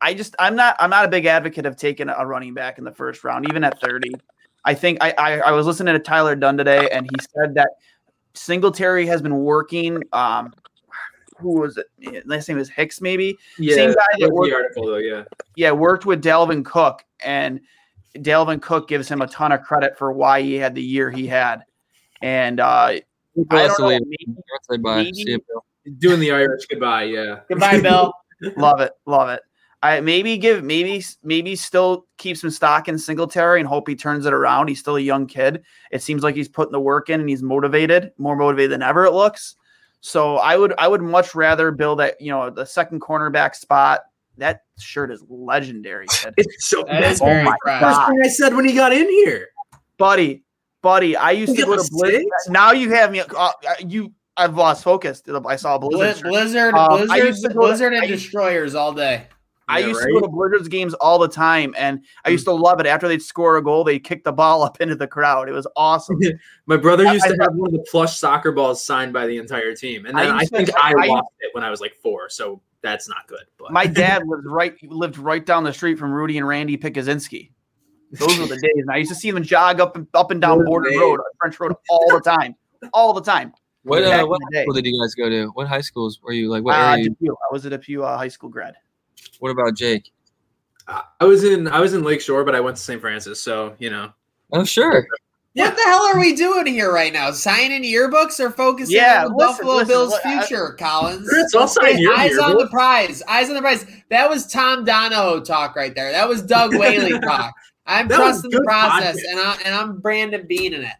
I 0.00 0.14
just 0.14 0.34
I'm 0.40 0.56
not 0.56 0.74
I'm 0.80 0.90
not 0.90 1.04
a 1.04 1.08
big 1.08 1.26
advocate 1.26 1.64
of 1.64 1.76
taking 1.76 2.08
a 2.08 2.26
running 2.26 2.54
back 2.54 2.76
in 2.76 2.82
the 2.82 2.90
first 2.90 3.22
round, 3.22 3.48
even 3.48 3.62
at 3.62 3.80
thirty. 3.80 4.10
I 4.64 4.74
think 4.74 4.98
I 5.00 5.14
I, 5.16 5.38
I 5.38 5.50
was 5.52 5.64
listening 5.64 5.94
to 5.94 6.00
Tyler 6.00 6.34
Dunn 6.34 6.58
today, 6.58 6.88
and 6.90 7.08
he 7.08 7.16
said 7.36 7.54
that 7.54 7.68
Singletary 8.34 9.06
has 9.06 9.22
been 9.22 9.36
working. 9.36 10.02
Um, 10.12 10.52
who 11.38 11.60
was 11.60 11.76
it? 11.78 12.26
Last 12.26 12.48
name 12.48 12.58
is 12.58 12.68
Hicks, 12.68 13.00
maybe 13.00 13.36
yeah. 13.58 13.74
Same 13.74 13.92
guy 13.92 14.02
that 14.18 14.30
worked- 14.30 14.50
the 14.50 14.54
article 14.56 14.86
though. 14.86 14.96
Yeah, 14.96 15.24
yeah, 15.56 15.70
worked 15.72 16.06
with 16.06 16.22
Dalvin 16.22 16.64
Cook, 16.64 17.04
and 17.24 17.60
Dalvin 18.16 18.60
Cook 18.62 18.88
gives 18.88 19.08
him 19.08 19.20
a 19.22 19.26
ton 19.26 19.52
of 19.52 19.62
credit 19.62 19.98
for 19.98 20.12
why 20.12 20.42
he 20.42 20.54
had 20.54 20.74
the 20.74 20.82
year 20.82 21.10
he 21.10 21.26
had. 21.26 21.64
And 22.22 22.60
uh, 22.60 22.64
I 22.64 23.02
don't 23.36 23.78
know, 23.80 23.88
maybe- 23.88 24.82
bye. 24.82 24.96
maybe- 25.02 25.14
See 25.14 25.30
you, 25.30 25.38
Bill. 25.48 25.64
doing 25.98 26.20
the 26.20 26.30
Irish 26.32 26.66
goodbye. 26.66 27.04
Yeah, 27.04 27.40
Goodbye, 27.48 27.80
Bill. 27.80 28.12
love 28.56 28.80
it, 28.80 28.92
love 29.06 29.28
it. 29.30 29.40
I 29.82 30.00
maybe 30.00 30.38
give 30.38 30.64
maybe 30.64 31.04
maybe 31.22 31.54
still 31.56 32.06
keep 32.16 32.38
some 32.38 32.48
stock 32.48 32.88
in 32.88 32.96
Singletary 32.98 33.60
and 33.60 33.68
hope 33.68 33.86
he 33.86 33.94
turns 33.94 34.24
it 34.24 34.32
around. 34.32 34.68
He's 34.68 34.80
still 34.80 34.96
a 34.96 35.00
young 35.00 35.26
kid. 35.26 35.62
It 35.90 36.02
seems 36.02 36.22
like 36.22 36.34
he's 36.34 36.48
putting 36.48 36.72
the 36.72 36.80
work 36.80 37.10
in 37.10 37.20
and 37.20 37.28
he's 37.28 37.42
motivated, 37.42 38.12
more 38.16 38.34
motivated 38.34 38.70
than 38.70 38.82
ever. 38.82 39.04
It 39.04 39.12
looks. 39.12 39.56
So 40.06 40.36
I 40.36 40.58
would 40.58 40.74
I 40.76 40.86
would 40.86 41.00
much 41.00 41.34
rather 41.34 41.70
build 41.70 41.98
that 42.00 42.20
you 42.20 42.30
know 42.30 42.50
the 42.50 42.66
second 42.66 43.00
cornerback 43.00 43.54
spot. 43.54 44.00
That 44.36 44.60
shirt 44.78 45.10
is 45.10 45.24
legendary, 45.30 46.06
kid. 46.10 46.34
it's 46.36 46.68
so. 46.68 46.84
That's 46.86 47.14
is 47.14 47.18
the 47.20 47.24
very 47.24 47.44
my. 47.44 47.56
God. 47.64 47.80
first 47.80 48.08
thing 48.10 48.20
I 48.22 48.28
said 48.28 48.54
when 48.54 48.66
he 48.68 48.74
got 48.74 48.92
in 48.92 49.08
here. 49.08 49.48
buddy, 49.96 50.44
buddy. 50.82 51.16
I 51.16 51.30
used 51.30 51.54
to 51.54 51.58
You 51.60 51.64
go 51.64 51.76
to 51.76 51.88
Blizzard. 51.90 52.18
mistakes? 52.20 52.48
Now 52.48 52.72
you 52.72 52.90
have 52.90 53.12
me. 53.12 53.20
Uh, 53.34 53.50
you, 53.86 54.12
I've 54.36 54.56
lost 54.56 54.84
focus. 54.84 55.22
I 55.46 55.56
saw 55.56 55.76
a 55.76 55.78
Blizzard. 55.78 56.16
Blizz- 56.16 56.20
shirt. 56.20 56.30
Blizzard, 56.30 56.74
Um, 56.74 56.88
Blizzard, 56.90 57.16
used 57.26 57.42
to 57.44 57.48
go 57.48 57.54
to- 57.54 57.60
Blizzard, 57.60 57.92
and 57.94 58.02
I- 58.02 58.06
Destroyers 58.08 58.74
all 58.74 58.92
day. 58.92 59.26
I 59.68 59.78
Yeah, 59.80 59.86
used 59.88 60.02
to 60.02 60.08
go 60.12 60.20
to 60.20 60.28
Blizzard's 60.28 60.68
games 60.68 60.92
all 60.94 61.18
the 61.18 61.28
time, 61.28 61.74
and 61.78 62.04
I 62.24 62.28
used 62.30 62.44
to 62.44 62.52
love 62.52 62.80
it. 62.80 62.86
After 62.86 63.08
they'd 63.08 63.22
score 63.22 63.56
a 63.56 63.62
goal, 63.62 63.82
they'd 63.84 64.00
kick 64.00 64.22
the 64.24 64.32
ball 64.32 64.62
up 64.66 64.80
into 64.80 64.94
the 64.96 65.06
crowd. 65.06 65.48
It 65.48 65.52
was 65.52 65.66
awesome. 65.76 66.18
My 66.66 66.76
brother 66.76 67.06
I- 67.06 67.12
used 67.14 67.24
to 67.26 67.36
I- 67.40 67.44
have 67.44 67.54
one 67.54 67.68
of 67.68 67.72
the 67.72 67.86
plush 67.90 68.18
soccer 68.18 68.52
balls 68.52 68.84
signed 68.84 69.12
by 69.12 69.26
the 69.26 69.38
entire 69.38 69.74
team, 69.74 70.06
and 70.06 70.16
then 70.18 70.26
I, 70.32 70.40
used 70.40 70.52
to- 70.52 70.56
think 70.64 70.70
I, 70.78 70.92
I- 70.98 71.06
lost 71.06 71.28
it 71.40 71.54
when 71.54 71.64
I 71.64 71.70
was 71.70 71.80
like 71.80 71.94
four, 72.02 72.28
so 72.28 72.60
that's 72.82 73.08
not 73.08 73.26
good. 73.26 73.44
But 73.58 73.72
My 73.72 73.86
dad 73.86 74.22
lived 74.26 74.46
right 74.46 74.74
lived 74.90 75.16
right 75.16 75.44
down 75.44 75.64
the 75.64 75.72
street 75.72 75.98
from 75.98 76.12
Rudy 76.12 76.36
and 76.38 76.46
Randy 76.46 76.76
Pikuzinski. 76.76 77.50
Those 78.12 78.38
were 78.38 78.46
the 78.46 78.56
days, 78.56 78.72
and 78.76 78.90
I 78.92 78.98
used 78.98 79.10
to 79.10 79.16
see 79.16 79.30
them 79.30 79.42
jog 79.42 79.80
up 79.80 79.96
and 79.96 80.06
up 80.14 80.30
and 80.30 80.40
down 80.40 80.58
Those 80.58 80.66
Border. 80.66 80.90
Road, 80.90 81.20
French 81.40 81.58
Road, 81.58 81.72
all 81.88 82.06
the 82.12 82.20
time, 82.20 82.54
all 82.92 83.12
the 83.12 83.22
time. 83.22 83.52
What 83.82 84.04
uh, 84.04 84.24
what 84.26 84.38
the 84.50 84.58
high 84.58 84.62
school 84.62 84.74
did 84.74 84.86
you 84.86 85.00
guys 85.02 85.14
go 85.14 85.28
to? 85.28 85.46
What 85.54 85.66
high 85.66 85.80
schools 85.80 86.20
were 86.22 86.32
you 86.32 86.48
like? 86.48 86.62
What 86.62 86.76
Uh, 86.76 86.92
area? 86.92 87.08
Depew. 87.08 87.32
I 87.32 87.52
was 87.52 87.66
at 87.66 87.72
a 87.72 87.78
Depew 87.78 88.02
uh, 88.04 88.16
high 88.16 88.28
school 88.28 88.48
grad. 88.50 88.74
What 89.44 89.50
about 89.50 89.76
Jake? 89.76 90.10
I 90.88 91.02
I 91.20 91.24
was 91.26 91.44
in 91.44 91.68
I 91.68 91.78
was 91.80 91.92
in 91.92 92.02
Lakeshore, 92.02 92.44
but 92.44 92.54
I 92.54 92.60
went 92.60 92.78
to 92.78 92.82
St. 92.82 92.98
Francis, 92.98 93.42
so 93.42 93.74
you 93.78 93.90
know. 93.90 94.10
Oh 94.54 94.64
sure. 94.64 95.06
Yeah. 95.52 95.66
What 95.68 95.76
the 95.76 95.82
hell 95.82 96.02
are 96.06 96.18
we 96.18 96.34
doing 96.34 96.64
here 96.66 96.90
right 96.90 97.12
now? 97.12 97.30
Signing 97.30 97.82
yearbooks 97.82 98.40
or 98.40 98.50
focusing 98.50 98.96
Yeah, 98.96 99.26
on 99.26 99.32
the 99.32 99.36
listen, 99.36 99.56
Buffalo 99.56 99.74
listen, 99.74 99.88
Bills' 99.88 100.10
what- 100.12 100.24
I- 100.26 100.46
future, 100.46 100.72
Collins? 100.78 101.28
Chris, 101.28 101.54
I'll 101.54 101.68
sign 101.68 101.94
Hey, 101.96 102.00
your 102.00 102.14
eyes 102.16 102.38
on 102.38 102.56
the 102.56 102.68
prize. 102.68 103.22
Eyes 103.28 103.50
on 103.50 103.54
the 103.56 103.60
prize. 103.60 103.84
That 104.08 104.30
was 104.30 104.46
Tom 104.46 104.86
Donahoe 104.86 105.40
talk 105.40 105.76
right 105.76 105.94
there. 105.94 106.10
That 106.10 106.26
was 106.26 106.40
Doug 106.40 106.74
Whaley 106.78 107.20
talk. 107.20 107.52
I'm 107.84 108.08
That 108.08 108.16
trusting 108.16 108.50
the 108.50 108.62
process, 108.64 109.22
content. 109.22 109.26
and, 109.30 109.40
I, 109.40 109.56
and 109.66 109.74
I'm 109.74 109.98
Brandon 110.00 110.46
Beane 110.46 110.72
in 110.72 110.84
it. 110.84 110.96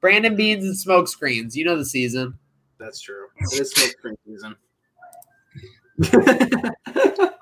Brandon 0.00 0.36
Beane's 0.36 0.64
and 0.64 0.78
smoke 0.78 1.08
screens. 1.08 1.56
You 1.56 1.64
know 1.64 1.76
the 1.76 1.84
season. 1.84 2.38
That's 2.78 3.00
true. 3.00 3.26
It 3.40 3.60
is 3.60 3.72
smoke 3.72 3.90
screen 3.98 4.16
season. 4.24 4.54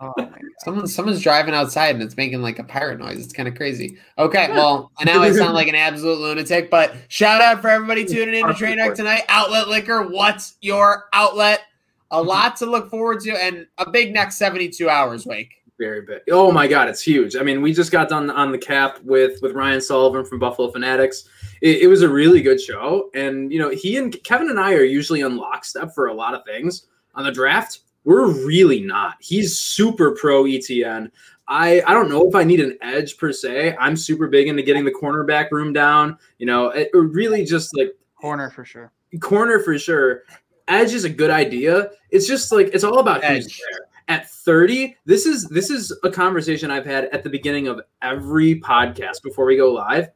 Oh. 0.01 0.15
Someone, 0.61 0.87
someone's 0.87 1.21
driving 1.21 1.55
outside 1.55 1.95
and 1.95 2.03
it's 2.03 2.17
making 2.17 2.41
like 2.41 2.59
a 2.59 2.65
pirate 2.65 3.01
noise. 3.01 3.19
It's 3.19 3.33
kind 3.33 3.49
of 3.49 3.57
crazy. 3.57 3.99
Okay, 4.17 4.49
well, 4.51 4.93
now 5.05 5.23
I 5.23 5.33
sound 5.33 5.55
like 5.55 5.67
an 5.67 5.75
absolute 5.75 6.21
lunatic. 6.21 6.71
But 6.71 6.95
shout 7.09 7.41
out 7.41 7.61
for 7.61 7.69
everybody 7.69 8.05
tuning 8.05 8.35
in 8.35 8.47
to 8.47 8.53
Trainwreck 8.53 8.95
tonight. 8.95 9.23
Outlet 9.29 9.69
Liquor, 9.69 10.07
what's 10.09 10.57
your 10.61 11.09
outlet? 11.13 11.63
A 12.11 12.17
mm-hmm. 12.17 12.29
lot 12.29 12.57
to 12.57 12.67
look 12.67 12.91
forward 12.91 13.21
to, 13.21 13.33
and 13.43 13.67
a 13.79 13.91
big 13.91 14.13
next 14.13 14.37
seventy-two 14.37 14.89
hours. 14.89 15.27
Wake. 15.27 15.55
Very 15.79 16.03
big. 16.03 16.23
Oh 16.31 16.51
my 16.51 16.67
god, 16.67 16.89
it's 16.89 17.03
huge. 17.03 17.37
I 17.37 17.43
mean, 17.43 17.63
we 17.63 17.73
just 17.73 17.93
got 17.93 18.09
done 18.09 18.31
on 18.31 18.53
the 18.53 18.59
cap 18.59 18.99
with 19.03 19.41
with 19.43 19.53
Ryan 19.53 19.81
Sullivan 19.81 20.25
from 20.25 20.39
Buffalo 20.39 20.71
Fanatics. 20.71 21.25
It, 21.61 21.83
it 21.83 21.87
was 21.89 22.03
a 22.03 22.09
really 22.09 22.41
good 22.41 22.61
show, 22.61 23.11
and 23.15 23.53
you 23.53 23.59
know, 23.59 23.71
he 23.71 23.97
and 23.97 24.17
Kevin 24.25 24.51
and 24.51 24.61
I 24.61 24.75
are 24.75 24.85
usually 24.85 25.23
on 25.23 25.37
lockstep 25.37 25.93
for 25.95 26.07
a 26.07 26.15
lot 26.15 26.35
of 26.35 26.45
things. 26.45 26.87
On 27.15 27.25
the 27.25 27.33
draft, 27.33 27.81
we're 28.09 28.29
really 28.47 28.81
not. 28.81 29.17
He's 29.21 29.59
super 29.61 30.13
pro 30.13 30.47
Etienne. 30.47 31.13
I 31.47 31.83
I 31.87 31.93
don't 31.93 32.09
know 32.09 32.27
if 32.27 32.35
I 32.35 32.43
need 32.43 32.59
an 32.59 32.79
edge 32.81 33.19
per 33.19 33.35
se. 33.35 33.77
I'm 33.79 33.99
super 33.99 34.29
big 34.29 34.49
into 34.49 34.63
getting 34.63 34.87
the 34.87 34.91
cornerback 34.91 35.51
room 35.51 35.75
down. 35.75 36.17
You 36.39 36.47
know, 36.47 36.71
it, 36.71 36.89
it 36.95 36.97
really 36.97 37.45
just 37.45 37.77
like 37.77 37.95
Corner 38.17 38.49
for 38.49 38.65
sure. 38.65 38.91
corner 39.21 39.61
for 39.61 39.79
sure. 39.79 40.23
Edge 40.69 40.95
is 40.95 41.05
a 41.05 41.11
good 41.11 41.29
idea. 41.31 41.91
It's 42.11 42.27
just 42.27 42.51
like 42.51 42.69
it's 42.73 42.83
all 42.83 42.99
about 42.99 43.23
who's 43.23 43.45
Edge. 43.45 43.61
there. 43.71 43.81
At 44.17 44.31
30, 44.31 44.97
this 45.05 45.27
is 45.27 45.47
this 45.49 45.69
is 45.69 45.95
a 46.03 46.11
conversation 46.11 46.71
I've 46.71 46.87
had 46.87 47.11
at 47.13 47.23
the 47.23 47.29
beginning 47.29 47.69
of 47.69 47.83
every 48.01 48.59
podcast 48.59 49.23
before 49.23 49.45
we 49.45 49.59
go 49.59 49.71
live. 49.71 50.09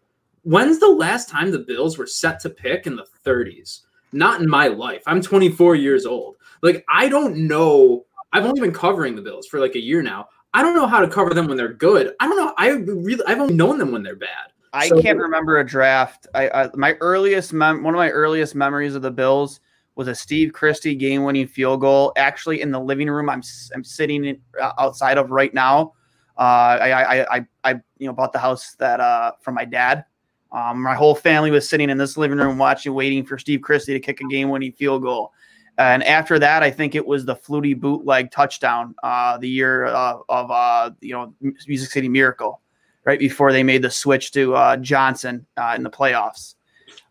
When's 0.44 0.80
the 0.80 0.88
last 0.88 1.28
time 1.28 1.50
the 1.50 1.58
Bills 1.58 1.98
were 1.98 2.06
set 2.06 2.40
to 2.40 2.48
pick 2.48 2.86
in 2.86 2.96
the 2.96 3.06
30s? 3.26 3.82
Not 4.12 4.40
in 4.40 4.48
my 4.48 4.66
life. 4.68 5.02
I'm 5.06 5.20
24 5.22 5.74
years 5.76 6.06
old. 6.06 6.36
Like 6.62 6.84
I 6.88 7.08
don't 7.08 7.36
know. 7.48 8.04
I've 8.32 8.44
only 8.44 8.60
been 8.60 8.72
covering 8.72 9.14
the 9.16 9.22
Bills 9.22 9.46
for 9.46 9.60
like 9.60 9.74
a 9.74 9.80
year 9.80 10.02
now. 10.02 10.28
I 10.54 10.62
don't 10.62 10.74
know 10.74 10.86
how 10.86 11.00
to 11.00 11.08
cover 11.08 11.30
them 11.34 11.48
when 11.48 11.56
they're 11.56 11.72
good. 11.72 12.14
I 12.20 12.26
don't 12.28 12.36
know. 12.36 12.52
I 12.58 12.68
really 12.70 13.24
I've 13.26 13.40
only 13.40 13.54
known 13.54 13.78
them 13.78 13.90
when 13.92 14.02
they're 14.02 14.16
bad. 14.16 14.52
I 14.74 14.88
So- 14.88 15.02
can't 15.02 15.18
remember 15.18 15.58
a 15.58 15.66
draft. 15.66 16.26
I, 16.34 16.48
I 16.48 16.70
my 16.74 16.94
earliest 17.00 17.52
mem- 17.52 17.82
one 17.82 17.94
of 17.94 17.98
my 17.98 18.10
earliest 18.10 18.54
memories 18.54 18.94
of 18.94 19.02
the 19.02 19.10
Bills 19.10 19.60
was 19.94 20.08
a 20.08 20.14
Steve 20.14 20.54
Christie 20.54 20.94
game-winning 20.94 21.46
field 21.46 21.82
goal. 21.82 22.12
Actually, 22.16 22.62
in 22.62 22.70
the 22.70 22.80
living 22.80 23.08
room 23.10 23.28
I'm 23.28 23.42
I'm 23.74 23.84
sitting 23.84 24.24
in, 24.24 24.40
uh, 24.60 24.72
outside 24.78 25.18
of 25.18 25.30
right 25.30 25.52
now. 25.52 25.92
Uh, 26.38 26.78
I, 26.80 26.92
I 26.92 27.36
I 27.36 27.46
I 27.64 27.70
you 27.98 28.06
know 28.06 28.12
bought 28.14 28.32
the 28.32 28.38
house 28.38 28.74
that 28.78 29.00
uh 29.00 29.32
from 29.42 29.54
my 29.54 29.64
dad. 29.66 30.04
Um, 30.52 30.82
my 30.82 30.94
whole 30.94 31.14
family 31.14 31.50
was 31.50 31.68
sitting 31.68 31.88
in 31.90 31.98
this 31.98 32.16
living 32.16 32.38
room 32.38 32.58
watching, 32.58 32.92
waiting 32.94 33.24
for 33.24 33.38
Steve 33.38 33.62
Christie 33.62 33.94
to 33.94 34.00
kick 34.00 34.20
a 34.20 34.24
game-winning 34.28 34.72
field 34.72 35.02
goal. 35.02 35.32
And 35.78 36.04
after 36.04 36.38
that, 36.38 36.62
I 36.62 36.70
think 36.70 36.94
it 36.94 37.06
was 37.06 37.24
the 37.24 37.34
Flutie 37.34 37.78
bootleg 37.78 38.30
touchdown, 38.30 38.94
uh, 39.02 39.38
the 39.38 39.48
year 39.48 39.86
uh, 39.86 40.18
of 40.28 40.50
uh, 40.50 40.90
you 41.00 41.12
know 41.12 41.34
Music 41.66 41.90
City 41.90 42.08
Miracle 42.08 42.60
right 43.04 43.18
before 43.18 43.52
they 43.52 43.62
made 43.62 43.82
the 43.82 43.90
switch 43.90 44.32
to 44.32 44.54
uh, 44.54 44.76
Johnson 44.76 45.46
uh, 45.56 45.72
in 45.74 45.82
the 45.82 45.90
playoffs. 45.90 46.54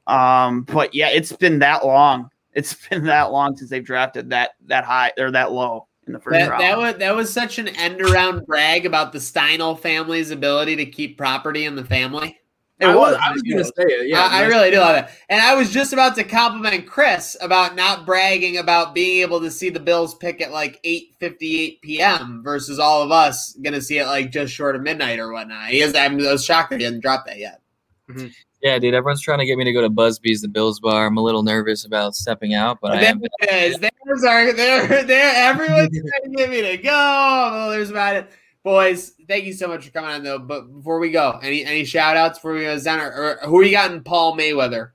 Um, 0.08 0.64
but 0.64 0.94
yeah, 0.94 1.10
it's 1.10 1.32
been 1.32 1.60
that 1.60 1.86
long. 1.86 2.30
It's 2.54 2.74
been 2.90 3.06
that 3.06 3.32
long 3.32 3.58
since 3.58 3.70
they've 3.70 3.84
drafted 3.84 4.30
that 4.30 4.52
that 4.68 4.84
high 4.84 5.12
or 5.18 5.32
that 5.32 5.52
low 5.52 5.88
in 6.08 6.14
the 6.14 6.20
first 6.20 6.34
That, 6.34 6.50
round. 6.50 6.62
that 6.64 6.78
was 6.78 6.96
that 6.98 7.16
was 7.16 7.34
such 7.34 7.58
an 7.58 7.68
end 7.70 8.02
around 8.02 8.46
brag 8.46 8.86
about 8.86 9.12
the 9.12 9.20
Steinel 9.20 9.80
family's 9.80 10.32
ability 10.32 10.76
to 10.76 10.86
keep 10.86 11.18
property 11.18 11.66
in 11.66 11.76
the 11.76 11.86
family. 11.86 12.38
It 12.82 12.88
I 12.88 12.96
was. 12.96 13.14
was, 13.14 13.22
I 13.24 13.32
was 13.32 13.42
going 13.44 13.58
to 13.60 13.66
say 13.66 13.72
it. 13.78 14.08
Yeah, 14.08 14.22
I, 14.24 14.40
I 14.40 14.46
really 14.48 14.72
do 14.72 14.80
love 14.80 14.96
it. 14.96 15.12
And 15.30 15.40
I 15.40 15.54
was 15.54 15.72
just 15.72 15.94
about 15.94 16.16
to 16.16 16.24
compliment 16.24 16.88
Chris 16.88 17.38
about 17.40 17.76
not 17.76 18.08
bragging 18.08 18.58
about 18.58 18.96
being 18.96 19.22
able 19.22 19.40
to 19.42 19.52
see 19.52 19.70
the 19.70 19.80
Bills 19.80 20.16
pick 20.16 20.42
at 20.42 20.52
like 20.52 20.82
8:58 20.84 21.82
p.m. 21.82 22.42
versus 22.44 22.80
all 22.80 23.04
of 23.04 23.12
us 23.12 23.54
going 23.62 23.74
to 23.74 23.82
see 23.82 24.00
it 24.00 24.08
like 24.08 24.32
just 24.32 24.52
short 24.54 24.76
of 24.76 24.82
midnight 24.82 25.20
or 25.20 25.32
whatnot. 25.32 25.70
He 25.70 25.80
has. 25.80 25.94
I 25.94 26.08
was 26.08 26.44
shocked 26.44 26.72
that 26.72 26.80
he 26.80 26.86
hasn't 26.86 27.04
dropped 27.04 27.28
that 27.28 27.38
yet. 27.38 27.62
Mm-hmm. 28.10 28.28
Yeah, 28.62 28.78
dude, 28.78 28.94
everyone's 28.94 29.22
trying 29.22 29.40
to 29.40 29.46
get 29.46 29.58
me 29.58 29.64
to 29.64 29.74
go 29.74 29.82
to 29.82 29.90
Busby's, 29.90 30.42
the 30.42 30.48
Bills 30.48 30.80
bar. 30.80 31.08
I'm 31.08 31.18
a 31.18 31.22
little 31.22 31.42
nervous 31.42 31.86
about 31.86 32.16
stepping 32.16 32.54
out, 32.54 32.80
but 32.80 32.92
I 32.92 33.00
there 33.00 33.10
am. 33.10 33.22
it 33.24 33.72
is. 33.72 33.80
There's 33.80 34.24
our 34.24 34.54
there. 34.54 35.04
There. 35.04 35.36
Everyone's 35.36 35.90
trying 36.22 36.32
to 36.32 36.38
get 36.38 36.50
me 36.50 36.62
to 36.62 36.78
go. 36.78 36.92
I'm 36.94 37.54
a 37.54 37.58
little 37.58 37.72
nervous 37.74 37.90
about 37.90 38.16
it. 38.16 38.32
Boys, 38.64 39.14
thank 39.28 39.46
you 39.46 39.54
so 39.54 39.68
much 39.68 39.86
for 39.86 39.92
coming 39.92 40.12
on 40.12 40.24
though. 40.24 40.38
But 40.40 40.72
before 40.72 41.00
we 41.00 41.10
go, 41.12 41.40
any 41.42 41.66
any 41.66 41.84
shout 41.84 42.16
outs 42.16 42.38
for 42.40 42.52
uh, 42.52 42.76
we 42.76 42.82
go 42.84 42.98
or, 43.00 43.40
or 43.42 43.48
who 43.48 43.60
are 43.60 43.64
you 43.64 43.72
got 43.72 43.92
in 43.92 44.04
Paul 44.04 44.38
Mayweather? 44.38 44.92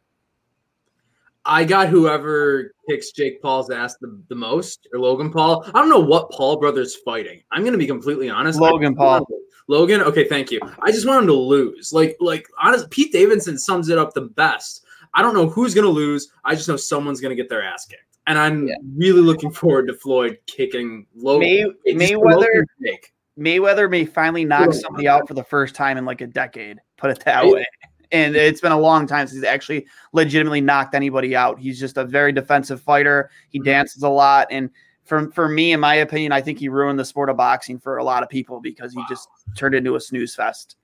I 1.44 1.64
got 1.64 1.88
whoever 1.88 2.72
kicks 2.88 3.12
Jake 3.12 3.40
Paul's 3.40 3.70
ass 3.70 3.96
the, 4.00 4.20
the 4.28 4.34
most, 4.34 4.88
or 4.92 4.98
Logan 4.98 5.30
Paul. 5.32 5.64
I 5.68 5.80
don't 5.80 5.88
know 5.88 6.00
what 6.00 6.30
Paul 6.32 6.58
brother's 6.58 6.96
fighting. 6.96 7.40
I'm 7.52 7.62
going 7.62 7.72
to 7.72 7.78
be 7.78 7.86
completely 7.86 8.28
honest. 8.28 8.58
Logan 8.58 8.96
Paul. 8.96 9.26
Logan. 9.68 10.00
Okay, 10.02 10.28
thank 10.28 10.50
you. 10.50 10.60
I 10.82 10.90
just 10.90 11.06
want 11.06 11.20
him 11.22 11.26
to 11.28 11.34
lose. 11.34 11.92
Like, 11.92 12.16
like 12.20 12.46
honest. 12.60 12.90
Pete 12.90 13.12
Davidson 13.12 13.58
sums 13.58 13.88
it 13.90 13.98
up 13.98 14.12
the 14.12 14.22
best. 14.22 14.84
I 15.14 15.22
don't 15.22 15.34
know 15.34 15.48
who's 15.48 15.72
going 15.72 15.84
to 15.84 15.90
lose. 15.90 16.32
I 16.44 16.54
just 16.56 16.68
know 16.68 16.76
someone's 16.76 17.20
going 17.20 17.30
to 17.36 17.40
get 17.40 17.48
their 17.48 17.62
ass 17.62 17.86
kicked, 17.86 18.18
and 18.26 18.38
I'm 18.38 18.66
Yeah. 18.66 18.74
really 18.96 19.20
looking 19.20 19.52
forward 19.52 19.86
to 19.86 19.94
Floyd 19.94 20.38
kicking 20.46 21.06
Logan. 21.14 21.74
May, 21.84 21.94
Mayweather 21.94 22.34
Logan's 22.34 22.68
sake. 22.82 23.12
Mayweather 23.39 23.91
may 23.91 24.05
finally 24.05 24.45
knock 24.45 24.72
somebody 24.72 25.09
out 25.09 25.28
for 25.28 25.34
the 25.34 25.45
first 25.45 25.74
time 25.74 25.99
in 25.99 26.05
like 26.05 26.20
a 26.20 26.26
decade. 26.26 26.78
Put 26.97 27.11
it 27.11 27.24
that 27.24 27.47
way. 27.47 27.66
And 28.12 28.37
it's 28.37 28.61
been 28.61 28.72
a 28.72 28.78
long 28.78 29.07
time 29.07 29.26
since 29.26 29.34
he's 29.41 29.45
actually 29.45 29.87
legitimately 30.12 30.61
knocked 30.61 30.95
anybody 30.95 31.34
out. 31.34 31.59
He's 31.59 31.78
just 31.78 31.97
a 31.97 32.05
very 32.05 32.32
defensive 32.32 32.80
fighter. 32.80 33.30
He 33.51 33.59
dances 33.59 34.03
a 34.05 34.09
lot, 34.09 34.47
and 34.51 34.70
for 35.05 35.30
for 35.32 35.49
me, 35.49 35.72
in 35.72 35.80
my 35.80 35.97
opinion, 35.97 36.32
I 36.32 36.41
think 36.41 36.59
he 36.59 36.68
ruined 36.68 36.99
the 36.99 37.05
sport 37.05 37.30
of 37.30 37.37
boxing 37.37 37.78
for 37.78 37.99
a 37.99 38.05
lot 38.05 38.22
of 38.22 38.28
people 38.28 38.61
because 38.61 38.93
he 38.93 39.03
just 39.09 39.28
turned 39.57 39.74
into 39.74 39.97
a 39.97 40.01
snooze 40.01 40.34
fest. 40.34 40.76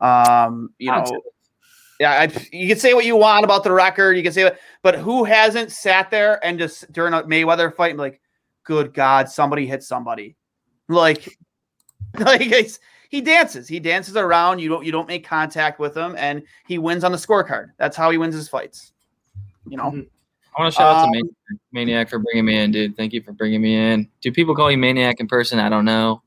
Um, 0.00 0.70
you 0.78 0.92
know, 0.92 1.04
yeah, 1.98 2.12
I, 2.12 2.46
you 2.52 2.68
can 2.68 2.78
say 2.78 2.94
what 2.94 3.04
you 3.04 3.16
want 3.16 3.44
about 3.44 3.64
the 3.64 3.72
record. 3.72 4.16
You 4.16 4.22
can 4.22 4.32
say, 4.32 4.44
what, 4.44 4.58
but 4.82 4.94
who 4.94 5.24
hasn't 5.24 5.72
sat 5.72 6.10
there 6.10 6.44
and 6.44 6.58
just 6.58 6.90
during 6.92 7.12
a 7.12 7.22
Mayweather 7.22 7.74
fight, 7.74 7.96
like, 7.96 8.20
good 8.62 8.94
God, 8.94 9.28
somebody 9.28 9.66
hit 9.66 9.82
somebody, 9.82 10.36
like, 10.88 11.36
like 12.24 12.42
it's, 12.42 12.80
he 13.08 13.20
dances, 13.20 13.68
he 13.68 13.80
dances 13.80 14.16
around. 14.16 14.58
You 14.60 14.68
don't, 14.68 14.84
you 14.84 14.92
don't 14.92 15.08
make 15.08 15.26
contact 15.26 15.78
with 15.78 15.96
him, 15.96 16.14
and 16.18 16.42
he 16.66 16.78
wins 16.78 17.04
on 17.04 17.12
the 17.12 17.18
scorecard. 17.18 17.70
That's 17.78 17.96
how 17.96 18.10
he 18.10 18.18
wins 18.18 18.34
his 18.34 18.48
fights. 18.48 18.92
You 19.68 19.76
know, 19.76 19.90
Mhm. 19.90 20.06
I 20.56 20.62
want 20.62 20.74
to 20.74 20.76
shout 20.76 20.94
out 20.96 21.00
to 21.02 21.06
Um, 21.06 21.10
Maniac, 21.12 21.34
Maniac 21.72 22.08
for 22.10 22.18
bringing 22.18 22.44
me 22.44 22.58
in, 22.58 22.70
dude. 22.72 22.96
Thank 22.96 23.12
you 23.12 23.22
for 23.22 23.32
bringing 23.32 23.60
me 23.60 23.76
in. 23.76 24.08
Do 24.20 24.32
people 24.32 24.56
call 24.56 24.70
you 24.70 24.78
Maniac 24.78 25.20
in 25.20 25.28
person? 25.28 25.58
I 25.60 25.68
don't 25.68 25.84
know. 25.84 26.22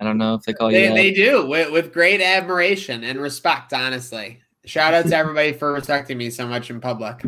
I 0.00 0.04
don't 0.04 0.16
know 0.16 0.34
if 0.34 0.42
they 0.44 0.52
call 0.54 0.70
you 0.72 0.78
They, 0.78 0.88
that. 0.88 0.94
they 0.94 1.12
do 1.12 1.46
with, 1.46 1.70
with 1.72 1.92
great 1.92 2.20
admiration 2.22 3.04
and 3.04 3.20
respect. 3.20 3.72
Honestly, 3.72 4.40
shout 4.64 4.94
out 4.94 5.06
to 5.06 5.16
everybody 5.16 5.52
for 5.52 5.72
respecting 5.72 6.16
me 6.16 6.30
so 6.30 6.46
much 6.46 6.70
in 6.70 6.80
public. 6.80 7.22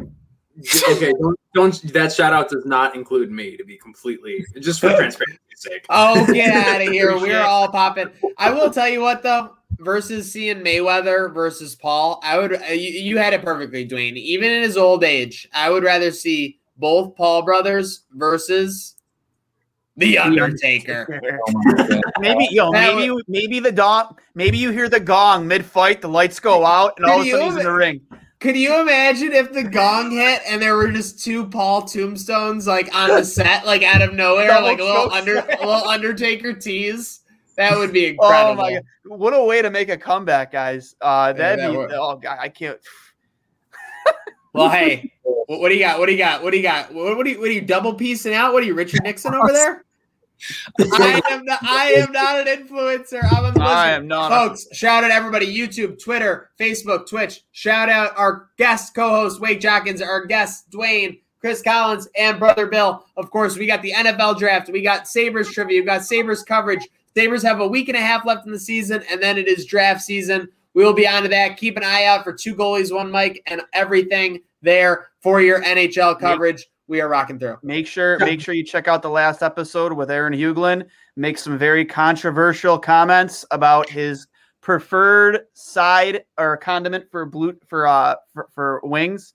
Okay, 0.89 1.13
don't, 1.21 1.39
don't. 1.55 1.93
That 1.93 2.13
shout 2.13 2.33
out 2.33 2.49
does 2.49 2.65
not 2.67 2.95
include 2.95 3.31
me. 3.31 3.57
To 3.57 3.65
be 3.65 3.77
completely, 3.79 4.45
just 4.61 4.81
for 4.81 4.89
transparency's 4.91 5.39
sake. 5.57 5.85
Oh, 5.91 6.25
get 6.33 6.53
out 6.55 6.81
of 6.81 6.89
here! 6.89 7.17
We're 7.19 7.41
all 7.41 7.69
popping. 7.69 8.09
I 8.39 8.51
will 8.51 8.71
tell 8.71 8.89
you 8.89 9.01
what 9.01 9.23
though. 9.23 9.57
Versus 9.79 10.31
seeing 10.31 10.59
Mayweather 10.59 11.33
versus 11.33 11.75
Paul, 11.75 12.21
I 12.23 12.39
would. 12.39 12.55
uh, 12.55 12.67
You, 12.67 12.91
you 12.91 13.19
had 13.19 13.33
it 13.33 13.43
perfectly, 13.43 13.89
Dwayne. 13.89 14.17
Even 14.17 14.51
in 14.51 14.63
his 14.63 14.77
old 14.77 15.05
age, 15.05 15.49
I 15.55 15.71
would 15.71 15.85
rather 15.85 16.11
see 16.11 16.59
both 16.77 17.17
Paul 17.17 17.43
brothers 17.43 18.03
versus 18.13 18.97
the 19.97 20.19
Undertaker. 20.19 21.21
Oh 21.49 22.01
maybe 22.21 22.49
yo, 22.51 22.73
That 22.73 22.95
maybe 22.95 23.05
you, 23.07 23.23
maybe 23.29 23.61
the 23.61 23.73
gong, 23.73 24.19
maybe 24.35 24.59
you 24.59 24.71
hear 24.71 24.89
the 24.89 25.01
gong 25.01 25.47
mid 25.47 25.65
fight, 25.65 26.01
the 26.01 26.09
lights 26.09 26.41
go 26.41 26.65
out, 26.67 26.95
and 26.97 27.07
all 27.07 27.21
of 27.21 27.27
a 27.27 27.31
sudden 27.31 27.47
he's 27.47 27.57
in 27.57 27.65
the 27.65 27.73
ring. 27.73 28.01
Could 28.41 28.57
you 28.57 28.81
imagine 28.81 29.33
if 29.33 29.53
the 29.53 29.63
gong 29.63 30.13
hit 30.13 30.41
and 30.49 30.63
there 30.63 30.75
were 30.75 30.91
just 30.91 31.23
two 31.23 31.47
Paul 31.47 31.83
tombstones 31.83 32.67
like 32.67 32.93
on 32.95 33.11
the 33.11 33.23
set, 33.25 33.67
like 33.67 33.83
out 33.83 34.01
of 34.01 34.15
nowhere, 34.15 34.47
Double 34.49 34.67
like 34.67 34.81
a 34.81 34.83
little 34.85 35.05
choke 35.05 35.13
under, 35.13 35.37
a 35.41 35.47
little 35.67 35.73
Undertaker 35.89 36.55
tease? 36.55 37.21
That 37.57 37.77
would 37.77 37.93
be 37.93 38.07
incredible. 38.07 38.53
Oh 38.53 38.55
my 38.55 38.73
god! 38.73 38.83
What 39.05 39.35
a 39.35 39.45
way 39.45 39.61
to 39.61 39.69
make 39.69 39.91
a 39.91 39.99
comeback, 39.99 40.53
guys. 40.53 40.97
Uh, 41.03 41.35
that'd 41.35 41.59
that 41.61 41.71
be. 41.71 41.77
would- 41.77 41.93
Oh 41.93 42.17
god, 42.17 42.39
I 42.41 42.49
can't. 42.49 42.79
Well, 44.53 44.69
hey, 44.69 45.13
what, 45.23 45.61
what 45.61 45.69
do 45.69 45.75
you 45.75 45.81
got? 45.81 46.01
What 46.01 46.07
do 46.07 46.13
you 46.13 46.19
got? 46.19 46.43
What 46.43 46.51
do 46.51 46.57
you 46.57 46.63
got? 46.65 46.93
What, 46.93 47.17
what 47.17 47.25
do 47.25 47.31
you? 47.31 47.39
What 47.39 47.49
are 47.51 47.53
you 47.53 47.61
double 47.61 47.95
piecing 47.95 48.35
out? 48.35 48.53
What 48.53 48.65
are 48.65 48.67
you, 48.67 48.75
Richard 48.75 49.05
Nixon 49.05 49.33
over 49.33 49.53
there? 49.53 49.85
I 50.79 51.21
am 51.31 51.45
not. 51.45 51.59
I 51.63 51.93
am 51.93 52.13
not 52.13 52.47
an 52.47 52.67
influencer. 52.67 53.21
I'm 53.31 53.57
a 53.57 53.61
I 53.63 53.91
am 53.91 54.07
not. 54.07 54.33
a- 54.33 54.49
Folks, 54.49 54.67
shout 54.73 55.05
out 55.05 55.11
everybody 55.11 55.47
YouTube, 55.47 56.03
Twitter, 56.03 56.51
Facebook, 56.59 57.09
Twitch. 57.09 57.43
Shout 57.53 57.89
out 57.89 58.17
our 58.17 58.49
guest 58.59 58.95
co 58.95 59.09
host, 59.11 59.41
Wade 59.41 59.61
Jockins, 59.61 60.03
our 60.03 60.27
guests, 60.27 60.65
Dwayne, 60.71 61.21
Chris 61.41 61.63
Collins, 61.63 62.09
and 62.17 62.39
Brother 62.39 62.67
Bill. 62.67 63.05
Of 63.17 63.31
course, 63.31 63.57
we 63.57 63.67
got 63.67 63.83
the 63.83 63.93
NFL 63.93 64.39
draft. 64.39 64.71
We 64.71 64.83
got 64.83 65.09
Sabres 65.09 65.51
trivia. 65.53 65.81
We 65.81 65.87
got 65.87 66.05
Sabres 66.05 66.43
coverage. 66.43 66.87
Sabres 67.17 67.43
have 67.43 67.61
a 67.61 67.67
week 67.67 67.89
and 67.89 67.97
a 67.97 68.01
half 68.01 68.25
left 68.25 68.47
in 68.47 68.53
the 68.53 68.59
season, 68.59 69.03
and 69.11 69.23
then 69.23 69.37
it 69.37 69.49
is 69.49 69.65
draft 69.67 70.01
season. 70.03 70.49
We 70.75 70.85
will 70.85 70.93
be 70.93 71.09
on 71.09 71.25
to 71.25 71.29
that. 71.31 71.57
Keep 71.57 71.77
an 71.77 71.85
eye 71.85 72.05
out 72.05 72.23
for 72.23 72.33
two 72.33 72.55
goalies, 72.55 72.95
one 72.95 73.11
mic, 73.11 73.43
and 73.47 73.63
everything 73.73 74.41
there 74.63 75.09
for 75.21 75.41
your 75.41 75.61
NHL 75.63 76.19
coverage. 76.21 76.67
We 76.91 77.01
are 77.01 77.09
rocking 77.09 77.39
through. 77.39 77.57
Make 77.63 77.87
sure, 77.87 78.19
make 78.19 78.41
sure 78.41 78.53
you 78.53 78.65
check 78.65 78.89
out 78.89 79.01
the 79.01 79.11
last 79.11 79.45
episode 79.45 79.93
with 79.93 80.11
Aaron 80.11 80.33
Huglen. 80.33 80.87
Make 81.15 81.39
some 81.39 81.57
very 81.57 81.85
controversial 81.85 82.81
comments 82.81 83.45
about 83.53 83.89
his 83.89 84.27
preferred 84.61 85.43
side 85.55 86.25
or 86.37 86.57
condiment 86.57 87.09
for 87.09 87.27
blue 87.27 87.55
for 87.69 87.87
uh 87.87 88.17
for, 88.35 88.49
for 88.53 88.81
wings. 88.83 89.35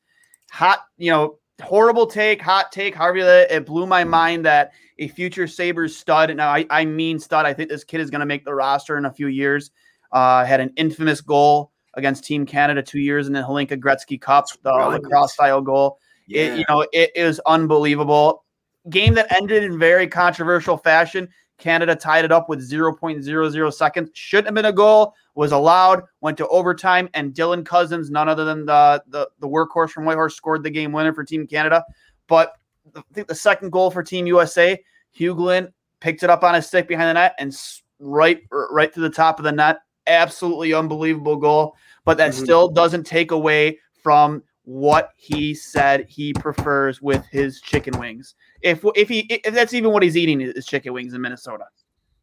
Hot, 0.51 0.81
you 0.97 1.09
know, 1.09 1.39
horrible 1.63 2.05
take, 2.05 2.41
hot 2.41 2.73
take. 2.73 2.93
Harvey, 2.93 3.21
it 3.21 3.65
blew 3.65 3.87
my 3.87 4.03
mind 4.03 4.45
that 4.45 4.73
a 4.99 5.07
future 5.07 5.47
Sabres 5.47 5.95
stud. 5.95 6.35
Now, 6.35 6.49
I, 6.49 6.65
I 6.69 6.83
mean 6.83 7.19
stud. 7.19 7.45
I 7.45 7.53
think 7.53 7.69
this 7.69 7.85
kid 7.85 8.01
is 8.01 8.09
going 8.09 8.19
to 8.19 8.25
make 8.25 8.43
the 8.43 8.53
roster 8.53 8.97
in 8.97 9.05
a 9.05 9.13
few 9.13 9.27
years. 9.27 9.71
Uh, 10.11 10.43
had 10.43 10.59
an 10.59 10.73
infamous 10.75 11.21
goal 11.21 11.71
against 11.93 12.25
Team 12.25 12.45
Canada 12.45 12.83
two 12.83 12.99
years 12.99 13.27
in 13.27 13.33
the 13.33 13.39
Hlinka 13.39 13.79
Gretzky 13.79 14.19
Cup, 14.19 14.43
the 14.61 14.71
Right. 14.71 15.01
lacrosse 15.01 15.31
style 15.31 15.61
goal. 15.61 15.99
It, 16.27 16.57
you 16.59 16.65
know, 16.69 16.85
it 16.91 17.11
is 17.15 17.39
unbelievable. 17.45 18.43
Game 18.89 19.13
that 19.15 19.31
ended 19.35 19.63
in 19.63 19.79
very 19.79 20.07
controversial 20.07 20.77
fashion. 20.77 21.27
Canada 21.57 21.95
tied 21.95 22.25
it 22.25 22.31
up 22.31 22.49
with 22.49 22.69
0.00 22.69 23.73
seconds. 23.73 24.09
Shouldn't 24.13 24.47
have 24.47 24.55
been 24.55 24.65
a 24.65 24.73
goal. 24.73 25.13
Was 25.35 25.51
allowed. 25.51 26.03
Went 26.21 26.37
to 26.37 26.47
overtime, 26.49 27.09
and 27.13 27.33
Dylan 27.33 27.65
Cozens, 27.65 28.09
none 28.11 28.27
other 28.27 28.45
than 28.45 28.65
the 28.65 29.03
the, 29.07 29.29
the 29.39 29.47
workhorse 29.47 29.91
from 29.91 30.05
Whitehorse, 30.05 30.35
scored 30.35 30.63
the 30.63 30.69
game 30.69 30.91
winner 30.91 31.13
for 31.13 31.23
Team 31.23 31.47
Canada. 31.47 31.83
But 32.27 32.53
I 32.95 33.01
think 33.13 33.27
the 33.27 33.35
second 33.35 33.71
goal 33.71 33.89
for 33.89 34.03
Team 34.03 34.27
USA, 34.27 34.81
Huglen 35.17 35.71
picked 35.99 36.23
it 36.23 36.29
up 36.29 36.43
on 36.43 36.53
his 36.53 36.67
stick 36.67 36.87
behind 36.87 37.09
the 37.09 37.13
net 37.13 37.35
and 37.39 37.55
right 37.99 38.41
right 38.51 38.93
to 38.93 38.99
the 38.99 39.09
top 39.09 39.39
of 39.39 39.45
the 39.45 39.51
net. 39.51 39.77
Absolutely 40.07 40.73
unbelievable 40.73 41.37
goal. 41.37 41.75
But 42.03 42.17
that 42.17 42.31
Mhm. 42.31 42.43
still 42.43 42.67
doesn't 42.67 43.05
take 43.05 43.31
away 43.31 43.79
from 44.03 44.43
what 44.65 45.11
he 45.15 45.53
said 45.53 46.05
he 46.09 46.33
prefers 46.33 47.01
with 47.01 47.25
his 47.27 47.61
chicken 47.61 47.97
wings. 47.97 48.35
If 48.61 48.83
if 48.95 49.07
he 49.07 49.19
if 49.29 49.53
that's 49.53 49.73
even 49.73 49.91
what 49.91 50.03
he's 50.03 50.17
eating 50.17 50.41
is 50.41 50.65
chicken 50.65 50.93
wings 50.93 51.13
in 51.13 51.21
Minnesota. 51.21 51.65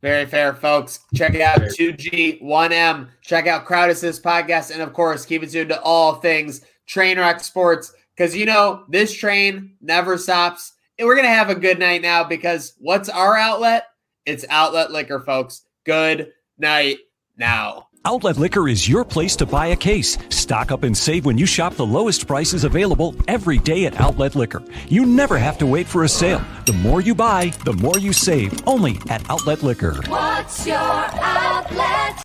Very 0.03 0.25
fair, 0.25 0.53
folks. 0.53 0.99
Check 1.15 1.33
it 1.33 1.39
out 1.39 1.61
2G, 1.61 2.43
1M. 2.43 3.07
Check 3.21 3.47
out 3.47 3.63
Crowd 3.63 3.89
Assist 3.89 4.21
Podcast. 4.21 4.71
And 4.71 4.81
of 4.81 4.91
course, 4.91 5.25
keep 5.25 5.43
it 5.43 5.51
tuned 5.51 5.69
to 5.69 5.81
all 5.81 6.15
things 6.15 6.59
Train 6.85 7.15
Trainwreck 7.15 7.41
Sports. 7.41 7.93
Because 8.15 8.35
you 8.35 8.45
know, 8.45 8.83
this 8.89 9.13
train 9.13 9.77
never 9.79 10.17
stops. 10.17 10.73
And 10.99 11.07
we're 11.07 11.15
going 11.15 11.27
to 11.27 11.33
have 11.33 11.49
a 11.49 11.55
good 11.55 11.79
night 11.79 12.01
now 12.01 12.23
because 12.23 12.73
what's 12.79 13.07
our 13.07 13.37
outlet? 13.37 13.85
It's 14.25 14.45
Outlet 14.49 14.91
Liquor, 14.91 15.21
folks. 15.21 15.63
Good 15.85 16.33
night 16.57 16.97
now. 17.37 17.87
Outlet 18.05 18.35
Liquor 18.37 18.67
is 18.67 18.89
your 18.89 19.05
place 19.05 19.33
to 19.37 19.45
buy 19.45 19.67
a 19.67 19.77
case. 19.77 20.17
Stock 20.27 20.71
up 20.71 20.83
and 20.83 20.95
save 20.95 21.25
when 21.25 21.37
you 21.37 21.45
shop 21.45 21.75
the 21.75 21.85
lowest 21.85 22.27
prices 22.27 22.65
available 22.65 23.15
every 23.29 23.57
day 23.57 23.85
at 23.85 23.97
Outlet 23.97 24.35
Liquor. 24.35 24.61
You 24.89 25.05
never 25.05 25.37
have 25.37 25.57
to 25.59 25.65
wait 25.65 25.87
for 25.87 26.03
a 26.03 26.09
sale. 26.09 26.41
The 26.65 26.73
more 26.73 26.99
you 26.99 27.15
buy, 27.15 27.53
the 27.63 27.71
more 27.71 27.97
you 27.97 28.11
save. 28.11 28.51
Only 28.67 28.99
at 29.09 29.27
Outlet 29.29 29.63
Liquor. 29.63 29.93
What's 30.07 30.67
your 30.67 30.75
outlet? 30.75 32.21